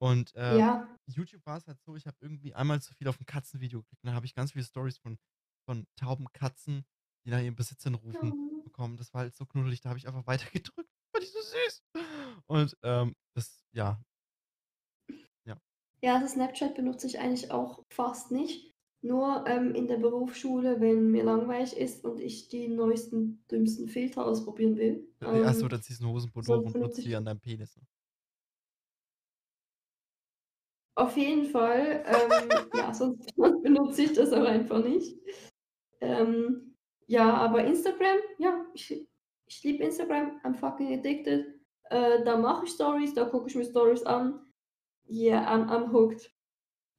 Und, 0.00 0.34
äh, 0.34 0.62
Ja. 0.62 0.98
YouTube 1.06 1.44
war 1.46 1.56
es 1.58 1.66
halt 1.66 1.80
so, 1.80 1.96
ich 1.96 2.06
habe 2.06 2.16
irgendwie 2.20 2.54
einmal 2.54 2.80
zu 2.82 2.94
viel 2.94 3.08
auf 3.08 3.18
'n 3.20 3.26
Katzenvideo 3.26 3.82
geklickt 3.82 4.02
und 4.04 4.08
dann 4.08 4.14
habe 4.16 4.26
ich 4.26 4.34
ganz 4.34 4.52
viele 4.52 4.64
Stories 4.64 4.98
von 4.98 5.18
von 5.64 5.86
tauben 5.96 6.26
Katzen, 6.32 6.84
die 7.24 7.30
nach 7.30 7.38
ihren 7.40 7.54
Besitzern 7.54 7.94
rufen, 7.94 8.34
Oh. 8.34 8.64
bekommen. 8.64 8.96
Das 8.96 9.14
war 9.14 9.20
halt 9.22 9.34
so 9.36 9.46
knuddelig, 9.46 9.80
da 9.80 9.90
habe 9.90 9.98
ich 9.98 10.08
einfach 10.08 10.26
weiter 10.26 10.46
gedrückt. 10.52 10.90
Fand 11.14 11.24
ich 11.24 11.30
so 11.32 11.40
süß. 11.40 11.82
Und, 12.46 12.76
ähm, 12.82 13.14
das 13.34 13.64
ja. 13.72 14.02
Ja. 16.02 16.16
Also 16.16 16.26
Snapchat 16.34 16.74
benutze 16.74 17.06
ich 17.06 17.18
eigentlich 17.20 17.50
auch 17.50 17.84
fast 17.90 18.30
nicht. 18.30 18.72
Nur, 19.04 19.44
ähm, 19.48 19.74
in 19.74 19.88
der 19.88 19.96
Berufsschule, 19.98 20.80
wenn 20.80 21.10
mir 21.10 21.24
langweilig 21.24 21.76
ist 21.76 22.04
und 22.04 22.20
ich 22.20 22.48
die 22.48 22.68
neuesten, 22.68 23.44
dümmsten 23.50 23.88
Filter 23.88 24.24
ausprobieren 24.26 24.76
will. 24.76 25.08
Äh, 25.20 25.42
Ähm, 25.48 25.68
dann 25.68 25.82
ziehst 25.82 26.00
du 26.00 26.04
'n 26.06 26.10
Hosenbund 26.12 26.48
hoch 26.48 26.64
und 26.66 26.78
nutzt 26.78 27.04
die 27.04 27.16
an 27.16 27.24
deinem 27.24 27.40
Penis, 27.40 27.76
ne? 27.76 27.86
Auf 30.94 31.16
jeden 31.16 31.46
Fall, 31.46 32.04
ähm, 32.06 32.68
ja, 32.72 32.92
sonst 32.92 33.30
sonst 33.36 33.62
benutze 33.62 34.02
ich 34.02 34.12
das 34.12 34.32
auch 34.32 34.44
einfach 34.44 34.84
nicht. 34.84 35.18
Ähm, 36.00 36.76
ja, 37.08 37.34
aber 37.34 37.64
Instagram, 37.64 38.18
ja, 38.38 38.66
ich 38.74 39.08
ich 39.46 39.64
liebe 39.64 39.84
Instagram, 39.84 40.40
I'm 40.44 40.54
fucking 40.54 40.98
addicted. 40.98 41.60
Äh, 41.90 42.24
da 42.24 42.38
mache 42.38 42.66
ich 42.66 42.72
Stories, 42.72 43.14
da 43.14 43.26
gucke 43.26 43.48
ich 43.48 43.56
mir 43.56 43.64
Stories 43.64 44.04
an. 44.04 44.51
Yeah, 45.06 45.44
I'm 45.46 45.68
I'm 45.68 45.92
hooked. 45.92 46.32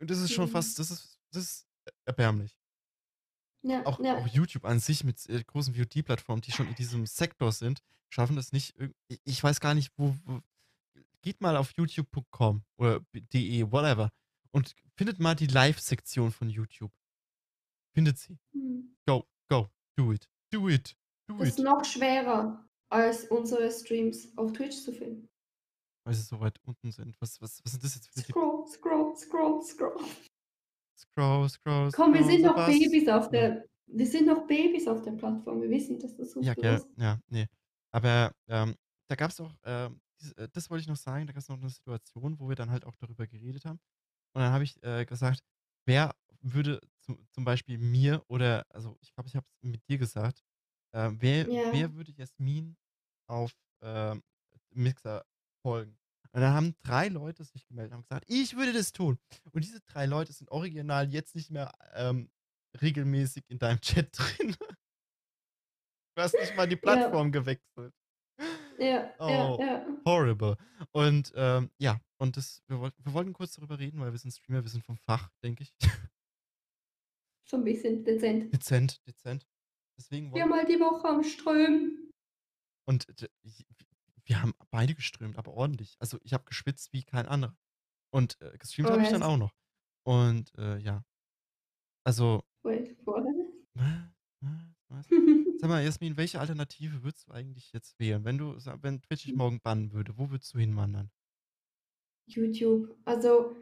Und 0.00 0.10
das 0.10 0.18
ist 0.20 0.32
schon 0.32 0.46
Mhm. 0.46 0.52
fast 0.52 0.78
das 0.78 0.90
ist 0.90 1.18
das 1.32 1.42
ist 1.44 1.68
erbärmlich. 2.06 2.54
Ja, 3.64 3.84
Auch 3.86 4.00
ja. 4.00 4.14
auch 4.14 4.26
YouTube 4.28 4.64
an 4.64 4.80
sich 4.80 5.04
mit, 5.04 5.28
äh, 5.28 5.42
großen 5.44 5.74
VOD-Plattformen, 5.74 6.42
die 6.42 6.52
schon 6.52 6.68
in 6.68 6.74
diesem 6.74 7.06
Sektor 7.06 7.52
sind, 7.52 7.80
schaffen 8.10 8.36
das 8.36 8.52
nicht 8.52 8.74
ich 9.24 9.42
weiß 9.42 9.60
gar 9.60 9.74
nicht, 9.74 9.92
wo 9.96 10.14
wo 10.24 10.40
geht 11.28 11.42
mal 11.42 11.56
auf 11.58 11.72
youtube.com 11.76 12.62
oder 12.78 13.00
de, 13.12 13.70
whatever 13.70 14.10
und 14.50 14.74
findet 14.96 15.18
mal 15.20 15.34
die 15.34 15.46
Live-Sektion 15.46 16.30
von 16.32 16.48
YouTube. 16.48 16.90
Findet 17.94 18.16
sie. 18.16 18.38
Mhm. 18.52 18.96
Go, 19.06 19.26
go, 19.50 19.68
do 19.96 20.12
it, 20.12 20.26
do 20.50 20.70
it, 20.70 20.96
do 21.28 21.36
Das 21.38 21.48
ist 21.48 21.58
it. 21.58 21.64
noch 21.66 21.84
schwerer, 21.84 22.66
als 22.90 23.24
unsere 23.24 23.70
Streams 23.70 24.32
auf 24.38 24.52
Twitch 24.54 24.76
zu 24.78 24.92
finden. 24.92 25.28
Weil 26.06 26.14
sie 26.14 26.22
so 26.22 26.40
weit 26.40 26.58
unten 26.62 26.90
sind. 26.92 27.14
Was 27.20 27.38
was 27.42 27.62
was 27.62 27.72
sind 27.72 27.84
das 27.84 27.94
jetzt 27.96 28.08
für 28.08 28.14
Tipps? 28.14 28.28
Scroll, 28.30 28.66
scroll, 28.66 29.16
scroll, 29.16 29.62
scroll. 29.62 30.04
Scroll, 30.98 31.48
scroll, 31.50 31.90
Komm, 31.92 32.14
wir 32.14 32.22
scroll, 32.22 32.32
sind 32.32 32.42
noch 32.46 32.56
was? 32.56 32.68
Babys 32.78 33.08
auf 33.08 33.24
Ja. 33.26 33.30
der 33.30 33.64
wir 33.90 34.06
sind 34.06 34.26
noch 34.26 34.46
Babys 34.46 34.86
auf 34.88 35.02
der 35.02 35.12
Plattform. 35.12 35.60
Wir 35.60 35.68
wissen, 35.70 35.98
dass 35.98 36.16
das 36.16 36.32
so 36.32 36.40
Ja, 36.40 36.54
gell, 36.54 36.76
bewusst 36.78 36.88
ja, 36.96 37.18
ne. 37.28 37.48
Aber, 37.90 38.32
ähm, 38.48 38.74
da 39.08 39.14
gab's 39.14 39.40
auch, 39.40 39.54
ähm, 39.64 39.94
äh, 39.94 40.07
das 40.52 40.70
wollte 40.70 40.82
ich 40.82 40.88
noch 40.88 40.96
sagen, 40.96 41.26
da 41.26 41.32
gab's 41.32 41.48
noch 41.48 41.56
'ne 41.58 41.70
Situation, 41.70 42.38
wo 42.40 42.48
wir 42.48 42.56
dann 42.56 42.70
halt 42.70 42.84
auch 42.84 42.96
darüber 42.96 43.26
geredet 43.26 43.64
haben. 43.64 43.80
Und 44.34 44.42
dann 44.42 44.52
habe 44.52 44.64
ich, 44.64 44.82
äh, 44.84 45.06
gesagt: 45.06 45.42
„Wer 45.86 46.16
würde 46.42 46.80
zu 47.00 47.16
zum 47.32 47.44
Beispiel 47.44 47.78
mir 47.78 48.24
oder“ 48.28 48.66
also, 48.70 48.96
ich 49.00 49.12
glaube, 49.14 49.28
ich 49.28 49.36
habe 49.36 49.46
es 49.48 49.62
mit 49.62 49.88
dir 49.88 49.98
gesagt, 49.98 50.42
äh, 50.92 51.10
wer 51.14 51.48
Ja. 51.48 51.70
wer 51.70 51.94
würde 51.94 52.12
Jasmin 52.12 52.76
auf, 53.28 53.52
ähm, 53.82 54.22
Mixer 54.72 55.24
folgen? 55.62 55.98
Und 56.32 56.42
dann 56.42 56.54
haben 56.54 56.76
3 56.82 57.08
Leute 57.08 57.44
sich 57.44 57.66
gemeldet 57.66 57.92
und 57.92 57.98
haben 57.98 58.02
gesagt: 58.04 58.24
„Ich 58.28 58.56
würde 58.56 58.72
das 58.74 58.92
tun.“ 58.92 59.18
Und 59.52 59.64
diese 59.64 59.80
3 59.82 60.06
Leute 60.06 60.32
sind 60.32 60.50
original 60.50 61.10
jetzt 61.12 61.34
nicht 61.36 61.50
mehr, 61.50 61.72
ähm, 61.94 62.30
regelmäßig 62.82 63.44
in 63.50 63.58
deinem 63.58 63.80
Chat 63.82 64.10
drin. 64.18 64.56
Du 66.16 66.22
hast 66.22 66.38
nicht 66.38 66.54
mal 66.54 66.66
die 66.68 66.76
Ja. 66.82 67.16
Plattform 67.16 67.32
gewechselt. 67.32 67.94
Ja, 68.78 69.14
ja, 69.26 69.50
Oh, 69.50 69.58
ja. 69.58 69.84
horrible. 70.06 70.56
Und, 70.92 71.32
ähm, 71.34 71.70
ja, 71.78 72.00
und 72.18 72.36
das 72.36 72.62
wir 72.68 72.78
wollten 72.80 73.04
wir 73.04 73.12
wollten 73.12 73.32
kurz 73.32 73.54
darüber 73.54 73.78
reden, 73.78 74.00
weil 74.00 74.12
wir 74.12 74.18
sind 74.18 74.30
Streamer, 74.32 74.62
wir 74.62 74.70
sind 74.70 74.84
vom 74.84 74.96
Fach, 74.96 75.30
denke 75.42 75.64
ich. 75.64 75.74
So 77.44 77.56
'n 77.56 77.64
bisschen 77.64 78.04
dezent. 78.04 78.46
Dezent, 78.52 79.00
dezent. 79.06 79.46
Deswegen 79.98 80.32
Viermal 80.32 80.64
die 80.64 80.80
Woche 80.80 81.06
am 81.06 81.22
Strömen. 81.22 82.10
Und 82.88 83.06
wir 84.24 84.42
haben 84.42 84.54
beide 84.70 84.94
geströmt, 84.94 85.36
aber 85.36 85.52
ordentlich. 85.52 85.96
Also, 86.00 86.18
ich 86.22 86.32
habe 86.32 86.44
geschwitzt 86.44 86.92
wie 86.92 87.02
kein 87.04 87.26
anderer. 87.26 87.56
Und, 88.10 88.40
äh, 88.40 88.56
gestreamt 88.58 88.90
Oh, 88.90 88.90
habe 88.90 89.02
ich 89.02 89.10
dann 89.10 89.22
auch 89.22 89.36
noch. 89.38 89.52
Und, 90.04 90.56
äh, 90.58 90.78
ja. 90.78 91.04
Also 92.06 92.42
Wait, 92.64 92.96
what? 93.04 93.24
Wa 94.88 94.96
was? 94.98 95.10
Sag 95.56 95.68
mal, 95.70 95.84
Jasmin, 95.84 96.16
welche 96.16 96.40
Alternative 96.40 97.02
würdest 97.02 97.28
du 97.28 97.32
eigentlich 97.32 97.72
jetzt 97.72 97.98
wählen, 97.98 98.24
wenn 98.24 98.38
du 98.38 98.58
sa 98.58 98.78
wenn 98.82 99.00
Twitch 99.02 99.24
dich 99.24 99.32
Hm. 99.32 99.38
morgen 99.38 99.60
bannen 99.60 99.92
würde? 99.92 100.16
Wo 100.18 100.30
würdest 100.30 100.54
du 100.54 100.58
hinwandern? 100.58 101.10
YouTube. 102.26 102.94
Also, 103.04 103.56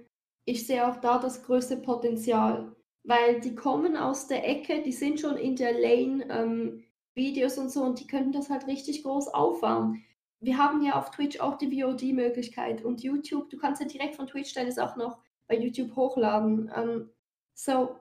ich 0.44 0.66
sehe 0.66 0.86
auch 0.88 0.96
da 1.00 1.18
das 1.18 1.42
größte 1.44 1.78
Potenzial, 1.78 2.74
weil 3.04 3.40
die 3.40 3.54
kommen 3.54 3.96
aus 3.96 4.26
der 4.28 4.48
Ecke, 4.48 4.82
die 4.82 4.92
sind 4.92 5.20
schon 5.20 5.36
in 5.36 5.56
der 5.56 5.72
Lane, 5.72 6.26
ähm, 6.30 6.84
Videos 7.14 7.56
und 7.58 7.70
so 7.70 7.82
und 7.82 7.98
die 8.00 8.06
könnten 8.06 8.32
das 8.32 8.50
halt 8.50 8.66
richtig 8.66 9.02
groß 9.02 9.28
auffahren. 9.28 10.04
Wir 10.40 10.58
haben 10.58 10.84
ja 10.84 10.98
auf 10.98 11.10
Twitch 11.10 11.40
auch 11.40 11.56
die 11.56 11.70
VOD-Möglichkeit 11.82 12.84
und 12.84 13.02
YouTube 13.02 13.48
du 13.50 13.56
kannst 13.58 13.80
ja 13.80 13.88
direkt 13.88 14.16
von 14.16 14.26
Twitch 14.26 14.52
deine 14.54 14.72
Sachen 14.72 15.00
auch 15.02 15.18
bei 15.48 15.56
YouTube 15.58 15.96
hochladen. 15.96 16.70
Ähm, 16.74 17.10
so 17.54 17.98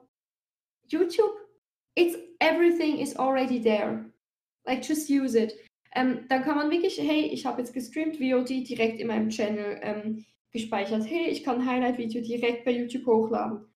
YouTube, 0.88 1.32
it's 1.96 2.16
everything 2.40 2.98
is 3.00 3.16
already 3.16 3.60
there. 3.62 4.06
Like, 4.66 4.82
just 4.88 5.10
use 5.10 5.36
it. 5.36 5.54
Ähm, 5.96 6.26
dann 6.28 6.42
kann 6.44 6.56
man 6.56 6.70
wirklich: 6.70 6.98
„Hey, 7.00 7.26
ich 7.32 7.46
habe 7.46 7.60
jetzt 7.62 7.74
gestreamt, 7.74 8.18
VOD 8.18 8.64
direkt 8.64 9.00
in 9.00 9.08
meinem 9.08 9.30
Channel, 9.30 9.80
ähm, 9.82 10.24
gespeichert. 10.52 11.04
Hey, 11.06 11.28
ich 11.30 11.44
kann 11.44 11.66
Highlight-Video 11.66 12.22
direkt 12.22 12.64
bei 12.66 12.72
YouTube 12.72 13.06
hochladen.“ 13.06 13.66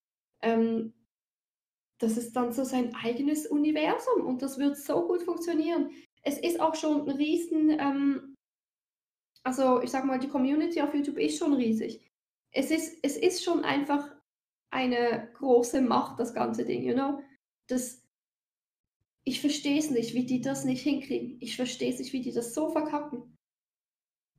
Ähm 0.43 0.93
das 2.01 2.17
ist 2.17 2.35
dann 2.35 2.51
so 2.53 2.65
sein 2.65 2.95
eigenes 2.95 3.47
Universum 3.47 4.25
und 4.27 4.41
das 4.43 4.59
wird 4.59 4.77
so 4.79 5.07
gut 5.07 5.23
funktionieren. 5.23 5.91
Es 6.23 6.39
ist 6.39 6.59
auch 6.59 6.75
schon 6.75 7.03
'n 7.07 7.11
riesen, 7.11 7.71
ähm 7.79 8.37
also, 9.47 9.81
ich 9.83 9.91
sage 9.91 10.07
mal, 10.07 10.19
die 10.19 10.29
Community 10.29 10.81
auf 10.83 10.95
YouTube 10.95 11.19
ist 11.19 11.39
schon 11.39 11.55
riesig. 11.55 12.01
Es 12.53 12.71
ist 12.71 12.99
es 13.03 13.17
ist 13.17 13.43
schon 13.45 13.65
einfach 13.65 14.11
eine 14.71 15.31
große 15.35 15.81
Macht, 15.81 16.21
das 16.21 16.35
ganze 16.35 16.65
Ding, 16.65 16.83
you 16.85 16.95
know? 16.95 17.21
Das 17.69 18.03
ich 19.25 19.41
verstehe 19.41 19.79
es 19.79 19.91
nicht, 19.91 20.15
wie 20.15 20.27
die 20.27 20.41
das 20.41 20.65
nicht 20.65 20.83
hinkriegen. 20.83 21.39
Ich 21.41 21.57
verstehe 21.57 21.93
es 21.93 21.99
nicht, 21.99 22.13
wie 22.13 22.23
die 22.23 22.33
das 22.33 22.55
so 22.55 22.71
verkacken. 22.71 23.37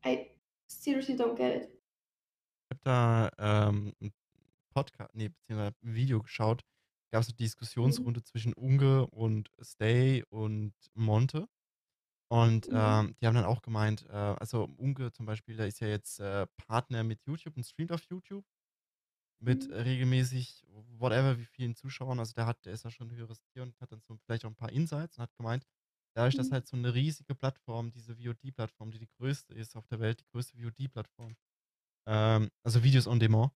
I 0.04 0.32
seriously 0.68 1.16
don't 1.16 1.36
get 1.36 1.56
it. 1.64 1.82
Ich 2.72 2.80
habe 2.86 3.30
da, 3.38 3.70
ähm, 3.70 3.94
'n 4.02 4.14
Podca 4.74 5.10
ne, 5.14 5.30
beziehungsweise 5.30 5.76
'n 5.84 5.96
Video 5.96 6.22
geschaut. 6.22 6.64
Gab's 7.14 7.28
'ne 7.30 7.36
Mhm. 7.84 8.12
Diskussionsrunde 8.16 8.24
zwischen 8.24 8.54
Unge 8.54 9.08
und 9.08 9.52
Stay 9.62 10.24
und 10.30 10.74
Monte. 10.94 11.48
Und, 12.30 12.70
Mhm. 12.70 12.72
ähm, 12.74 13.16
die 13.22 13.28
haben 13.28 13.36
dann 13.36 13.46
auch 13.46 13.62
gemeint, 13.64 14.06
äh 14.10 14.14
also, 14.14 14.66
Unge 14.78 15.12
zum 15.14 15.26
Beispiel, 15.28 15.58
der 15.58 15.68
ist 15.68 15.82
ja 15.82 15.88
jetzt, 15.90 16.20
äh, 16.20 16.48
Partner 16.58 17.04
mit 17.04 17.24
YouTube 17.26 17.58
und 17.58 17.66
streamt 17.66 17.92
auf 17.94 18.04
YouTube 18.10 18.46
mit 19.42 19.68
Mhm. 19.68 19.72
regelmäßig 19.72 20.66
whatever 20.70 21.38
wie 21.40 21.46
vielen 21.46 21.76
Zuschauern. 21.76 22.20
Also, 22.20 22.34
der 22.36 22.46
hat 22.48 22.66
der 22.66 22.74
ist 22.74 22.86
da 22.86 22.92
schon 22.92 23.10
'n 23.12 23.16
höheres 23.18 23.42
Tier 23.44 23.64
und 23.64 23.80
hat 23.82 23.92
dann 23.92 24.02
so 24.02 24.18
vielleicht 24.18 24.46
auch 24.46 24.50
'n 24.52 24.56
paar 24.56 24.72
Insights 24.72 25.18
und 25.18 25.24
hat 25.24 25.36
gemeint, 25.38 25.66
dadurch, 26.16 26.36
dass 26.36 26.52
Mhm. 26.52 26.54
halt 26.54 26.68
so 26.68 26.78
'ne 26.78 26.94
riesige 26.96 27.36
Plattform, 27.36 27.92
diese 27.92 28.16
VOD-Plattform, 28.18 28.92
die 28.92 29.00
die 29.00 29.10
größte 29.10 29.54
ist 29.56 29.76
auf 29.78 29.88
der 29.88 30.00
Welt, 30.02 30.22
die 30.22 30.26
größte 30.32 30.58
VOD-Plattform, 30.58 31.36
ähm, 32.08 32.52
also, 32.64 32.84
Videos 32.84 33.08
on 33.08 33.20
Demand 33.20 33.54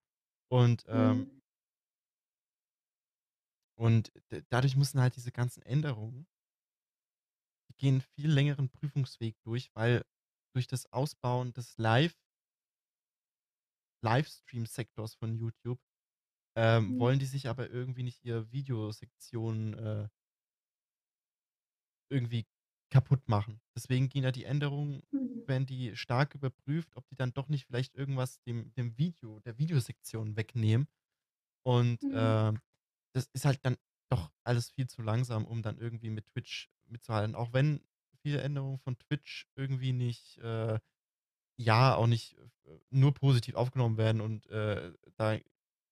und, 0.50 0.86
ähm 0.90 1.28
Mhm. 1.28 1.42
und 3.78 4.12
dadurch 4.50 4.76
müssen 4.76 5.02
halt 5.02 5.16
diese 5.18 5.32
ganzen 5.32 5.62
Änderungen 5.64 6.28
die 7.70 7.76
gehen 7.76 8.02
viel 8.02 8.30
längeren 8.32 8.70
Prüfungsweg 8.70 9.38
durch, 9.44 9.72
weil 9.74 10.06
durch 10.54 10.68
das 10.68 10.92
Ausbauen 10.92 11.54
des 11.54 11.78
Live 11.78 12.16
Livestream-Sektors 14.02 15.16
von 15.16 15.36
YouTube, 15.36 15.80
ähm, 16.56 16.98
Mhm. 16.98 17.00
wollen 17.00 17.20
die 17.20 17.26
sich 17.28 17.50
aber 17.50 17.70
irgendwie 17.72 18.04
nicht 18.04 18.24
ihr 18.26 18.52
Videosektion, 18.52 19.76
äh 19.76 20.10
irgendwie 22.10 22.46
kaputtmachen. 22.92 23.62
Deswegen 23.76 24.10
gehen 24.10 24.24
da 24.24 24.32
die 24.32 24.46
Änderungen 24.46 25.04
Mhm. 25.12 25.46
werden 25.48 25.66
die 25.68 25.96
stark 25.96 26.34
überprüft, 26.36 26.96
ob 26.96 27.08
die 27.08 27.16
dann 27.16 27.34
doch 27.34 27.50
nicht 27.50 27.66
vielleicht 27.66 27.94
irgendwas 27.96 28.42
dem 28.44 28.74
dem 28.74 28.98
Video 28.98 29.40
der 29.40 29.58
Videosektion 29.60 30.36
wegnehmen. 30.36 30.88
Und, 31.64 32.02
Mhm. 32.02 32.36
ähm, 32.36 32.62
das 33.14 33.28
ist 33.34 33.46
halt 33.46 33.66
dann 33.66 33.78
doch 34.12 34.32
alles 34.44 34.72
viel 34.72 34.88
zu 34.88 35.02
langsam, 35.04 35.46
um 35.46 35.64
dann 35.64 35.80
irgendwie 35.80 36.10
mit 36.12 36.28
Twitch 36.28 36.72
mitzuhalten. 36.86 37.36
Auch 37.36 37.54
wenn 37.54 37.86
viele 38.24 38.42
Änderungen 38.42 38.80
von 38.80 38.98
Twitch 39.00 39.48
irgendwie 39.56 39.94
nicht, 39.94 40.40
äh 40.40 40.80
ja, 41.58 41.96
auch 41.96 42.08
nicht, 42.08 42.38
äh, 42.66 42.80
nur 42.90 43.14
positiv 43.14 43.56
aufgenommen 43.56 43.98
werden 43.98 44.22
und, 44.22 44.48
äh, 44.48 44.94
da 45.16 45.40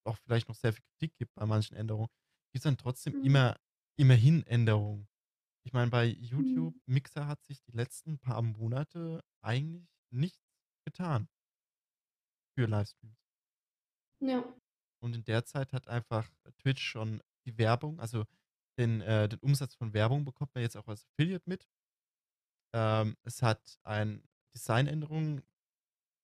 auch 0.05 0.18
vielleicht 0.18 0.49
noch 0.49 0.55
sehr 0.55 0.74
viel 0.74 0.84
Kritik 0.84 1.16
gibt 1.18 1.34
bei 1.36 1.45
manchen 1.45 1.76
Änderungen, 1.78 2.09
gibt's 2.51 2.64
dann 2.66 2.78
trotzdem 2.78 3.16
Mhm. 3.16 3.20
immer 3.22 3.57
immerhin 3.97 4.45
Änderungen. 4.47 5.07
Ich 5.66 5.74
meine, 5.74 5.91
bei 5.91 6.05
YouTube 6.05 6.76
Mhm. 6.76 6.80
Mixer 6.88 7.28
hat 7.28 7.43
sich 7.43 7.61
die 7.64 7.72
letzten 7.74 8.20
paar 8.20 8.41
Monate 8.43 9.24
eigentlich 9.41 9.89
nichts 10.11 10.41
getan 10.86 11.30
für 12.55 12.66
Livestreams. 12.68 13.16
Ja. 14.20 14.43
Und 15.01 15.16
in 15.16 15.24
der 15.24 15.45
Zeit 15.45 15.72
hat 15.74 15.88
einfach 15.88 16.32
Twitch 16.57 16.82
schon 16.84 17.22
die 17.45 17.57
Werbung 17.59 17.99
also, 17.99 18.26
den 18.80 19.01
äh, 19.01 19.30
den 19.30 19.39
Umsatz 19.39 19.76
von 19.76 19.93
Werbung 19.93 20.26
bekommt 20.26 20.55
man 20.55 20.64
jetzt 20.64 20.78
auch 20.78 20.88
als 20.88 21.05
Affiliate 21.05 21.47
mit. 21.47 21.68
Ähm, 22.74 23.18
es 23.24 23.41
hat 23.41 23.80
ein 23.84 24.24
Designänderungen 24.55 25.43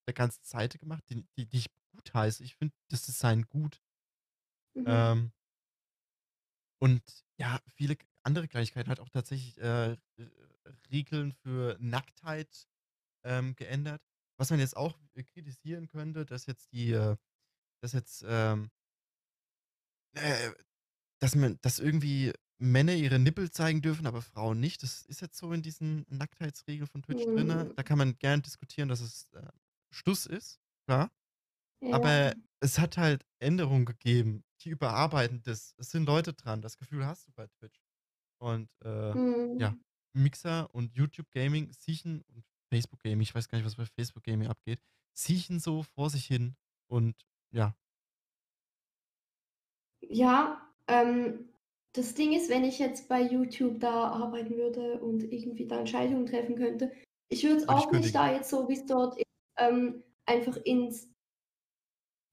der 0.09 0.13
ganzen 0.15 0.43
Seite 0.43 0.79
gemacht, 0.79 1.03
die 1.09 1.23
die 1.37 1.45
die 1.45 1.57
ich 1.59 1.67
gutheiße. 1.93 2.43
Ich 2.43 2.55
finde 2.55 2.75
das 2.89 3.05
Design 3.05 3.43
gut. 3.43 3.81
Mhm. 4.75 4.85
Ähm 4.87 5.31
und 6.81 7.03
ja, 7.37 7.59
viele 7.75 7.97
andere 8.23 8.47
Kleinigkeiten 8.47 8.89
hat 8.89 8.99
auch 8.99 9.09
tatsächlich, 9.09 9.57
äh, 9.59 9.97
Regeln 10.91 11.33
für 11.33 11.77
Nacktheit, 11.79 12.67
ähm, 13.23 13.55
geändert. 13.55 14.01
Was 14.37 14.49
man 14.49 14.59
jetzt 14.59 14.77
auch, 14.77 14.97
äh, 15.15 15.23
kritisieren 15.23 15.87
könnte, 15.87 16.25
dass 16.25 16.45
jetzt 16.45 16.71
die, 16.71 16.91
äh 16.91 17.17
dass 17.81 17.93
jetzt, 17.93 18.23
ähm 18.27 18.71
äh, 20.15 20.51
dass 21.21 21.35
man 21.35 21.59
dass 21.61 21.79
irgendwie 21.79 22.33
Männer 22.59 22.93
ihre 22.93 23.19
Nippel 23.19 23.51
zeigen 23.51 23.81
dürfen, 23.81 24.05
aber 24.07 24.21
Frauen 24.21 24.59
nicht. 24.59 24.83
Das 24.83 25.03
ist 25.03 25.21
jetzt 25.21 25.37
so 25.37 25.53
in 25.53 25.61
diesen 25.61 26.05
Nacktheitsregeln 26.09 26.87
von 26.87 27.03
Twitch. 27.03 27.25
Mhm. 27.25 27.73
Da 27.75 27.83
kann 27.83 27.97
man 27.97 28.17
gern 28.19 28.41
diskutieren, 28.41 28.89
dass 28.89 29.01
es, 29.01 29.29
Stuss 29.91 30.25
ist, 30.25 30.59
klar. 30.87 31.11
Ja. 31.81 31.95
Aber 31.95 32.33
es 32.61 32.79
hat 32.79 32.97
halt 32.97 33.25
Änderungen 33.39 33.85
gegeben, 33.85 34.43
die 34.61 34.69
überarbeiten 34.69 35.41
das. 35.43 35.73
Es 35.77 35.91
sind 35.91 36.05
Leute 36.05 36.33
dran. 36.33 36.61
Das 36.61 36.77
Gefühl 36.77 37.05
hast 37.05 37.27
du 37.27 37.31
bei 37.33 37.47
Twitch. 37.47 37.79
Und, 38.41 38.69
äh, 38.83 39.59
ja, 39.59 39.71
Mhm. 39.71 39.81
Mixer 40.13 40.69
und 40.73 40.95
YouTube 40.95 41.29
Gaming 41.31 41.71
siechen 41.71 42.23
und 42.33 42.43
Facebook 42.71 43.01
Gaming. 43.03 43.21
Ich 43.21 43.33
weiß 43.35 43.47
gar 43.47 43.57
nicht, 43.57 43.65
was 43.65 43.75
bei 43.75 43.85
Facebook 43.85 44.23
Gaming 44.23 44.47
abgeht. 44.47 44.79
Siechen 45.13 45.59
so 45.59 45.83
vor 45.83 46.09
sich 46.09 46.25
hin 46.25 46.55
und 46.87 47.15
ja. 47.51 47.75
Ja, 50.01 50.61
ähm, 50.87 51.49
das 51.93 52.13
Ding 52.13 52.33
ist, 52.33 52.49
wenn 52.49 52.63
ich 52.63 52.79
jetzt 52.79 53.07
bei 53.07 53.21
YouTube 53.21 53.79
da 53.79 54.09
arbeiten 54.09 54.55
würde 54.55 54.99
und 54.99 55.23
irgendwie 55.23 55.67
da 55.67 55.79
Entscheidungen 55.79 56.25
treffen 56.25 56.55
könnte, 56.55 56.91
ich 57.29 57.43
würde 57.43 57.57
es 57.57 57.69
auch 57.69 57.91
nicht 57.91 58.13
da 58.15 58.31
jetzt 58.31 58.49
so, 58.49 58.67
wie 58.69 58.73
es 58.73 58.85
dort 58.85 59.17
ist, 59.17 59.25
ähm, 59.59 60.03
einfach 60.25 60.57
ins 60.65 61.09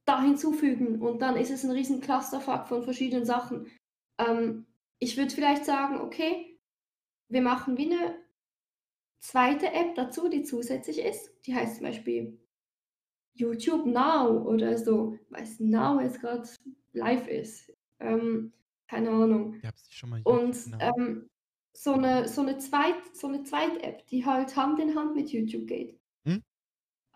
da 0.09 0.23
hinzufügen 0.23 1.03
und 1.03 1.21
dann 1.21 1.37
ist 1.37 1.51
es 1.51 1.65
ein 1.65 1.73
riesen 1.73 2.01
Clusterfuck 2.01 2.69
von 2.69 2.85
verschiedenen 2.85 3.25
Sachen. 3.27 3.67
Ähm, 4.19 4.67
ich 5.01 5.17
würde 5.17 5.35
vielleicht 5.35 5.65
sagen: 5.65 6.01
„Okay, 6.01 6.61
wir 7.29 7.43
machen 7.43 7.79
wie 7.79 7.87
'ne 7.87 8.17
zweite 9.21 9.73
App 9.73 9.95
dazu, 9.97 10.29
die 10.29 10.45
zusätzlich 10.45 11.01
ist.“ 11.01 11.31
Die 11.47 11.55
heißt 11.55 11.77
zum 11.79 11.87
Beispiel 11.87 12.41
YouTube 13.35 13.87
Now 13.87 14.45
oder 14.47 14.79
so, 14.79 15.19
weil's 15.31 15.61
Now 15.61 16.01
jetzt 16.01 16.21
grad 16.21 16.57
live 16.95 17.29
ist. 17.29 17.73
Ähm, 18.01 18.53
keine 18.89 19.11
Ahnung. 19.11 19.63
Und, 20.25 20.59
ähm, 20.81 21.29
so 21.75 21.97
'ne 21.97 22.29
so 22.29 22.43
'ne 22.45 22.59
Zweit 22.59 22.97
so 23.17 23.29
'ne 23.29 23.45
Zweit-App, 23.45 24.07
die 24.09 24.27
halt 24.27 24.57
Hand 24.57 24.81
in 24.81 24.95
Hand 24.97 25.17
mit 25.17 25.31
YouTube 25.31 25.67
geht. 25.69 25.99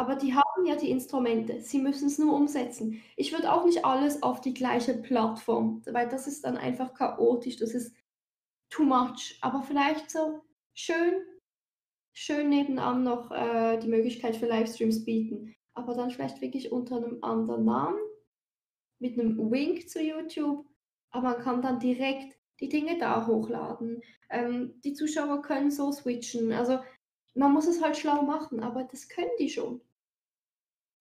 Aber 0.01 0.17
die 0.17 0.35
haben 0.35 0.65
ja 0.67 0.77
die 0.77 0.91
Instrumente, 0.91 1.61
sie 1.61 1.79
müssen's 1.79 2.19
nur 2.19 2.35
umsetzen. 2.35 3.03
Ich 3.17 3.33
würde 3.35 3.53
auch 3.53 3.67
nicht 3.67 3.85
alles 3.85 4.23
auf 4.23 4.41
die 4.41 4.55
gleiche 4.55 4.95
Plattform, 4.95 5.83
weil 5.87 6.09
das 6.09 6.27
ist 6.27 6.43
dann 6.47 6.57
einfach 6.57 6.95
chaotisch, 6.95 7.57
das 7.59 7.75
ist 7.75 7.95
too 8.71 8.85
much. 8.85 9.39
Aber 9.43 9.63
vielleicht 9.63 10.11
so 10.11 10.43
schön 10.75 11.15
schön 12.15 12.49
nebenan 12.51 13.05
noch, 13.05 13.31
äh, 13.33 13.79
die 13.79 13.89
Möglichkeit 13.89 14.37
für 14.37 14.47
Livestreams 14.47 15.05
bieten, 15.05 15.55
aber 15.75 15.95
dann 15.95 16.11
vielleicht 16.11 16.41
wirklich 16.43 16.73
unter 16.73 17.01
'nem 17.01 17.19
anderen 17.25 17.65
Namen, 17.65 17.99
mit 19.01 19.17
'nem 19.17 19.51
Wink 19.51 19.89
zu 19.91 20.03
YouTube, 20.03 20.67
aber 21.13 21.31
man 21.33 21.41
kann 21.43 21.63
dann 21.63 21.81
direkt 21.81 22.39
die 22.61 22.69
Dinge 22.71 22.99
da 22.99 23.27
hochladen. 23.27 24.03
Ähm, 24.31 24.81
die 24.85 24.95
Zuschauer 24.95 25.43
können 25.43 25.71
so 25.73 25.93
switchen. 25.93 26.53
Also, 26.53 26.81
man 27.35 27.53
muss 27.53 27.67
es 27.69 27.83
halt 27.83 27.97
schlau 27.99 28.23
machen, 28.23 28.61
aber 28.63 28.85
das 28.85 29.09
können 29.09 29.31
die 29.41 29.51
schon. 29.51 29.81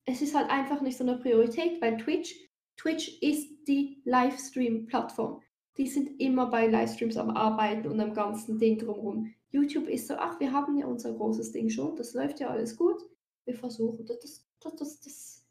Es 0.06 0.22
ist 0.22 0.34
halt 0.34 0.50
einfach 0.50 0.80
nicht 0.80 0.96
so 0.98 1.04
'ne 1.04 1.18
Priorität, 1.18 1.80
weil 1.80 1.96
Twitch 1.98 2.34
Twitch 2.76 3.18
ist 3.20 3.66
die 3.68 4.00
Livestream-Plattform. 4.04 5.42
Die 5.76 5.86
sind 5.86 6.18
immer 6.20 6.46
bei 6.46 6.66
Livestreams 6.66 7.16
am 7.18 7.30
Arbeiten 7.30 7.86
und 7.88 8.00
am 8.00 8.14
ganzen 8.14 8.58
Ding 8.58 8.78
drumrum. 8.78 9.34
YouTube 9.50 9.86
ist 9.88 10.08
so: 10.08 10.14
„Ach, 10.16 10.40
wir 10.40 10.52
haben 10.52 10.78
ja 10.78 10.86
unser 10.86 11.12
großes 11.12 11.52
Ding 11.52 11.68
schon, 11.68 11.96
das 11.96 12.14
läuft 12.14 12.40
ja 12.40 12.48
alles 12.48 12.76
gut. 12.76 13.02
Wir 13.44 13.54
versuchen 13.54 14.06
da 14.06 14.14
das 14.14 14.46
das 14.60 14.76
das 14.76 15.00
das 15.00 15.46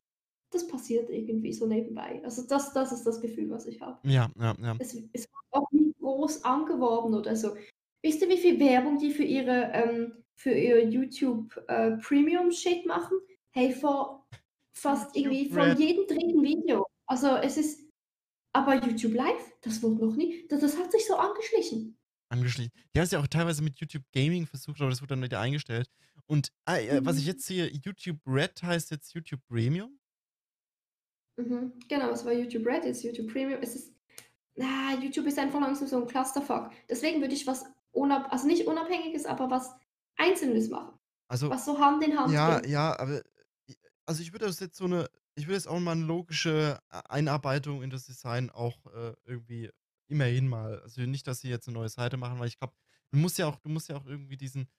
das 0.51 0.67
passiert 0.67 1.09
irgendwie 1.09 1.53
so 1.53 1.67
nebenbei.“ 1.67 2.21
Also, 2.23 2.43
das 2.47 2.73
das 2.73 2.91
ist 2.91 3.05
das 3.05 3.21
Gefühl, 3.21 3.49
was 3.51 3.67
ich 3.67 3.81
habe. 3.81 3.99
Ja, 4.03 4.29
ja, 4.35 4.55
ja. 4.59 4.79
Es 4.79 4.93
es 5.13 5.23
wird 5.23 5.31
auch 5.51 5.71
nie 5.71 5.93
groß 5.99 6.43
angeworben 6.45 7.15
oder 7.15 7.35
so. 7.35 7.55
Wisst 8.03 8.21
ihr, 8.23 8.29
wie 8.29 8.37
viel 8.37 8.59
Werbung 8.59 8.97
die 8.99 9.11
für 9.11 9.23
ihre 9.23 9.71
ähm, 9.73 10.13
für 10.35 10.51
ihr 10.51 10.85
YouTube, 10.89 11.57
äh, 11.69 11.91
Premium 11.97 12.51
Shit 12.51 12.85
machen? 12.85 13.19
Hey, 13.51 13.73
vor 13.73 14.18
fast 14.73 15.15
YouTube 15.15 15.15
irgendwie 15.15 15.49
von 15.49 15.71
Red. 15.71 15.79
jedem 15.79 16.07
3. 16.07 16.15
Video. 16.43 16.85
Also, 17.07 17.35
es 17.37 17.57
ist 17.57 17.89
aber 18.53 18.75
YouTube 18.75 19.13
Live, 19.15 19.53
das 19.61 19.81
wurde 19.83 20.05
noch 20.05 20.15
nie 20.15 20.47
das 20.49 20.61
das 20.61 20.77
hat 20.77 20.91
sich 20.91 21.05
so 21.07 21.15
angeschlichen. 21.17 21.97
Angeschlichen. 22.31 22.71
Die 22.93 22.99
haben's 22.99 23.11
ja 23.11 23.19
auch 23.19 23.27
teilweise 23.27 23.63
mit 23.63 23.79
YouTube 23.79 24.03
Gaming 24.13 24.45
versucht, 24.45 24.79
aber 24.81 24.89
das 24.91 25.01
wurde 25.01 25.09
dann 25.15 25.23
wieder 25.23 25.39
eingestellt. 25.39 25.89
Und, 26.27 26.51
ah, 26.65 26.77
äh, 26.77 27.03
was 27.03 27.17
ich 27.17 27.25
Mhm. 27.25 27.27
jetzt 27.27 27.45
sehe, 27.45 27.67
YouTube 27.71 28.19
Red 28.27 28.61
heißt 28.61 28.91
jetzt 28.91 29.13
YouTube 29.15 29.41
Premium? 29.47 29.99
Mhm, 31.37 31.73
genau, 31.87 32.09
es 32.11 32.25
war 32.25 32.33
YouTube 32.33 32.65
Red, 32.65 32.85
jetzt 32.85 33.03
YouTube 33.03 33.31
Premium. 33.31 33.59
Es 33.61 33.75
ist 33.75 33.93
ah, 34.59 34.93
YouTube 35.01 35.27
ist 35.27 35.39
einfach 35.39 35.61
langsam 35.61 35.87
so 35.87 35.97
'n 36.01 36.07
Clusterfuck. 36.07 36.71
Deswegen 36.89 37.21
würde 37.21 37.33
ich 37.33 37.47
was 37.47 37.65
unab 37.91 38.31
also, 38.31 38.47
nicht 38.47 38.67
Unabhängiges, 38.67 39.25
aber 39.25 39.49
was 39.49 39.73
Einzelnes 40.17 40.69
machen, 40.69 40.99
Also 41.29 41.49
was 41.49 41.65
so 41.65 41.79
Hand 41.79 42.03
in 42.03 42.17
Hand 42.19 42.31
ja, 42.33 42.59
geht. 42.59 42.69
ja, 42.69 42.97
aber 42.99 43.23
also, 44.09 44.23
ich 44.23 44.33
würde 44.33 44.45
das 44.47 44.59
jetzt 44.59 44.77
so 44.77 44.87
'ne 44.87 45.09
ich 45.35 45.45
würde 45.47 45.55
jetzt 45.55 45.67
auch 45.67 45.79
mal 45.79 45.95
'ne 45.95 46.05
logische 46.05 46.79
Einarbeitung 46.89 47.83
in 47.83 47.89
das 47.91 48.05
Design 48.07 48.49
auch, 48.49 48.85
äh, 48.87 49.13
irgendwie 49.25 49.71
immerhin 50.09 50.47
mal 50.49 50.81
also, 50.81 51.01
nicht, 51.03 51.27
dass 51.27 51.41
sie 51.41 51.49
jetzt 51.49 51.67
'ne 51.67 51.73
neue 51.75 51.89
Seite 51.89 52.17
machen, 52.17 52.39
weil 52.39 52.47
ich 52.49 52.57
glaube, 52.59 52.73
du 53.11 53.19
musst 53.19 53.37
ja 53.37 53.47
auch 53.47 53.59
du 53.59 53.69
musst 53.69 53.89
ja 53.89 53.97
auch 53.97 54.05
irgendwie 54.07 54.37
diesen 54.37 54.69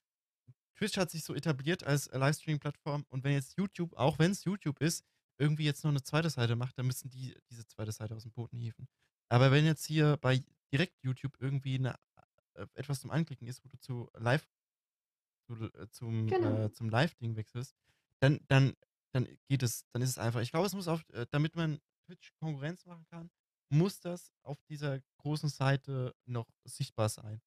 Twitch 0.77 0.97
hat 0.99 1.11
sich 1.11 1.25
so 1.25 1.35
etabliert 1.35 1.85
als 1.85 2.09
Livestream-Plattform 2.13 3.07
und 3.11 3.25
wenn 3.25 3.33
jetzt 3.35 3.57
YouTube, 3.59 3.95
auch 3.97 4.19
wenn's 4.21 4.45
YouTube 4.45 4.81
ist, 4.81 5.05
irgendwie 5.39 5.65
jetzt 5.65 5.85
noch 5.85 5.93
'ne 5.93 6.03
zweite 6.05 6.31
Seite 6.31 6.57
macht, 6.57 6.79
dann 6.79 6.87
müssen 6.87 7.11
die 7.11 7.37
diese 7.51 7.67
zweite 7.67 7.93
Seite 7.93 8.15
aus'm 8.17 8.33
Boden 8.33 8.59
hieven. 8.59 8.89
Aber 9.31 9.53
wenn 9.53 9.67
jetzt 9.67 9.87
hier 9.87 10.19
bei 10.19 10.45
direkt 10.73 11.03
YouTube 11.05 11.37
irgendwie 11.41 11.79
'ne 11.81 11.97
äh, 12.57 12.67
etwas 12.75 13.01
zum 13.03 13.11
Anklicken 13.13 13.49
ist, 13.49 13.65
wo 13.65 13.69
du 13.69 13.79
zu 13.79 14.11
Live 14.19 14.47
du, 15.49 15.67
äh, 15.67 15.89
zum 15.91 16.29
Genau. 16.29 16.61
äh, 16.65 16.71
zum 16.73 16.89
Live-Ding 16.91 17.37
wechselst, 17.37 17.75
dann 18.21 18.41
dann 18.49 18.75
dann 19.13 19.29
geht 19.49 19.63
es 19.63 19.85
dann 19.93 20.03
ist 20.03 20.11
es 20.11 20.19
einfach 20.19 20.41
ich 20.41 20.51
glaube, 20.53 20.67
es 20.67 20.75
muss 20.75 20.89
auf 20.89 21.05
äh, 21.13 21.27
damit 21.31 21.57
man 21.57 21.81
Twitch 22.07 22.33
Konkurrenz 22.41 22.87
machen 22.87 23.07
kann, 23.11 23.31
muss 23.73 24.01
das 24.01 24.33
auf 24.43 24.59
dieser 24.71 25.01
großen 25.19 25.49
Seite 25.49 26.15
noch 26.27 26.49
sichtbar 26.65 27.09
sein, 27.09 27.41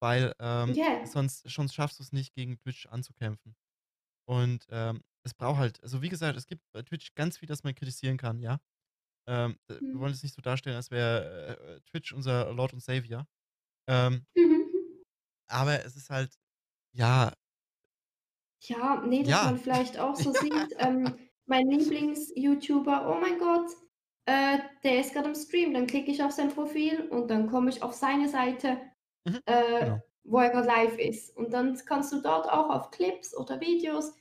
weil, 0.00 0.34
ähm, 0.40 0.78
Ja. 0.78 1.00
sonst 1.04 1.48
sonst 1.50 1.74
schaffst 1.74 2.00
du's 2.00 2.12
nicht, 2.12 2.34
gegen 2.34 2.58
Twitch 2.58 2.86
anzukämpfen. 2.86 3.56
Und, 4.28 4.66
ähm, 4.70 5.02
es 5.24 5.34
braucht 5.34 5.58
halt 5.58 5.82
also, 5.82 6.02
wie 6.02 6.08
gesagt, 6.10 6.36
es 6.38 6.46
gibt 6.46 6.62
bei 6.72 6.82
Twitch 6.82 7.14
ganz 7.14 7.38
viel, 7.38 7.48
das 7.48 7.64
man 7.64 7.74
kritisieren 7.74 8.16
kann, 8.18 8.40
ja? 8.40 8.60
Ähm, 9.28 9.58
äh, 9.68 9.76
wir 9.90 10.00
Mhm. 10.00 10.00
wollen 10.00 10.12
es 10.14 10.22
nicht 10.24 10.34
so 10.36 10.42
darstellen, 10.42 10.76
als 10.76 10.90
wäre, 10.92 11.58
äh, 11.60 11.76
äh, 11.76 11.80
Twitch 11.82 12.12
unser 12.14 12.52
Lord 12.54 12.74
und 12.74 12.82
Savior. 12.82 13.26
Ähm 13.88 14.26
Mhm. 14.36 15.02
aber 15.48 15.84
es 15.84 15.96
ist 15.96 16.10
halt 16.10 16.34
ja 16.92 17.34
Ja, 18.62 19.00
ne, 19.06 19.22
dass 19.22 19.30
Ja. 19.30 19.44
man 19.44 19.58
vielleicht 19.58 19.98
auch 19.98 20.16
so 20.16 20.32
sieht, 20.50 20.72
Ja. 20.72 20.88
ähm, 20.88 21.14
mein 21.46 21.68
Lieblings-YouTuber, 21.68 23.10
oh 23.10 23.20
mein 23.20 23.38
Gott, 23.38 23.70
äh, 24.26 24.58
der 24.84 25.00
ist 25.00 25.12
grad 25.14 25.26
am 25.26 25.34
Stream. 25.34 25.74
Dann 25.74 25.86
klicke 25.86 26.10
ich 26.10 26.22
auf 26.22 26.32
sein 26.32 26.50
Profil 26.50 27.08
und 27.10 27.28
dann 27.30 27.48
komme 27.50 27.70
ich 27.70 27.82
auf 27.82 27.94
seine 27.94 28.28
Seite, 28.28 28.80
Mhm, 29.26 29.40
äh, 29.46 29.80
genau. 29.84 30.02
wo 30.24 30.38
er 30.38 30.50
grad 30.50 30.66
live 30.66 30.98
ist. 30.98 31.36
Und 31.36 31.52
dann 31.52 31.74
kannst 31.86 32.12
du 32.12 32.20
dort 32.20 32.48
auch 32.48 32.70
auf 32.70 32.90
Clips 32.90 33.36
oder 33.36 33.60
Videos 33.60 34.14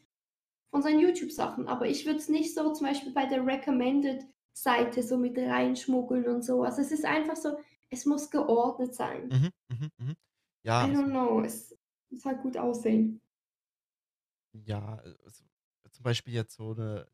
von 0.72 0.82
seinen 0.84 1.00
YouTube-Sachen 1.00 1.68
aber 1.68 1.88
ich 1.88 2.06
würde 2.06 2.20
es 2.20 2.30
nicht 2.30 2.54
so 2.54 2.72
zum 2.74 2.88
Beispiel 2.88 3.12
bei 3.12 3.26
der 3.26 3.46
Recommended-Seite 3.46 5.04
so 5.04 5.18
mit 5.18 5.38
reinschmuggeln 5.38 6.28
und 6.28 6.44
so. 6.44 6.64
Also, 6.64 6.82
es 6.82 6.92
ist 6.92 7.06
einfach 7.06 7.36
so, 7.36 7.58
es 7.90 8.06
muss 8.06 8.30
geordnet 8.30 8.94
sein. 8.94 9.30
Mhm, 9.30 9.50
mhm, 9.70 9.90
mhm. 9.98 10.16
Ja, 10.64 10.86
I 10.86 10.92
don't 10.92 10.98
also 10.98 11.04
know, 11.06 11.42
es 11.42 11.78
muss 12.12 12.26
halt 12.26 12.42
gut 12.42 12.58
aussehen. 12.58 13.20
Ja, 14.56 14.96
also, 15.24 15.44
zum 15.92 16.04
Beispiel 16.04 16.34
jetzt 16.34 16.56
so 16.56 16.74
'ne 16.74 17.08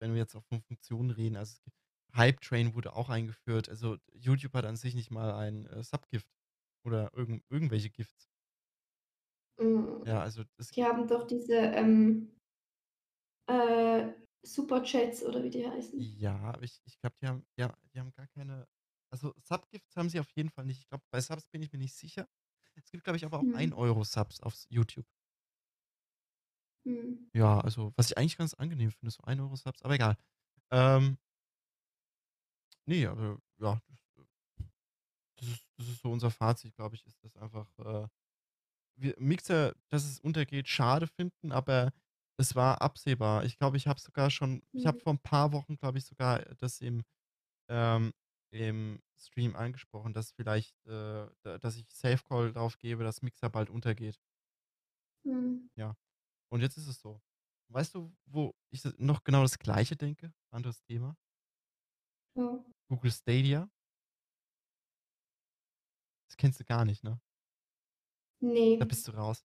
wenn 0.00 0.12
wir 0.12 0.20
jetzt 0.20 0.34
auch 0.34 0.44
von 0.44 0.60
Funktionen 0.60 1.10
reden, 1.10 1.36
also, 1.36 1.52
es 1.54 1.62
gibt 1.62 1.76
Hype 2.14 2.40
Train 2.40 2.74
wurde 2.74 2.94
auch 2.94 3.08
eingeführt. 3.08 3.68
Also, 3.68 3.96
YouTube 4.12 4.52
hat 4.54 4.64
an 4.66 4.76
sich 4.76 4.94
nicht 4.94 5.10
mal 5.10 5.32
ein, 5.34 5.66
äh, 5.66 5.82
Subgift 5.84 6.28
oder 6.84 7.10
irgend 7.14 7.44
irgendwelche 7.50 7.90
Gifts. 7.90 8.26
Hm, 9.58 10.04
Ja, 10.04 10.20
also, 10.22 10.44
es 10.58 10.72
die 10.74 10.84
haben 10.84 11.06
doch 11.06 11.26
diese, 11.26 11.54
ähm 11.54 12.32
äh, 13.48 14.12
Superchats 14.42 15.24
oder 15.24 15.42
wie 15.44 15.50
die 15.50 15.66
heißen. 15.68 16.16
Ja, 16.20 16.36
aber 16.38 16.62
ich 16.62 16.80
ich 16.84 16.98
glaube, 16.98 17.16
die 17.20 17.26
haben 17.26 17.46
ja, 17.56 17.76
die 17.92 18.00
haben 18.00 18.12
gar 18.12 18.26
keine 18.28 18.66
also, 19.10 19.34
Subgifts 19.36 19.94
haben 19.96 20.08
sie 20.08 20.20
auf 20.20 20.30
jeden 20.30 20.48
Fall 20.48 20.64
nicht. 20.64 20.78
Ich 20.80 20.88
glaube, 20.88 21.04
bei 21.10 21.20
Subs 21.20 21.46
bin 21.48 21.60
ich 21.62 21.70
mir 21.70 21.78
nicht 21.78 21.94
sicher. 21.94 22.26
Es 22.74 22.90
gibt, 22.90 23.04
glaube 23.04 23.18
ich, 23.18 23.26
aber 23.26 23.38
auch 23.40 23.46
Mhm. 23.46 23.72
1 23.74 24.00
€ 24.00 24.04
Subs 24.04 24.40
auf 24.40 24.54
YouTube. 24.70 25.06
Mhm. 26.86 27.32
Ja, 27.34 27.60
also, 27.60 27.92
was 27.96 28.10
ich 28.10 28.18
eigentlich 28.18 28.36
ganz 28.36 28.52
angenehm 28.54 28.90
finde, 28.90 29.10
so 29.10 29.22
1 29.24 29.40
€ 29.40 29.56
Subs, 29.56 29.82
aber 29.82 29.94
egal. 29.94 30.16
Ähm 30.72 31.18
ne, 32.88 33.06
aber 33.06 33.38
ja, 33.58 33.80
das, 33.88 33.98
äh 34.18 34.24
das 35.38 35.48
ist 35.48 35.66
das 35.78 35.88
ist 35.88 36.02
so 36.02 36.10
unser 36.12 36.30
Fazit, 36.30 36.74
glaube 36.76 36.96
ich, 36.96 37.06
ist 37.06 37.22
das 37.24 37.36
einfach, 37.36 37.68
äh 37.78 38.08
wir 38.96 39.14
Mixer, 39.18 39.74
dass 39.90 40.04
es 40.04 40.20
untergeht, 40.20 40.68
schade 40.68 41.06
finden, 41.08 41.52
aber 41.52 41.92
es 42.38 42.54
war 42.56 42.82
absehbar. 42.82 43.44
Ich 43.44 43.58
glaube, 43.58 43.76
ich 43.78 43.88
habe 43.88 44.00
sogar 44.00 44.30
schon 44.30 44.62
ich 44.74 44.86
habe 44.86 44.98
Mhm. 44.98 45.02
vor 45.02 45.12
'n 45.14 45.18
paar 45.20 45.52
Wochen, 45.52 45.76
glaube 45.78 45.98
ich, 45.98 46.06
sogar 46.06 46.40
das 46.58 46.80
im 46.82 47.04
ähm, 47.68 48.12
im 48.52 49.00
Stream 49.18 49.56
angesprochen, 49.56 50.14
dass 50.14 50.32
vielleicht, 50.32 50.76
äh, 50.86 51.28
da 51.42 51.58
dass 51.58 51.76
ich 51.76 51.86
Safe 51.94 52.22
Call 52.24 52.52
drauf 52.52 52.78
gebe, 52.78 53.04
dass 53.04 53.22
Mixer 53.22 53.50
bald 53.50 53.70
untergeht. 53.70 54.16
Mhm. 55.24 55.68
Ja. 55.78 55.94
Und 56.52 56.60
jetzt 56.60 56.76
ist 56.76 56.86
es 56.86 57.00
so. 57.00 57.22
Weißt 57.68 57.94
du, 57.94 58.14
wo 58.26 58.54
ich 58.70 58.84
noch 58.98 59.24
genau 59.24 59.40
das 59.40 59.58
Gleiche 59.58 59.96
denke? 59.96 60.34
Anderes 60.50 60.82
Thema. 60.82 61.16
Ja. 62.36 62.72
Google 62.90 63.10
Stadia. 63.10 63.68
Das 66.30 66.36
kennst 66.36 66.60
du 66.60 66.64
gar 66.64 66.84
nicht, 66.84 67.04
ne? 67.04 67.20
Da 68.80 68.84
Ne. 68.84 68.86
bist 68.86 69.06
du 69.08 69.12
raus. 69.12 69.44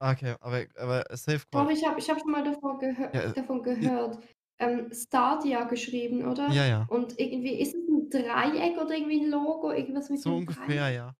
Okay, 0.00 0.36
aber 0.40 0.66
aber 0.76 1.04
Safe 1.16 1.46
Doch, 1.54 1.68
Call 1.68 1.70
ich 1.70 1.84
habe 1.86 1.98
ich 2.00 2.08
habe 2.08 2.18
schon 2.18 2.30
mal 2.30 2.42
davor 2.42 2.78
gehö 2.78 3.04
Ja, 3.12 3.20
äh, 3.30 3.34
davon 3.34 3.62
gehört. 3.62 4.18
Ähm, 4.58 4.90
Stadia 4.92 5.64
geschrieben, 5.64 6.26
oder? 6.26 6.54
Ja, 6.54 6.66
ja. 6.66 6.88
Und 6.88 7.18
irgendwie 7.18 7.60
ist 7.60 7.74
es 7.74 7.86
'n 7.88 8.08
Dreieck 8.08 8.78
oder 8.80 8.96
irgendwie 8.96 9.20
'n 9.20 9.30
Logo, 9.30 9.70
irgendwas 9.70 10.08
mit 10.08 10.24
So 10.24 10.36
ungefähr, 10.36 10.90
Dreieck? 10.90 10.90
ja. 10.90 11.16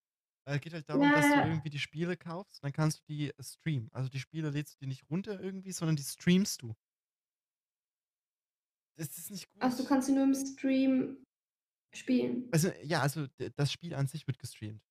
Äh, 0.47 0.59
geht 0.59 0.73
halt 0.75 0.89
darum, 0.89 1.13
dass 1.13 1.31
du 1.33 1.41
irgendwie 1.41 1.71
die 1.71 1.79
Spiele 1.79 2.17
kaufst, 2.17 2.65
dann 2.65 2.73
kannst 2.73 3.01
du 3.01 3.05
die 3.09 3.33
streamen. 3.41 3.89
Also, 3.93 4.09
die 4.09 4.19
Spiele 4.19 4.51
lädst 4.51 4.75
du 4.75 4.79
dir 4.85 4.89
nicht 4.89 5.09
runter 5.09 5.39
irgendwie, 5.41 5.71
sondern 5.73 5.95
die 5.97 6.03
streamst 6.03 6.63
du. 6.63 6.75
Es 8.99 9.17
ist 9.19 9.31
nicht 9.31 9.51
Ach, 9.61 9.75
du 9.77 9.85
gut. 9.85 9.85
kannst 9.85 10.07
sie 10.09 10.13
nur 10.15 10.25
im 10.25 10.35
Stream 10.35 11.23
spielen? 11.95 12.53
Also, 12.55 12.71
ja, 12.83 13.01
also, 13.01 13.27
das 13.57 13.73
Spiel 13.73 13.95
an 13.95 14.07
sich 14.07 14.27
wird 14.27 14.39
gestreamt. 14.39 14.83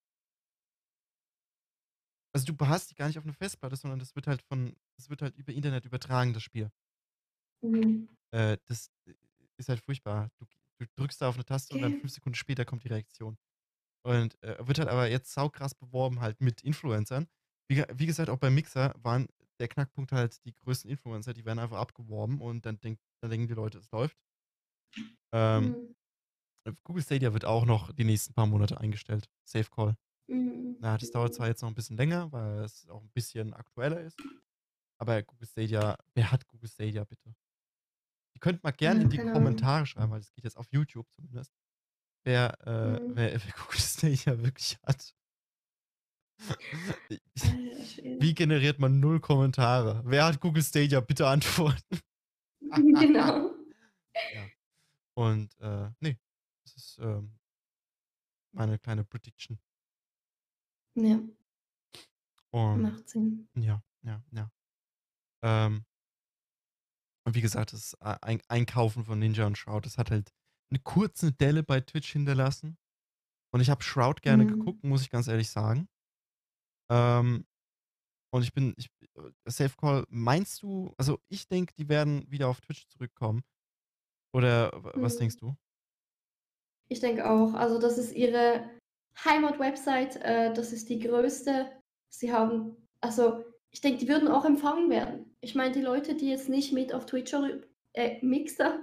Also, 2.35 2.53
du 2.53 2.65
hast 2.67 2.89
die 2.89 2.95
gar 2.95 3.07
nicht 3.07 3.17
auf 3.19 3.25
'ner 3.25 3.33
Festplatte, 3.33 3.75
sondern 3.75 3.99
das 3.99 4.15
wird 4.15 4.27
halt 4.27 4.41
von 4.41 4.75
das 4.97 5.09
wird 5.09 5.21
halt 5.21 5.35
über 5.35 5.51
Internet 5.53 5.85
übertragen, 5.85 6.33
das 6.33 6.43
Spiel. 6.43 6.71
Mhm. 7.63 8.11
Äh, 8.33 8.57
das 8.65 8.89
i 9.07 9.13
ist 9.57 9.69
halt 9.69 9.81
furchtbar. 9.81 10.29
Du 10.39 10.45
du 10.79 10.85
drückst 10.95 11.21
da 11.21 11.29
auf 11.29 11.37
'ne 11.37 11.45
Taste 11.45 11.73
und 11.75 11.81
dann 11.81 11.93
Okay. 11.93 12.01
5 12.01 12.11
Sekunden 12.13 12.35
später 12.35 12.65
kommt 12.65 12.83
die 12.83 12.87
Reaktion. 12.87 13.37
Und, 14.05 14.41
äh, 14.43 14.57
wird 14.67 14.79
halt 14.79 14.89
aber 14.89 15.09
jetzt 15.09 15.31
saukrass 15.33 15.75
beworben 15.75 16.21
halt 16.21 16.41
mit 16.41 16.61
Influencern. 16.63 17.27
Wie 17.69 17.83
wie 17.93 18.05
gesagt, 18.07 18.29
auch 18.29 18.37
beim 18.37 18.55
Mixer 18.55 18.93
waren 18.97 19.27
der 19.59 19.67
Knackpunkt 19.67 20.11
halt 20.11 20.43
die 20.45 20.55
größten 20.55 20.89
Influencer, 20.89 21.33
die 21.33 21.45
werden 21.45 21.59
einfach 21.59 21.77
abgeworben 21.77 22.41
und 22.41 22.65
dann 22.65 22.79
denkt 22.81 23.01
dann 23.21 23.29
denken 23.29 23.47
die 23.47 23.53
Leute, 23.53 23.77
es 23.77 23.91
läuft. 23.91 24.15
Ähm, 25.33 25.75
Mhm. 25.75 25.93
Google 26.85 27.03
Stadia 27.03 27.33
wird 27.33 27.45
auch 27.45 27.65
noch 27.65 27.91
die 27.93 28.03
nächsten 28.05 28.33
paar 28.33 28.47
Monate 28.47 28.79
eingestellt. 28.79 29.29
Safe 29.45 29.69
Call. 29.71 29.97
Mhm. 30.29 30.83
Ja, 30.83 30.97
das 30.97 31.11
dauert 31.11 31.33
zwar 31.35 31.47
Mhm. 31.47 31.49
jetzt 31.49 31.61
noch 31.63 31.69
'n 31.69 31.75
bisschen 31.75 31.97
länger, 31.97 32.31
weil 32.31 32.61
es 32.63 32.87
auch 32.89 33.01
'n 33.03 33.11
bisschen 33.11 33.53
aktueller 33.53 34.01
ist, 34.01 34.19
aber 34.99 35.23
Google 35.23 35.47
Stadia 35.47 35.97
wer 36.15 36.31
hat 36.31 36.47
Google 36.47 36.69
Stadia 36.69 37.05
bitte? 37.05 37.35
Ihr 38.35 38.39
könnt 38.39 38.63
mal 38.63 38.71
gern 38.71 38.99
Ja, 38.99 39.01
in 39.01 39.09
die. 39.09 39.19
Kommentare 39.19 39.85
schreiben, 39.85 40.11
weil 40.11 40.19
das 40.19 40.31
geht 40.33 40.45
jetzt 40.45 40.57
auf 40.57 40.67
YouTube 40.71 41.11
zumindest, 41.11 41.51
wer, 42.23 42.57
äh 42.67 42.99
Mhm. 42.99 43.15
wer 43.15 43.33
wer 43.33 43.51
Google 43.53 43.79
Stadia 43.79 44.37
wirklich 44.43 44.77
hat. 44.83 45.13
Alter 46.39 47.85
Schwede. 47.85 48.21
Wie 48.21 48.33
generiert 48.33 48.79
man 48.79 48.99
0 48.99 49.19
Kommentare? 49.19 50.01
Wer 50.05 50.25
hat 50.25 50.39
Google 50.39 50.63
Stadia? 50.63 50.99
Bitte 51.01 51.27
antworten. 51.27 51.81
Genau. 52.61 53.51
Ja. 54.35 54.45
Und, 55.15 55.57
äh, 55.59 55.89
ne, 56.01 56.19
das 56.63 56.75
ist, 56.75 56.99
ähm 57.01 57.37
meine 58.53 58.77
kleine 58.79 59.03
Prediction. 59.05 59.59
Ja. 60.95 61.19
Und 62.53 62.81
Macht 62.81 63.09
Sinn. 63.09 63.47
ja, 63.55 63.81
ja, 64.03 64.21
ja. 64.31 64.51
Ähm 65.43 65.85
und 67.25 67.35
wie 67.35 67.41
gesagt, 67.41 67.73
das 67.73 67.95
Ein 68.01 68.41
Einkaufen 68.47 69.05
von 69.05 69.19
Ninja 69.19 69.45
und 69.45 69.57
Shroud, 69.57 69.85
das 69.85 69.97
hat 69.97 70.11
halt 70.11 70.33
'ne 70.71 70.79
kurze 70.79 71.31
Delle 71.33 71.63
bei 71.63 71.81
Twitch 71.81 72.11
hinterlassen. 72.13 72.77
Und 73.53 73.61
ich 73.61 73.69
habe 73.71 73.83
Shroud 73.83 74.21
gerne 74.23 74.45
Mhm. 74.45 74.47
geguckt, 74.47 74.83
muss 74.83 75.03
ich 75.03 75.11
ganz 75.11 75.27
ehrlich 75.27 75.49
sagen. 75.51 75.89
Ähm, 76.89 77.45
und 78.33 78.43
ich 78.43 78.53
bin 78.53 78.73
ich 78.77 78.89
äh, 79.17 79.31
Safe 79.51 79.75
Call, 79.77 80.05
meinst 80.09 80.63
du 80.63 80.93
also, 80.97 81.19
ich 81.29 81.47
denke, 81.49 81.73
die 81.77 81.89
werden 81.89 82.29
wieder 82.31 82.49
auf 82.49 82.61
Twitch 82.61 82.87
zurückkommen. 82.87 83.43
Oder 84.33 84.71
was 85.01 85.17
denkst 85.17 85.35
Mhm. 85.35 85.39
du? 85.39 85.55
Ich 86.89 86.99
denke 86.99 87.29
auch. 87.29 87.53
Also, 87.53 87.79
das 87.79 87.97
ist 87.97 88.13
ihre 88.13 88.69
Heimatwebsite, 89.23 90.19
äh, 90.23 90.53
das 90.53 90.73
ist 90.73 90.89
die 90.89 90.99
größte. 90.99 91.71
Sie 92.09 92.31
haben 92.33 92.75
also, 92.99 93.45
ich 93.71 93.81
denke, 93.81 93.99
die 93.99 94.07
würden 94.09 94.27
auch 94.27 94.45
empfangen 94.45 94.89
werden. 94.89 95.35
Ich 95.41 95.55
meine, 95.55 95.71
die 95.73 95.81
Leute, 95.81 96.15
die 96.15 96.29
jetzt 96.29 96.49
nicht 96.49 96.71
mit 96.73 96.93
auf 96.93 97.05
Twitch 97.05 97.33
äh, 97.93 98.23
Mixer 98.25 98.79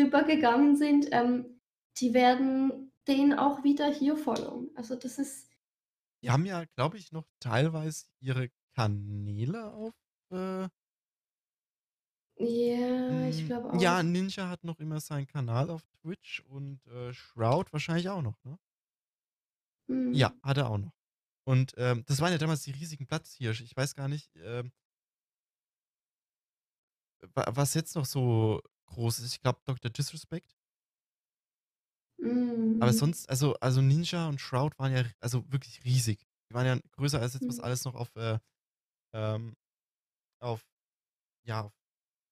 rübergegangen 0.00 0.76
sind, 0.76 1.08
ähm, 1.12 1.60
die 1.98 2.14
werden 2.14 2.92
den 3.08 3.34
auch 3.34 3.64
wieder 3.64 3.86
hier 3.92 4.16
followen. 4.16 4.70
Also, 4.76 4.96
das 4.96 5.18
ist 5.18 5.50
Die 6.22 6.30
haben 6.30 6.46
ja, 6.46 6.64
glaube 6.76 6.98
ich, 6.98 7.12
noch 7.12 7.26
teilweise 7.40 8.06
ihre 8.20 8.50
Kanäle 8.74 9.72
auf, 9.72 9.94
äh 10.32 10.68
Ja, 12.38 13.28
ich 13.28 13.44
Hm, 13.44 13.46
glaube 13.46 13.72
ja, 13.72 14.02
auch. 14.02 14.02
Ninja 14.02 14.48
hat 14.48 14.64
noch 14.64 14.78
immer 14.78 15.00
seinen 15.00 15.26
Kanal 15.26 15.70
auf 15.70 15.82
Twitch 16.00 16.40
und, 16.40 16.86
äh, 16.86 17.12
Shroud 17.12 17.72
wahrscheinlich 17.72 18.08
auch 18.08 18.22
noch, 18.22 18.42
ne? 18.44 18.58
Ja, 20.12 20.32
Mhm. 20.32 20.40
hat 20.42 20.56
er 20.58 20.68
auch 20.70 20.78
noch. 20.78 20.92
Und, 21.44 21.74
ähm, 21.78 22.04
das 22.06 22.20
waren 22.20 22.32
ja 22.32 22.38
damals 22.38 22.62
die 22.62 22.72
riesigen 22.72 23.06
Platzhirsche. 23.06 23.64
Ich 23.64 23.76
weiß 23.76 23.94
gar 23.94 24.08
nicht, 24.08 24.30
ähm 24.36 24.72
wa 27.34 27.44
was 27.54 27.74
jetzt 27.74 27.94
noch 27.96 28.04
so 28.06 28.60
groß 28.90 29.20
ist. 29.20 29.34
Ich 29.34 29.42
glaube, 29.42 29.60
Doktor 29.66 29.90
Disrespect. 29.90 30.56
Mhm, 32.18 32.30
Aber 32.78 32.92
mhm. 32.92 32.92
sonst 32.92 33.28
also 33.28 33.54
also, 33.60 33.80
Ninja 33.82 34.28
und 34.28 34.40
Shroud 34.40 34.78
waren 34.78 34.92
ja 34.92 35.04
also, 35.20 35.50
wirklich 35.52 35.84
riesig. 35.84 36.26
Die 36.50 36.54
waren 36.54 36.66
ja 36.66 36.78
größer 36.92 37.20
als 37.20 37.34
jetzt, 37.34 37.48
was 37.48 37.60
Mhm. 37.60 37.60
alles 37.60 37.84
noch 37.84 37.94
auf, 37.94 38.14
äh, 38.16 38.38
ähm 39.14 39.56
auf 40.40 40.66
ja, 41.44 41.62
auf 41.62 41.74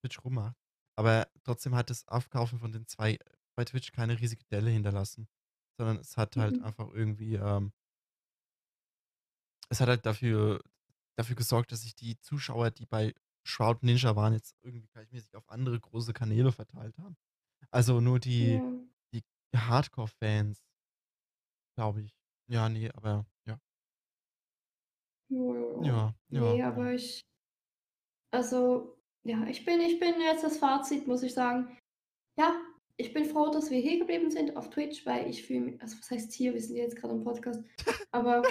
Twitch 0.02 0.24
rummacht. 0.24 0.56
Aber 0.96 1.28
trotzdem 1.44 1.74
hat 1.76 1.90
das 1.90 2.08
Aufkaufen 2.08 2.58
von 2.60 2.72
den 2.72 2.86
2 2.88 3.18
bei 3.56 3.64
Twitch 3.66 3.92
keine 3.92 4.20
riesige 4.20 4.44
Delle 4.46 4.70
hinterlassen, 4.70 5.28
sondern 5.78 5.98
es 5.98 6.16
hat 6.18 6.36
halt 6.38 6.58
Mhm. 6.58 6.62
einfach 6.62 6.90
irgendwie, 6.92 7.36
ähm 7.36 7.72
es 9.70 9.80
hat 9.80 9.88
halt 9.88 10.06
dafür 10.06 10.60
dafür 11.16 11.36
gesorgt, 11.36 11.72
dass 11.72 11.82
sich 11.82 11.94
die 11.96 12.18
Zuschauer, 12.20 12.70
die 12.70 12.86
bei 12.86 13.14
Shroud 13.48 13.82
Ninja 13.82 14.14
waren, 14.16 14.34
jetzt 14.34 14.54
irgendwie 14.62 14.86
gleichmäßig 14.88 15.34
auf 15.36 15.48
andere 15.48 15.80
große 15.80 16.12
Kanäle 16.12 16.52
verteilt 16.52 16.96
haben. 16.98 17.16
Also, 17.70 18.00
nur 18.00 18.18
die 18.20 18.54
Ja. 18.56 18.72
die 19.12 19.22
Hardcore-Fans 19.56 20.62
glaube 21.76 22.02
ich. 22.02 22.12
Ja, 22.48 22.68
ne, 22.68 22.90
aber 22.94 23.24
ja. 23.46 23.60
Ja, 25.30 25.38
ja, 25.38 25.82
ja. 25.82 25.82
Ja, 25.82 26.14
ja, 26.30 26.40
Ne, 26.40 26.58
ja. 26.58 26.68
aber 26.68 26.92
ich 26.92 27.22
also, 28.30 28.98
ja, 29.24 29.46
ich 29.46 29.64
bin 29.64 29.80
ich 29.80 29.98
bin 30.00 30.20
jetzt 30.20 30.44
das 30.44 30.58
Fazit, 30.58 31.06
muss 31.06 31.22
ich 31.22 31.32
sagen. 31.34 31.78
Ja, 32.38 32.54
ich 32.96 33.12
bin 33.14 33.24
froh, 33.26 33.50
dass 33.50 33.70
wir 33.70 33.78
hier 33.80 33.98
geblieben 34.00 34.30
sind 34.30 34.56
auf 34.56 34.70
Twitch, 34.70 35.06
weil 35.06 35.28
ich 35.30 35.44
fühle 35.46 35.60
mi 35.60 35.78
also, 35.80 35.96
was 35.98 36.10
heißt 36.10 36.32
hier, 36.32 36.52
wir 36.52 36.60
sind 36.60 36.76
jetzt 36.76 36.96
grad 36.96 37.10
im 37.12 37.24
Podcast, 37.24 37.62
aber 38.12 38.42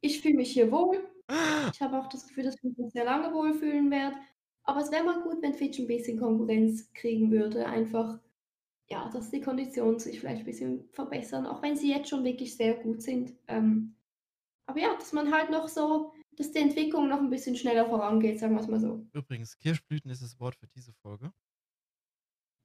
ich 0.00 0.20
fühle 0.20 0.34
mich 0.36 0.52
hier 0.52 0.70
wohl. 0.70 1.08
Ich 1.72 1.80
habe 1.82 1.98
auch 1.98 2.08
das 2.08 2.26
Gefühl, 2.28 2.44
dass 2.44 2.54
ich 2.62 2.76
mich 2.76 2.92
sehr 2.92 3.04
lange 3.04 3.32
wohlfühlen 3.34 3.90
werde. 3.90 4.16
Aber 4.68 4.80
es 4.80 4.90
wäre 4.90 5.04
mal 5.04 5.22
gut, 5.22 5.40
wenn 5.42 5.52
Twitch 5.52 5.78
'n 5.78 5.86
bisschen 5.86 6.18
Konkurrenz 6.18 6.92
kriegen 6.92 7.30
würde. 7.30 7.66
Einfach, 7.66 8.18
ja, 8.90 9.10
dass 9.10 9.30
die 9.30 9.40
Konditionen 9.42 9.98
sich 10.00 10.20
vielleicht 10.20 10.44
bisschen 10.46 10.88
verbessern, 10.92 11.46
auch 11.46 11.62
wenn 11.62 11.76
sie 11.76 11.90
jetzt 11.90 12.10
schon 12.10 12.24
wirklich 12.24 12.56
sehr 12.56 12.74
gut 12.76 13.02
sind. 13.02 13.34
Ähm, 13.48 13.96
aber 14.66 14.80
ja, 14.80 14.94
dass 14.96 15.12
man 15.12 15.32
halt 15.34 15.50
noch 15.50 15.68
so 15.68 16.12
dass 16.36 16.52
die 16.52 16.60
Entwicklung 16.60 17.08
noch 17.08 17.20
'n 17.20 17.30
bisschen 17.30 17.56
schneller 17.56 17.86
vorangeht, 17.88 18.40
sagen 18.40 18.56
wir's 18.56 18.68
mal 18.68 18.80
so. 18.80 19.06
Übrigens, 19.14 19.56
Kirschblüten 19.58 20.10
ist 20.10 20.22
das 20.22 20.38
Wort 20.40 20.56
für 20.56 20.66
diese 20.68 20.92
Folge. 20.92 21.32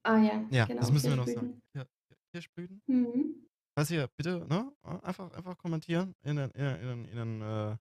Ah 0.04 0.18
ja, 0.18 0.44
Ja, 0.50 0.70
das 0.78 0.90
genau, 0.90 0.90
müssen 0.90 1.08
wir 1.10 1.16
noch 1.16 1.28
sagen. 1.28 1.48
Kirschblüten. 1.48 1.62
Ja, 1.74 1.84
Ki 2.08 2.14
Kirschblüten. 2.32 2.82
Mhm. 2.88 3.42
Falls 3.76 3.90
ihr 3.90 4.08
bitte, 4.08 4.46
ne, 4.48 4.72
einfach 4.82 5.32
einfach 5.32 5.58
kommentieren 5.58 6.14
in 6.22 6.36
den 6.36 6.50
in 6.52 6.64
den 6.64 7.04
in 7.06 7.16
den, 7.16 7.42
äh 7.42 7.76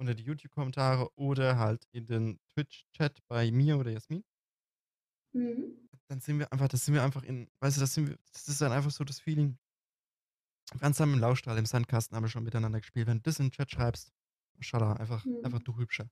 unter 0.00 0.14
die 0.14 0.24
YouTube-Kommentare 0.24 1.10
oder 1.16 1.58
halt 1.58 1.86
in 1.92 2.06
den 2.06 2.40
Twitch-Chat 2.54 3.20
bei 3.28 3.50
mir 3.52 3.78
oder 3.78 3.90
Jasmin. 3.92 4.24
Mhm. 5.34 5.80
Dann 6.08 6.20
sind 6.20 6.38
wir 6.40 6.52
einfach 6.52 6.68
da 6.68 6.76
sind 6.76 6.94
wir 6.94 7.02
einfach 7.02 7.22
in 7.22 7.48
weißt 7.60 7.76
du, 7.76 7.80
da 7.80 7.86
sind 7.86 8.08
wir 8.08 8.18
das 8.32 8.48
ist 8.48 8.60
dann 8.60 8.72
einfach 8.72 8.90
so 8.90 9.04
das 9.04 9.20
Feeling 9.20 9.58
ganz 10.78 10.96
zusammen 10.96 11.14
im 11.14 11.20
Laufstall, 11.20 11.58
im 11.58 11.66
Sandkasten 11.66 12.16
haben 12.16 12.24
wir 12.24 12.28
schon 12.28 12.44
miteinander 12.44 12.80
gespielt. 12.80 13.06
Wenn 13.06 13.18
du 13.18 13.22
das 13.22 13.38
in 13.40 13.46
den 13.46 13.52
Chat 13.52 13.70
schreibst, 13.70 14.12
Maschallah, 14.56 14.94
einfach 14.94 15.28
einfach 15.42 15.60
Mhm. 15.60 15.64
du 15.64 15.76
Hübscher. 15.76 16.10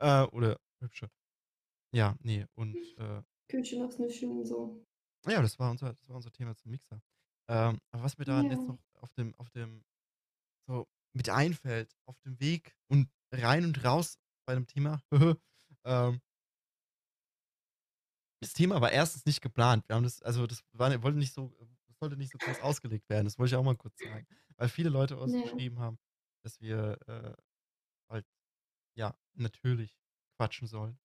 Äh, 0.00 0.24
oder 0.24 0.60
Hübsche. 0.80 1.10
Ja, 1.94 2.16
ne, 2.20 2.48
und, 2.56 2.76
äh 2.98 3.22
Küche 3.50 3.78
noch 3.78 3.90
snüffeln 3.90 4.32
und 4.38 4.46
so. 4.46 4.84
ja, 5.26 5.42
das 5.42 5.58
war 5.58 5.70
unser 5.70 5.94
das 5.94 6.08
war 6.08 6.16
unser 6.16 6.32
Thema 6.32 6.54
zum 6.56 6.70
Mixer. 6.70 7.00
Ähm, 7.48 7.80
aber 7.90 8.02
was 8.02 8.18
mir 8.18 8.24
da 8.24 8.42
jetzt 8.42 8.60
Ja. 8.60 8.66
noch 8.68 8.78
auf 9.00 9.12
dem 9.14 9.34
auf 9.36 9.50
dem 9.50 9.84
so 10.68 10.88
mit 11.14 11.30
einfällt 11.30 11.96
auf 12.06 12.18
dem 12.20 12.40
Weg 12.40 12.76
und 12.90 13.10
rein 13.32 13.64
und 13.64 13.84
raus 13.84 14.18
bei 14.46 14.54
dem 14.54 14.66
Thema, 14.66 15.02
ähm 15.84 16.20
das 18.40 18.52
Thema 18.52 18.80
war 18.80 18.92
erstens 18.92 19.26
nicht 19.26 19.40
geplant. 19.40 19.88
Wir 19.88 19.96
haben 19.96 20.04
das 20.04 20.22
also, 20.22 20.46
das 20.46 20.62
war 20.72 20.90
wollte 21.02 21.18
nicht 21.18 21.32
so 21.34 21.56
das 21.88 21.98
sollte 21.98 22.16
nicht 22.16 22.30
so 22.32 22.38
groß 22.38 22.60
ausgelegt 22.60 23.08
werden. 23.08 23.24
Das 23.24 23.38
wollte 23.38 23.50
ich 23.54 23.56
auch 23.56 23.64
mal 23.64 23.76
kurz 23.76 24.00
sagen, 24.00 24.26
weil 24.56 24.68
viele 24.68 24.88
Leute 24.90 25.16
uns 25.18 25.36
Ja. 25.36 25.38
geschrieben 25.38 25.80
haben, 25.80 25.98
dass 26.44 26.60
wir, 26.60 26.98
äh, 27.08 27.34
halt, 28.10 28.26
ja, 28.96 29.18
natürlich 29.34 30.00
quatschen 30.38 30.68
sollen. 30.68 30.98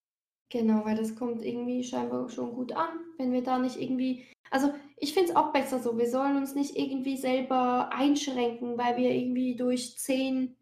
Genau, 0.50 0.86
weil 0.86 0.96
das 0.96 1.16
kommt 1.16 1.44
irgendwie 1.44 1.84
scheinbar 1.84 2.30
schon 2.30 2.54
gut 2.54 2.74
an, 2.74 3.00
wenn 3.18 3.32
wir 3.32 3.44
da 3.44 3.58
nicht 3.58 3.78
irgendwie 3.80 4.26
also, 4.52 4.72
ich 4.98 5.14
finde 5.16 5.32
es 5.32 5.36
auch 5.36 5.52
besser 5.52 5.80
so. 5.80 5.98
Wir 5.98 6.08
sollen 6.08 6.38
uns 6.38 6.54
nicht 6.54 6.76
irgendwie 6.78 7.18
selber 7.18 7.90
einschränken, 7.92 8.78
weil 8.78 8.98
wir 8.98 9.10
irgendwie 9.10 9.56
durch 9.56 9.98
10 9.98 10.56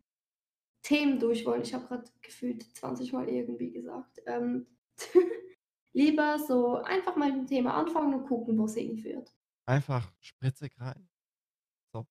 Themen 0.82 1.20
durch 1.20 1.46
wollen. 1.46 1.62
Ich 1.62 1.74
habe 1.74 1.88
gerade 1.88 2.04
gefühlt 2.22 2.64
20 2.76 3.14
Mal 3.14 3.30
irgendwie 3.30 3.72
gesagt. 3.72 4.22
Ähm, 4.26 4.68
lieber 5.94 6.40
so 6.40 6.78
einfach 6.78 7.16
mal 7.16 7.32
ein 7.32 7.48
Thema 7.48 7.76
anfangen 7.76 8.14
und 8.14 8.28
gucken, 8.28 8.58
wo 8.58 8.66
es 8.66 8.76
hinführt. 8.76 9.34
Einfach 9.66 10.12
spritzig 10.20 10.74
rein. 10.80 11.08
So. 11.94 12.06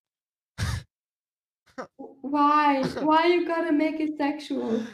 Why? 2.22 2.82
Why 3.06 3.36
you 3.36 3.46
gotta 3.46 3.72
make 3.72 4.02
it 4.02 4.16
sexual? 4.16 4.86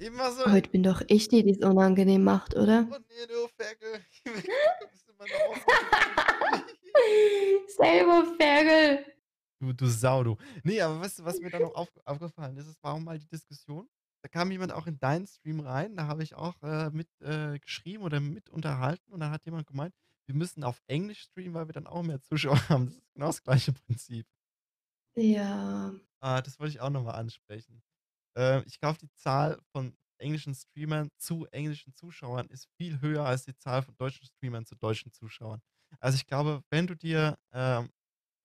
Immer 0.00 0.30
so. 0.30 0.50
Heute 0.50 0.70
bin 0.70 0.82
doch 0.82 1.02
ich 1.08 1.28
die, 1.28 1.42
die 1.42 1.50
es 1.50 1.58
unangenehm 1.58 2.22
macht, 2.22 2.56
oder? 2.56 2.86
Oh 2.90 2.96
nee, 3.08 3.26
du 3.26 3.48
Ferkel. 3.56 4.00
Selber 7.68 8.24
Ferkel. 8.36 9.04
Du, 9.60 9.72
du 9.72 9.86
Sau, 9.88 10.22
du. 10.22 10.36
Nee, 10.62 10.80
aber 10.80 11.00
weißt 11.00 11.18
du, 11.20 11.24
was 11.24 11.40
mir 11.40 11.50
da 11.50 11.58
noch 11.60 11.74
auf, 11.74 11.88
aufgefallen 12.04 12.56
ist? 12.56 12.66
Es 12.68 12.82
war 12.82 12.94
auch 12.94 13.00
mal 13.00 13.18
die 13.18 13.26
Diskussion. 13.28 13.88
Da 14.22 14.28
kam 14.28 14.50
jemand 14.50 14.72
auch 14.72 14.86
in 14.86 14.98
deinen 14.98 15.26
Stream 15.26 15.60
rein, 15.60 15.96
da 15.96 16.06
habe 16.08 16.22
ich 16.24 16.34
auch 16.34 16.60
äh, 16.62 16.90
mit 16.90 17.08
äh, 17.20 17.58
geschrieben 17.60 18.02
oder 18.02 18.18
mit 18.20 18.50
unterhalten 18.50 19.12
und 19.12 19.20
dann 19.20 19.30
hat 19.30 19.44
jemand 19.44 19.66
gemeint, 19.68 19.94
wir 20.26 20.34
müssen 20.34 20.64
auf 20.64 20.82
Englisch 20.88 21.22
streamen, 21.22 21.54
weil 21.54 21.68
wir 21.68 21.72
dann 21.72 21.86
auch 21.86 22.02
mehr 22.02 22.20
Zuschauer 22.20 22.58
haben. 22.68 22.86
Das 22.86 22.94
ist 22.96 23.12
genau 23.14 23.26
das 23.28 23.42
gleiche 23.42 23.72
Prinzip. 23.72 24.26
Ja. 25.16 25.92
Ah, 26.22 26.42
das 26.42 26.58
wollte 26.58 26.70
ich 26.74 26.80
auch 26.80 26.90
nochmal 26.90 27.14
ansprechen. 27.14 27.82
Äh, 28.36 28.62
ich 28.66 28.80
glaube, 28.80 28.98
die 28.98 29.12
Zahl 29.12 29.60
von 29.72 29.96
englischen 30.18 30.54
Streamern 30.54 31.10
zu 31.18 31.46
englischen 31.46 31.94
Zuschauern 31.94 32.48
ist 32.48 32.68
viel 32.78 33.00
höher 33.00 33.24
als 33.26 33.44
die 33.44 33.56
Zahl 33.56 33.82
von 33.82 33.96
deutschen 33.96 34.26
Streamern 34.26 34.66
zu 34.66 34.76
deutschen 34.76 35.12
Zuschauern. 35.12 35.62
Also 36.00 36.16
ich 36.16 36.26
glaube, 36.26 36.62
wenn 36.70 36.86
du 36.86 36.96
dir 36.96 37.38
ähm, 37.52 37.90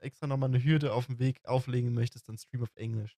extra 0.04 0.28
nochmal 0.28 0.50
eine 0.50 0.64
Hürde 0.64 0.94
auf 0.94 1.08
dem 1.08 1.20
Weg 1.20 1.40
auflegen 1.46 1.94
möchtest, 1.94 2.28
dann 2.30 2.38
stream 2.38 2.64
auf 2.64 2.76
Englisch. 2.76 3.16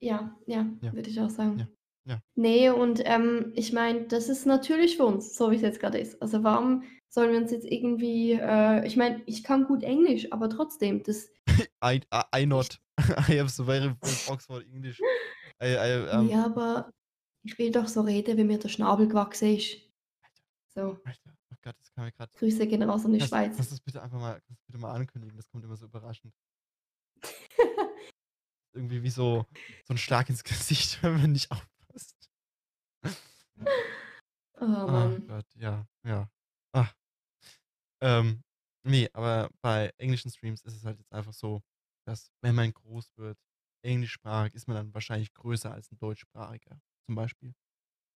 Ja, 0.00 0.36
ja, 0.46 0.66
Ja. 0.82 0.92
würde 0.92 1.10
ich 1.10 1.20
auch 1.20 1.30
sagen. 1.30 1.58
Ja, 1.58 1.68
ja. 2.14 2.20
Nee, 2.36 2.70
und 2.70 3.02
ähm, 3.04 3.52
ich 3.54 3.72
meine, 3.72 4.06
das 4.06 4.28
ist 4.28 4.46
natürlich 4.46 4.96
für 4.96 5.04
uns, 5.04 5.34
so 5.36 5.50
wie 5.50 5.56
es 5.56 5.62
jetzt 5.62 5.80
gerade 5.80 5.98
ist. 5.98 6.20
Also 6.22 6.44
warum 6.44 6.84
sollen 7.12 7.32
wir 7.32 7.38
uns 7.38 7.50
jetzt 7.50 7.66
irgendwie, 7.66 8.32
äh, 8.32 8.86
ich 8.86 8.96
meine, 8.96 9.22
ich 9.26 9.42
kann 9.42 9.64
gut 9.64 9.82
Englisch, 9.82 10.30
aber 10.32 10.48
trotzdem, 10.50 11.02
das, 11.02 11.30
I, 11.84 12.00
I, 12.14 12.42
I 12.42 12.46
not. 12.46 12.78
I 12.98 13.38
have 13.38 13.48
so 13.48 13.64
very 13.64 13.88
good 13.88 14.28
Oxford 14.28 14.64
English. 14.72 15.00
I, 15.62 15.74
I, 15.74 16.16
um, 16.16 16.28
ja, 16.28 16.44
aber 16.44 16.90
ich 17.44 17.58
will 17.58 17.72
doch 17.72 17.88
so 17.88 18.02
reden, 18.02 18.36
wie 18.36 18.44
mir 18.44 18.58
der 18.58 18.68
Schnabel 18.68 19.08
gewachsen 19.08 19.56
ist. 19.56 19.78
So, 20.74 20.98
Alter, 21.04 21.34
Gott, 21.62 21.76
das 21.78 21.92
kann 21.92 22.04
mir 22.04 22.12
gerade. 22.12 22.32
Grüße 22.38 22.66
gehen 22.66 22.82
raus 22.82 23.04
an 23.04 23.12
die 23.12 23.18
Kannst, 23.18 23.30
Schweiz. 23.30 23.56
kannst 23.56 23.70
du 23.70 23.74
das 23.74 23.80
bitte 23.80 24.02
einfach 24.02 24.18
mal, 24.18 24.40
kannst 24.46 24.62
du 24.62 24.66
bitte 24.66 24.78
mal 24.78 24.92
ankündigen? 24.94 25.36
Das 25.36 25.48
kommt 25.48 25.64
immer 25.64 25.76
so 25.76 25.86
überraschend. 25.86 26.32
Irgendwie 28.74 29.02
wie 29.02 29.10
so, 29.10 29.46
so 29.86 29.94
ein 29.94 29.98
Schlag 29.98 30.28
ins 30.28 30.44
Gesicht, 30.44 31.02
wenn 31.02 31.20
man 31.20 31.32
nicht 31.32 31.50
aufpasst. 31.50 32.30
Oh 34.60 34.60
Oh 34.60 34.86
Mann. 34.86 35.26
Gott, 35.26 35.46
ja, 35.54 35.86
ja. 36.04 36.30
Ach. 36.72 36.94
Ähm, 38.00 38.42
nee, 38.84 39.08
aber 39.12 39.50
bei 39.60 39.92
englischen 39.98 40.30
Streams 40.30 40.62
ist 40.62 40.74
es 40.76 40.84
halt 40.84 40.98
jetzt 40.98 41.12
einfach 41.12 41.32
so, 41.32 41.62
dass 42.06 42.30
wenn 42.42 42.54
man 42.54 42.72
groß 42.72 43.16
wird, 43.16 43.38
englischsprachig, 43.82 44.54
ist 44.54 44.66
man 44.68 44.76
dann 44.76 44.94
wahrscheinlich 44.94 45.32
größer 45.34 45.72
als 45.72 45.90
ein 45.90 45.98
deutschsprachiger, 45.98 46.80
zum 47.06 47.14
Beispiel. 47.14 47.54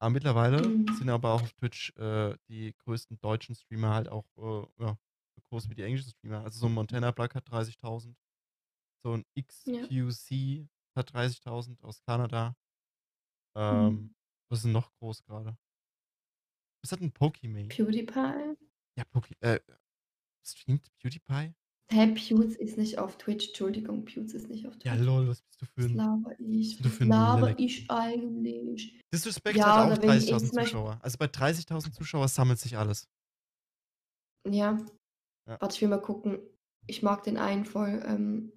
Aber 0.00 0.10
mittlerweile 0.10 0.62
Mhm. 0.62 0.92
sind 0.94 1.10
aber 1.10 1.34
auch 1.34 1.42
auf 1.42 1.52
Twitch 1.52 1.94
äh, 1.96 2.34
die 2.48 2.74
größten 2.78 3.18
deutschen 3.20 3.54
Streamer 3.54 3.94
halt 3.94 4.08
auch 4.08 4.24
äh, 4.38 4.82
ja, 4.82 4.98
so 5.36 5.42
groß 5.50 5.68
wie 5.68 5.74
die 5.74 5.82
englischen 5.82 6.10
Streamer. 6.10 6.42
Also 6.42 6.58
so 6.60 6.66
ein 6.66 6.72
Montana 6.74 7.10
Black 7.10 7.34
hat 7.34 7.50
30.000, 7.50 8.16
so 9.04 9.12
ein 9.14 9.24
Ja. 9.66 9.86
XQC 9.86 10.68
hat 10.96 11.12
30.000 11.14 11.82
aus 11.84 12.02
Kanada. 12.02 12.56
Ähm, 13.56 14.04
Mhm. 14.04 14.14
was 14.50 14.60
ist 14.60 14.64
denn 14.64 14.72
noch 14.72 14.92
groß 14.94 15.22
gerade? 15.24 15.56
Was 16.82 16.92
hat 16.92 17.00
ein 17.02 17.12
Pokimane? 17.12 17.68
PewDiePie? 17.68 18.56
Ja, 18.96 19.04
Poki 19.04 19.36
äh, 19.40 19.60
streamt 20.44 20.90
PewDiePie? 20.98 21.54
Hä, 21.92 22.14
Pewds 22.14 22.56
ist 22.56 22.78
nicht 22.78 22.98
auf 22.98 23.18
Twitch. 23.18 23.48
Entschuldigung, 23.48 24.04
Pewds 24.04 24.32
ist 24.34 24.48
nicht 24.48 24.66
auf 24.66 24.74
Ja, 24.84 24.94
Twitch. 24.94 25.06
lol, 25.06 25.28
was 25.28 25.42
bist 25.42 25.60
du 25.60 25.66
für 25.66 25.82
Was 25.82 25.90
ein 25.90 25.96
laber 25.96 26.30
was 26.30 26.38
ich? 26.38 26.78
bist 26.78 26.80
du 26.80 26.84
Was 26.88 27.00
ein 27.00 27.08
laber 27.08 27.58
ich 27.58 27.90
eigentlich? 27.90 29.00
Disrespect 29.12 29.58
Ja, 29.58 29.66
hat 29.66 29.76
auch 29.76 29.86
oder 29.92 30.02
wenn 30.02 30.18
ich 30.18 30.26
30.000 30.30 30.38
zum 30.48 30.56
Beispiel. 30.56 30.64
Zuschauer. 30.64 30.98
Also 31.02 31.18
bei 31.18 31.26
30.000 31.26 31.92
Zuschauer 31.94 32.28
sammelt 32.28 32.60
sich 32.60 32.76
alles. 32.78 33.08
Ja, 34.48 34.76
Ja. 35.46 35.58
warte, 35.60 35.74
ich 35.74 35.80
will 35.82 35.88
mal 35.88 36.00
gucken. 36.00 36.38
Ich 36.86 37.02
mag 37.02 37.24
den 37.24 37.36
einen 37.36 37.64
voll. 37.64 38.02
Ähm, 38.06 38.52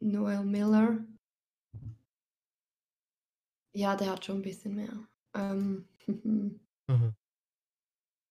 Noel 0.00 0.44
Miller. 0.44 1.04
Ja, 3.76 3.96
der 3.96 4.10
hat 4.12 4.24
schon 4.24 4.36
ein 4.36 4.42
bisschen 4.42 4.76
mehr. 4.76 5.08
Ähm, 5.34 5.88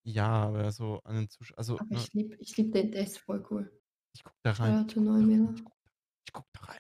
Ja, 0.06 0.48
aber 0.48 0.72
so 0.72 1.00
an 1.04 1.16
den 1.16 1.30
Zuschauern, 1.30 1.58
also, 1.58 1.80
aber 1.80 1.90
ne, 1.90 1.98
ich 1.98 2.14
liebe 2.14 2.36
ich 2.36 2.58
lieb 2.58 2.74
den, 2.74 2.92
der 2.92 3.04
ist 3.04 3.20
voll 3.20 3.46
cool. 3.50 3.72
ich 4.14 4.24
guck 4.24 4.34
da 4.44 4.52
rein. 4.52 4.86
Ich 4.86 4.94
to 4.94 5.00
guck 5.00 5.10
Noel 5.10 5.22
da 5.22 5.44
rein. 5.46 5.56
Ich 5.56 5.64
guck, 5.64 5.74
ich 6.28 6.34
guck 6.34 6.46
da 6.54 6.60
rein. 6.62 6.80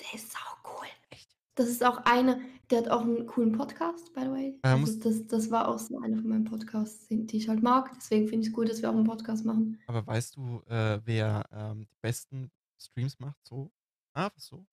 Der 0.00 0.14
ist 0.14 0.32
sau 0.32 0.38
cool. 0.64 0.86
Echt? 1.10 1.28
Das 1.56 1.68
ist 1.68 1.84
auch 1.84 1.98
einer, 2.04 2.40
der 2.70 2.78
hat 2.78 2.88
auch 2.88 3.02
einen 3.02 3.26
coolen 3.26 3.52
Podcast, 3.52 4.12
by 4.14 4.20
the 4.22 4.30
way. 4.30 4.58
Er 4.62 4.70
Also 4.72 4.80
muss, 4.80 4.98
das, 5.00 5.26
das 5.26 5.50
war 5.50 5.68
auch 5.68 5.78
so 5.78 5.98
einer 5.98 6.16
von 6.16 6.28
meinen 6.28 6.44
Podcasts, 6.44 7.06
die 7.08 7.26
die 7.26 7.36
ich 7.36 7.48
halt 7.48 7.62
mag. 7.62 7.90
Deswegen 7.96 8.28
finde 8.28 8.42
ich 8.42 8.48
es 8.48 8.54
gut, 8.54 8.68
dass 8.70 8.80
wir 8.80 8.90
auch 8.90 8.94
einen 8.94 9.04
Podcast 9.04 9.44
machen. 9.44 9.78
aber 9.86 10.06
weißt 10.06 10.36
du, 10.36 10.62
äh, 10.68 11.00
wer 11.04 11.44
ähm, 11.52 11.86
die 11.86 11.96
besten 12.00 12.50
Streams 12.80 13.18
macht? 13.18 13.44
So? 13.44 13.70
Einfach 14.14 14.40
so? 14.40 14.64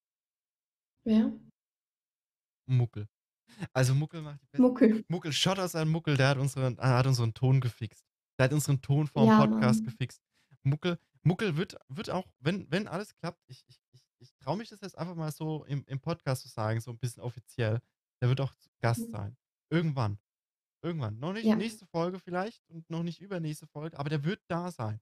Wer? 1.03 1.33
Muckel. 2.67 3.07
Also 3.73 3.93
Muckel 3.95 4.21
macht 4.21 4.41
die 4.41 4.45
besten. 4.47 4.61
Muckel. 4.63 5.05
Muckel, 5.07 5.31
Shoutouts 5.33 5.75
an 5.75 5.87
Muckel, 5.89 6.17
der 6.17 6.29
hat 6.29 6.37
unseren, 6.37 6.77
er 6.77 6.97
hat 6.97 7.07
unseren 7.07 7.33
Ton 7.33 7.61
gefixt. 7.61 8.03
Der 8.37 8.45
hat 8.45 8.53
unseren 8.53 8.81
Ton 8.81 9.07
vor 9.07 9.23
dem 9.23 9.29
Ja, 9.29 9.45
Podcast 9.45 9.81
Mann. 9.81 9.85
gefixt. 9.91 10.21
Muckel, 10.63 10.97
Muckel 11.23 11.55
wird, 11.57 11.77
wird 11.89 12.09
auch, 12.09 12.25
wenn, 12.39 12.69
wenn 12.71 12.87
alles 12.87 13.15
klappt, 13.15 13.41
ich, 13.47 13.63
ich, 13.67 13.79
ich, 13.93 14.01
ich 14.19 14.35
traue 14.39 14.57
mich 14.57 14.69
das 14.69 14.81
jetzt 14.81 14.97
einfach 14.97 15.15
mal 15.15 15.31
so 15.31 15.63
im, 15.65 15.83
im 15.87 15.99
Podcast 15.99 16.41
zu 16.41 16.47
sagen, 16.49 16.81
so 16.81 16.91
ein 16.91 16.97
bisschen 16.97 17.21
offiziell. 17.23 17.79
Der 18.21 18.29
wird 18.29 18.41
auch 18.41 18.53
Gast 18.81 19.07
Mhm. 19.07 19.11
sein. 19.11 19.37
Irgendwann. 19.69 20.17
Irgendwann. 20.81 21.17
Noch 21.19 21.33
nicht 21.33 21.45
Ja, 21.45 21.55
nächste 21.55 21.85
Folge 21.87 22.19
vielleicht 22.19 22.61
und 22.69 22.89
noch 22.89 23.03
nicht 23.03 23.19
übernächste 23.21 23.67
Folge, 23.67 23.97
aber 23.97 24.09
der 24.09 24.23
wird 24.23 24.41
da 24.47 24.71
sein. 24.71 24.99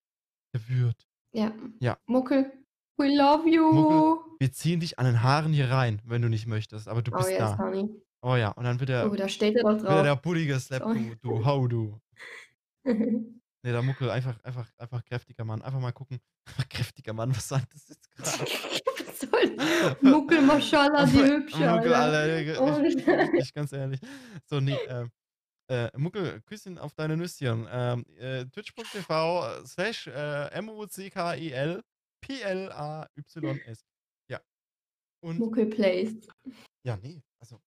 Der 0.54 0.68
wird. 0.70 1.08
ja. 1.32 1.52
Ja. 1.80 1.98
Muckel, 2.06 2.52
we 2.98 3.08
love 3.16 3.44
Muckel, 3.44 3.98
you. 3.98 4.38
wir 4.40 4.52
ziehen 4.52 4.80
dich 4.80 5.00
an 5.00 5.06
den 5.06 5.22
Haaren 5.24 5.52
hier 5.52 5.70
rein, 5.72 6.02
wenn 6.06 6.22
du 6.22 6.30
nicht 6.30 6.46
möchtest, 6.48 6.88
aber 6.88 7.02
du 7.02 7.12
Oh 7.14 7.18
bist 7.18 7.30
yes, 7.32 7.40
da. 7.40 7.58
honey. 7.58 7.90
Oh 8.24 8.36
ja, 8.38 8.50
und 8.52 8.64
dann 8.64 8.80
wird 8.80 8.90
er, 8.90 9.12
Oh, 9.12 9.16
da 9.16 9.28
steht 9.28 9.56
er 9.58 9.64
doch 9.64 9.82
wird 9.82 9.84
er 9.86 10.04
der 10.04 10.14
drauf. 10.14 10.22
Bulli 10.22 10.46
geslappt, 10.46 10.86
Sorry. 10.86 11.18
du, 11.22 11.30
du, 11.30 11.46
hau 11.46 11.68
du. 11.68 12.00
Nee, 13.66 13.72
der 13.72 13.82
Muckel, 13.82 14.10
einfach, 14.10 14.38
einfach, 14.44 14.70
einfach 14.78 15.06
kräftiger 15.06 15.46
Mann. 15.46 15.62
Einfach 15.62 15.80
mal 15.80 15.94
gucken. 15.94 16.20
Einfach 16.46 16.68
kräftiger 16.68 17.14
Mann, 17.14 17.34
was 17.34 17.48
sagt 17.48 17.74
das 17.74 17.88
jetzt 17.88 18.12
gerade? 18.12 18.28
Was 18.28 19.20
soll 19.22 19.96
Muckel, 20.02 20.42
Maschallah, 20.42 21.06
die 21.06 21.20
hübsche, 21.24 21.70
Muckel, 21.70 21.94
Alter. 21.94 22.42
Ich, 22.42 22.60
Und 22.60 22.84
wirklich, 23.08 23.54
ganz 23.54 23.72
ehrlich. 23.72 24.02
So, 24.48 24.60
nee, 24.60 24.78
ähm, 24.90 25.10
äh, 25.70 25.90
Muckel, 25.98 26.42
Küsschen 26.42 26.78
auf 26.78 26.94
deine 26.94 27.16
Nüsschen. 27.16 27.66
Ähm, 27.72 28.06
äh, 28.18 28.44
Twitch.tv 28.48 29.66
slash 29.66 30.08
äh, 30.08 30.48
M-O-C-K-E-L 30.56 31.82
P-L-A-Y-S. 32.20 33.86
Ja. 34.30 34.42
Und, 35.24 35.40
Muckel 35.40 35.68
Plays. 35.68 36.28
ja, 36.86 36.98
nee, 36.98 37.24
also, 37.40 37.62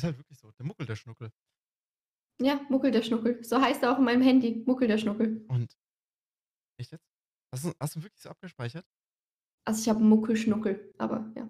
ist 0.00 0.04
halt 0.04 0.18
wirklich 0.18 0.38
so. 0.38 0.50
Der 0.52 0.66
Muckel, 0.66 0.86
der 0.86 0.96
Schnuckel. 0.96 1.30
Ja, 2.40 2.60
Muckel 2.68 2.90
der 2.90 3.02
Schnuckel. 3.02 3.44
So 3.44 3.60
heißt 3.60 3.82
er 3.82 3.92
auch 3.92 3.98
in 3.98 4.04
meinem 4.04 4.22
Handy. 4.22 4.64
Muckel 4.66 4.88
der 4.88 4.98
Schnuckel. 4.98 5.44
Und, 5.48 5.76
echt 6.78 6.92
jetzt? 6.92 7.06
Hast 7.52 7.64
du, 7.64 7.72
hast 7.78 7.96
du 7.96 8.02
wirklich 8.02 8.22
so 8.22 8.30
abgespeichert? 8.30 8.86
Also 9.66 9.82
ich 9.82 9.88
habe 9.88 10.00
Muckel 10.00 10.36
Schnuckel, 10.36 10.94
aber 10.98 11.30
ja. 11.36 11.48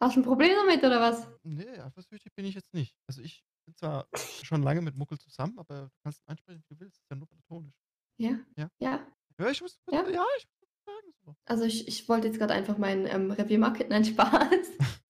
Hast 0.00 0.16
du 0.16 0.20
ein 0.20 0.24
Problem 0.24 0.54
damit 0.56 0.84
oder 0.84 1.00
was? 1.00 1.28
Nee, 1.42 1.78
eifersüchtig 1.78 2.34
bin 2.34 2.44
ich 2.44 2.54
jetzt 2.54 2.72
nicht. 2.72 2.96
Also 3.08 3.20
ich 3.22 3.44
bin 3.66 3.74
zwar 3.76 4.08
schon 4.42 4.62
lange 4.62 4.80
mit 4.80 4.96
Muckel 4.96 5.18
zusammen, 5.18 5.58
aber 5.58 5.86
du 5.86 5.98
kannst 6.02 6.20
ihn 6.20 6.28
einsprechen, 6.28 6.62
wie 6.68 6.74
du 6.74 6.80
willst. 6.80 6.98
Ist 6.98 7.10
ja 7.10 7.16
nur 7.16 7.28
platonisch. 7.28 7.74
Ja? 8.18 8.38
Ja. 8.56 8.68
Ja. 8.78 9.06
Ja, 9.38 9.50
ich 9.50 9.60
muss 9.60 9.80
Ja? 9.90 10.08
ja, 10.08 10.24
ich 10.38 10.46
muss 10.46 10.84
sagen 10.84 11.12
so. 11.24 11.34
Also 11.46 11.64
ich, 11.64 11.88
ich 11.88 12.08
wollte 12.08 12.28
jetzt 12.28 12.38
gerade 12.38 12.54
einfach 12.54 12.78
mein 12.78 13.06
ähm, 13.06 13.30
Revier 13.30 13.58
market. 13.58 13.88
Nein, 13.90 14.04
Spaß. 14.04 14.70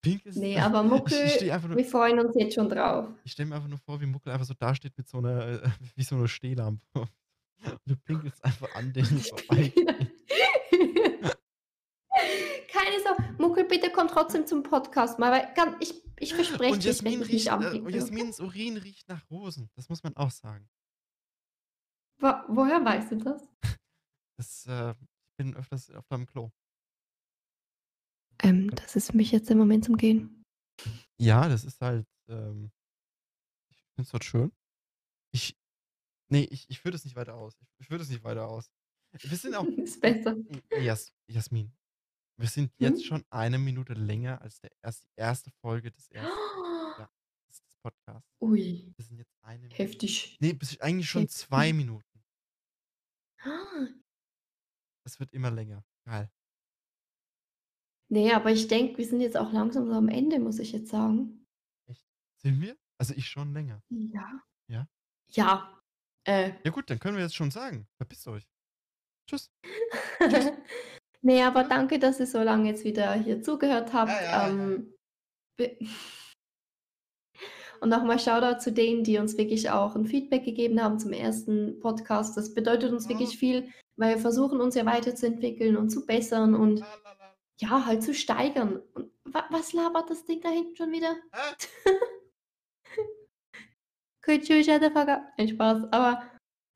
Pink 0.00 0.24
ist. 0.26 0.36
Nee, 0.36 0.58
aber 0.58 0.80
ich 0.80 0.84
ich 0.84 0.90
Muckel, 0.90 1.68
nur, 1.68 1.76
wir 1.76 1.84
freuen 1.84 2.18
uns 2.20 2.34
jetzt 2.34 2.54
schon 2.54 2.68
drauf. 2.68 3.08
ich 3.24 3.32
stelle 3.32 3.48
mir 3.48 3.56
einfach 3.56 3.68
nur 3.68 3.78
vor, 3.78 4.00
wie 4.00 4.06
Muckel 4.06 4.32
einfach 4.32 4.46
so 4.46 4.54
dasteht 4.54 4.96
mit 4.96 5.08
so 5.08 5.18
einer, 5.18 5.60
wie 5.96 6.02
so 6.02 6.16
einer 6.16 6.28
Stehlampe. 6.28 6.84
Und 6.94 7.80
du 7.86 7.96
pinkelst 7.96 8.44
einfach 8.44 8.72
an 8.74 8.92
denen 8.92 9.18
vorbei. 9.18 9.72
Keine 12.68 13.02
Sorge. 13.02 13.34
Muckel, 13.38 13.64
bitte 13.64 13.90
komm 13.92 14.08
trotzdem 14.08 14.46
zum 14.46 14.62
Podcast 14.62 15.18
mal, 15.18 15.32
weil 15.32 15.52
ganz, 15.54 15.76
ich, 15.80 16.02
ich 16.18 16.34
verspreche 16.34 16.74
Und 16.74 16.84
Jasmin 16.84 17.20
dich 17.20 17.28
riecht, 17.28 17.58
nicht 17.58 17.74
äh, 17.74 17.80
und? 17.80 17.90
Jasmins 17.90 18.40
Urin 18.40 18.76
riecht 18.76 19.08
nach 19.08 19.28
Rosen. 19.30 19.70
Das 19.74 19.88
muss 19.88 20.02
man 20.02 20.16
auch 20.16 20.30
sagen. 20.30 20.68
Wo, 22.20 22.28
woher 22.48 22.84
weißt 22.84 23.12
du 23.12 23.16
das? 23.16 23.48
Das, 24.36 24.66
äh, 24.66 24.90
ich 24.90 25.36
bin 25.36 25.56
öfters 25.56 25.90
auf 25.90 26.06
deinem 26.08 26.26
Klo. 26.26 26.50
Ähm, 28.42 28.70
das 28.74 28.96
ist 28.96 29.10
für 29.10 29.16
mich 29.16 29.30
jetzt 29.32 29.48
der 29.48 29.56
Moment 29.56 29.84
zum 29.84 29.96
Gehen. 29.96 30.44
Ja, 31.18 31.48
das 31.48 31.64
ist 31.64 31.80
halt, 31.80 32.06
ähm 32.28 32.70
ich 33.70 33.82
finde 33.94 34.02
es 34.06 34.10
dort 34.10 34.24
schön. 34.24 34.52
Ich 35.32 35.56
ne, 36.30 36.44
ich 36.46 36.68
ich 36.70 36.80
führe 36.80 36.92
das 36.92 37.04
nicht 37.04 37.16
weiter 37.16 37.34
aus. 37.34 37.56
Ich 37.60 37.68
ich 37.80 37.86
führe 37.88 37.98
das 38.00 38.08
nicht 38.10 38.24
weiter 38.24 38.48
aus. 38.48 38.70
Wir 39.12 39.36
sind 39.36 39.54
auch 39.54 39.64
Ist 39.78 40.00
besser. 40.00 40.36
Jas 40.80 41.12
Jasmin, 41.28 41.72
wir 42.38 42.48
sind 42.48 42.72
jetzt 42.78 43.00
Mhm. 43.00 43.04
schon 43.04 43.24
eine 43.30 43.58
Minute 43.58 43.94
länger 43.94 44.40
als 44.42 44.60
der 44.60 44.70
erst 44.82 45.04
die 45.04 45.10
erste 45.16 45.50
Folge 45.62 45.90
des 45.90 46.08
ersten 46.10 46.30
ja, 46.98 47.10
des 47.48 47.62
des 47.62 47.76
Podcasts. 47.82 48.28
Ui, 48.40 48.92
Wir 48.96 49.04
sind 49.04 49.18
jetzt 49.18 49.34
eine 49.42 49.58
Minute 49.62 49.82
heftig. 49.82 50.36
ne, 50.40 50.54
bis 50.54 50.80
eigentlich 50.80 51.08
schon 51.10 51.28
2 51.28 51.66
Heftig. 51.68 51.76
Minuten. 51.76 52.04
Es 55.04 55.18
wird 55.20 55.32
immer 55.32 55.50
länger. 55.50 55.84
Geil. 56.04 56.30
Ne, 58.10 58.32
aber 58.34 58.50
ich 58.50 58.68
denke, 58.68 58.98
wir 58.98 59.06
sind 59.06 59.20
jetzt 59.20 59.36
auch 59.36 59.52
langsam 59.52 59.86
so 59.86 59.92
am 59.92 60.08
Ende, 60.08 60.38
muss 60.38 60.58
ich 60.58 60.72
jetzt 60.72 60.88
sagen. 60.88 61.44
Echt? 61.86 62.04
Sind 62.42 62.60
wir? 62.60 62.76
Also, 62.98 63.14
ich 63.14 63.26
schon 63.26 63.52
länger. 63.52 63.82
Ja. 63.90 64.42
Ja? 64.68 64.86
Ja, 65.30 65.78
äh 66.26 66.52
Ja 66.64 66.70
gut, 66.70 66.88
dann 66.90 66.98
können 66.98 67.16
wir 67.16 67.24
jetzt 67.24 67.36
schon 67.36 67.50
sagen: 67.50 67.86
„Verpisst 67.98 68.26
euch.“ 68.28 68.46
Tschüss. 69.28 69.50
Tschüss. 70.18 70.52
Ne, 71.20 71.42
aber 71.44 71.64
danke, 71.64 71.98
dass 71.98 72.20
ihr 72.20 72.28
so 72.28 72.40
lange 72.40 72.68
jetzt 72.70 72.84
wieder 72.84 73.12
hier 73.14 73.42
zugehört 73.42 73.88
Ja, 73.88 73.94
habt. 73.94 74.08
ja, 74.10 74.22
ja. 74.22 74.48
Ähm, 74.50 74.94
be 75.58 75.76
und 77.80 77.88
nochmal 77.88 78.20
Shoutout 78.20 78.60
zu 78.60 78.70
denen, 78.72 79.02
die 79.02 79.18
uns 79.18 79.36
wirklich 79.36 79.68
auch 79.68 79.96
'n 79.96 80.06
Feedback 80.06 80.44
gegeben 80.44 80.80
haben 80.80 81.00
zum 81.00 81.12
ersten 81.12 81.80
Podcast. 81.80 82.36
Das 82.36 82.54
bedeutet 82.54 82.92
uns 82.92 83.08
wirklich 83.08 83.36
viel, 83.36 83.68
weil 83.96 84.14
wir 84.14 84.22
versuchen, 84.22 84.60
uns 84.60 84.76
ja 84.76 84.86
weiterzuentwickeln 84.86 85.76
und 85.76 85.90
zu 85.90 86.06
bessern 86.06 86.54
und. 86.54 86.84
Ja, 87.60 87.86
halt 87.86 88.02
zu 88.02 88.14
steigern. 88.14 88.82
Und 88.94 89.10
wa 89.24 89.44
was 89.50 89.72
labert 89.72 90.10
das 90.10 90.24
Ding 90.24 90.40
da 90.40 90.48
hinten 90.48 90.76
schon 90.76 90.92
wieder? 90.92 91.16
Nein, 95.36 95.48
Spaß. 95.48 95.92
Aber 95.92 96.22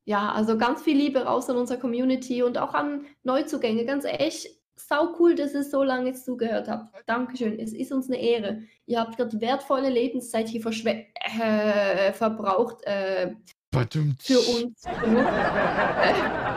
ja, 0.05 0.33
also 0.33 0.59
ganz 0.59 0.83
viel 0.83 0.97
Liebe 0.97 1.25
raus 1.25 1.49
an 1.51 1.57
unsere 1.57 1.79
Community 1.79 2.43
und 2.43 2.59
auch 2.59 2.75
an 2.75 3.07
Neuzugänge. 3.23 3.85
Ganz 3.85 4.05
echt, 4.05 4.63
saucool, 4.77 5.35
dass 5.35 5.55
ihr 5.55 5.65
so 5.65 5.83
lange 5.83 6.09
jetzt 6.09 6.25
zugehört 6.25 6.69
habt. 6.69 6.95
Dankeschön. 7.07 7.59
Es 7.59 7.73
ist 7.73 7.93
uns 7.93 8.09
'ne 8.09 8.21
Ehre. 8.21 8.63
Ihr 8.87 9.01
habt 9.01 9.17
grad 9.17 9.41
wertvolle 9.41 9.91
Lebenszeit 9.91 10.49
hier 10.49 10.65
äh, 10.65 12.13
verbraucht, 12.13 12.83
äh, 12.85 13.35
für 14.19 14.39
uns. 14.39 14.83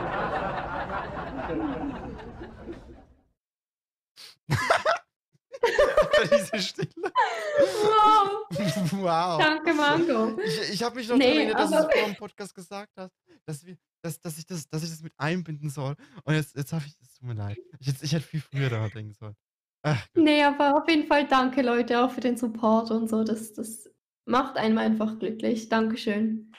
Für 6.16 6.26
nur 6.26 6.32
äh 6.32 6.38
Diese 6.52 6.62
Stille. 6.62 6.88
Wow. 6.96 8.32
Wow. 8.92 9.38
Danke, 9.38 9.74
Mango. 9.74 10.38
Ich 10.44 10.72
ich 10.74 10.82
habe 10.82 10.96
mich 10.96 11.08
noch 11.08 11.16
Ne, 11.16 11.24
dran 11.24 11.36
erinnert, 11.36 11.58
dass 11.60 11.72
aber 11.72 11.88
du's 11.88 12.00
vorm 12.00 12.16
Podcast 12.16 12.54
gesagt 12.54 12.92
hast, 12.96 13.14
dass 13.44 13.64
wir 13.64 13.76
dass 14.02 14.20
dass 14.20 14.38
ich 14.38 14.46
das 14.46 14.68
dass 14.68 14.82
ich 14.82 14.90
das 14.90 15.02
mit 15.02 15.12
einbinden 15.16 15.68
soll. 15.70 15.94
Und 16.24 16.34
jetzt 16.34 16.56
jetzt 16.56 16.72
habe 16.72 16.84
ich 16.86 16.92
es 17.00 17.14
tut 17.14 17.28
mir 17.28 17.34
leid. 17.34 17.58
Ich 17.80 17.86
hätte 17.88 18.04
ich 18.04 18.12
hätte 18.12 18.24
viel 18.26 18.40
früher 18.40 18.68
daran 18.70 18.90
denken 18.90 19.12
sollen. 19.14 19.34
Ach 19.82 20.06
Gott. 20.14 20.24
Ne, 20.24 20.44
aber 20.44 20.76
auf 20.76 20.88
jeden 20.88 21.06
Fall 21.06 21.26
danke, 21.26 21.62
Leute, 21.62 22.00
auch 22.00 22.10
für 22.10 22.20
den 22.20 22.36
Support 22.36 22.90
und 22.90 23.08
so. 23.08 23.24
Das 23.24 23.52
das 23.52 23.88
macht 24.26 24.56
einen 24.56 24.78
einfach 24.78 25.18
glücklich. 25.18 25.68
Dankeschön. 25.68 26.52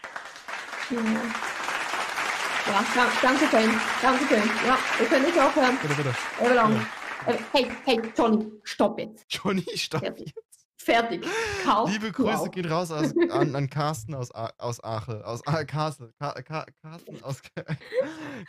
Ja. 0.89 0.97
Ja, 2.68 2.86
dan 2.95 3.08
Dankeschön. 3.22 3.72
Dankeschön. 4.01 4.49
Ja, 4.66 4.78
wir 4.97 5.08
können 5.08 5.26
nicht 5.26 5.39
aufhören. 5.39 5.78
Bitte, 5.82 5.95
bitte. 5.95 6.16
Oder 6.41 6.55
lang. 6.55 6.74
Bitte. 6.74 6.88
Äh, 7.28 7.38
hey, 7.51 7.67
hey, 7.86 8.01
Johnny, 8.17 8.51
stopp 8.63 8.99
jetzt. 8.99 9.25
Johnny, 9.30 9.65
stopp 9.75 10.01
Fertig. 10.01 10.34
jetzt. 10.36 10.67
Fertig. 10.80 11.25
Karl, 11.63 11.89
Liebe 11.89 12.11
Grüße 12.13 12.39
auch. 12.39 12.51
gehen 12.51 12.65
raus 12.71 12.91
aus 12.91 13.13
an 13.30 13.53
an 13.55 13.69
Carsten 13.69 14.15
aus 14.15 14.34
A 14.34 14.51
aus 14.57 14.82
Achel 14.82 15.21
aus 15.23 15.45
A 15.45 15.65
Kassel. 15.65 16.13
Ka 16.17 16.32
Ka 16.41 16.65
Carsten 16.82 17.23
aus 17.23 17.41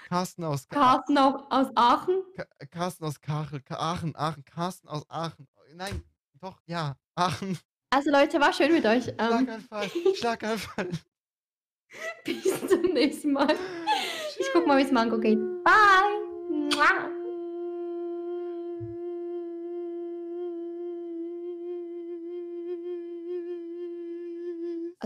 Carsten 0.08 0.44
aus 0.44 0.68
Carsten 0.68 1.18
aus 1.18 1.66
Aachen? 1.74 2.22
Ka 2.36 2.44
Carsten 2.70 3.04
aus 3.04 3.20
Kachel 3.20 3.60
Ka 3.60 3.74
Aachen 3.76 4.14
Aachen 4.14 4.44
Carsten 4.44 4.88
aus 4.88 5.04
Aachen. 5.08 5.48
Nein, 5.74 6.04
doch, 6.40 6.60
ja, 6.66 6.96
Aachen. 7.16 7.58
Also, 7.90 8.10
Leute, 8.10 8.38
war 8.40 8.52
schön 8.52 8.72
mit 8.72 8.84
euch. 8.86 9.08
Ähm, 9.08 9.16
Schlaganfall, 9.18 9.90
Schlaganfall. 10.14 10.90
bis 12.24 12.44
zum 12.68 12.82
nächsten 12.92 13.32
Mal. 13.32 13.56
Ich 14.38 14.52
gucke 14.52 14.68
mal, 14.68 14.78
wie's 14.78 14.92
Mango 14.92 15.18
geht. 15.18 15.38
Bye. 15.64 17.08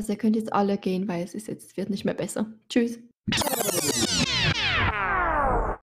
Also 0.02 0.14
ihr 0.14 0.18
könnt 0.18 0.34
jetzt 0.34 0.52
alle 0.52 0.78
gehen, 0.78 1.06
weil 1.06 1.22
es 1.22 1.32
ist 1.32 1.46
jetzt, 1.46 1.76
wird 1.76 1.88
nicht 1.88 2.04
mehr 2.04 2.14
besser. 2.14 2.46
Tschüss. 2.68 2.98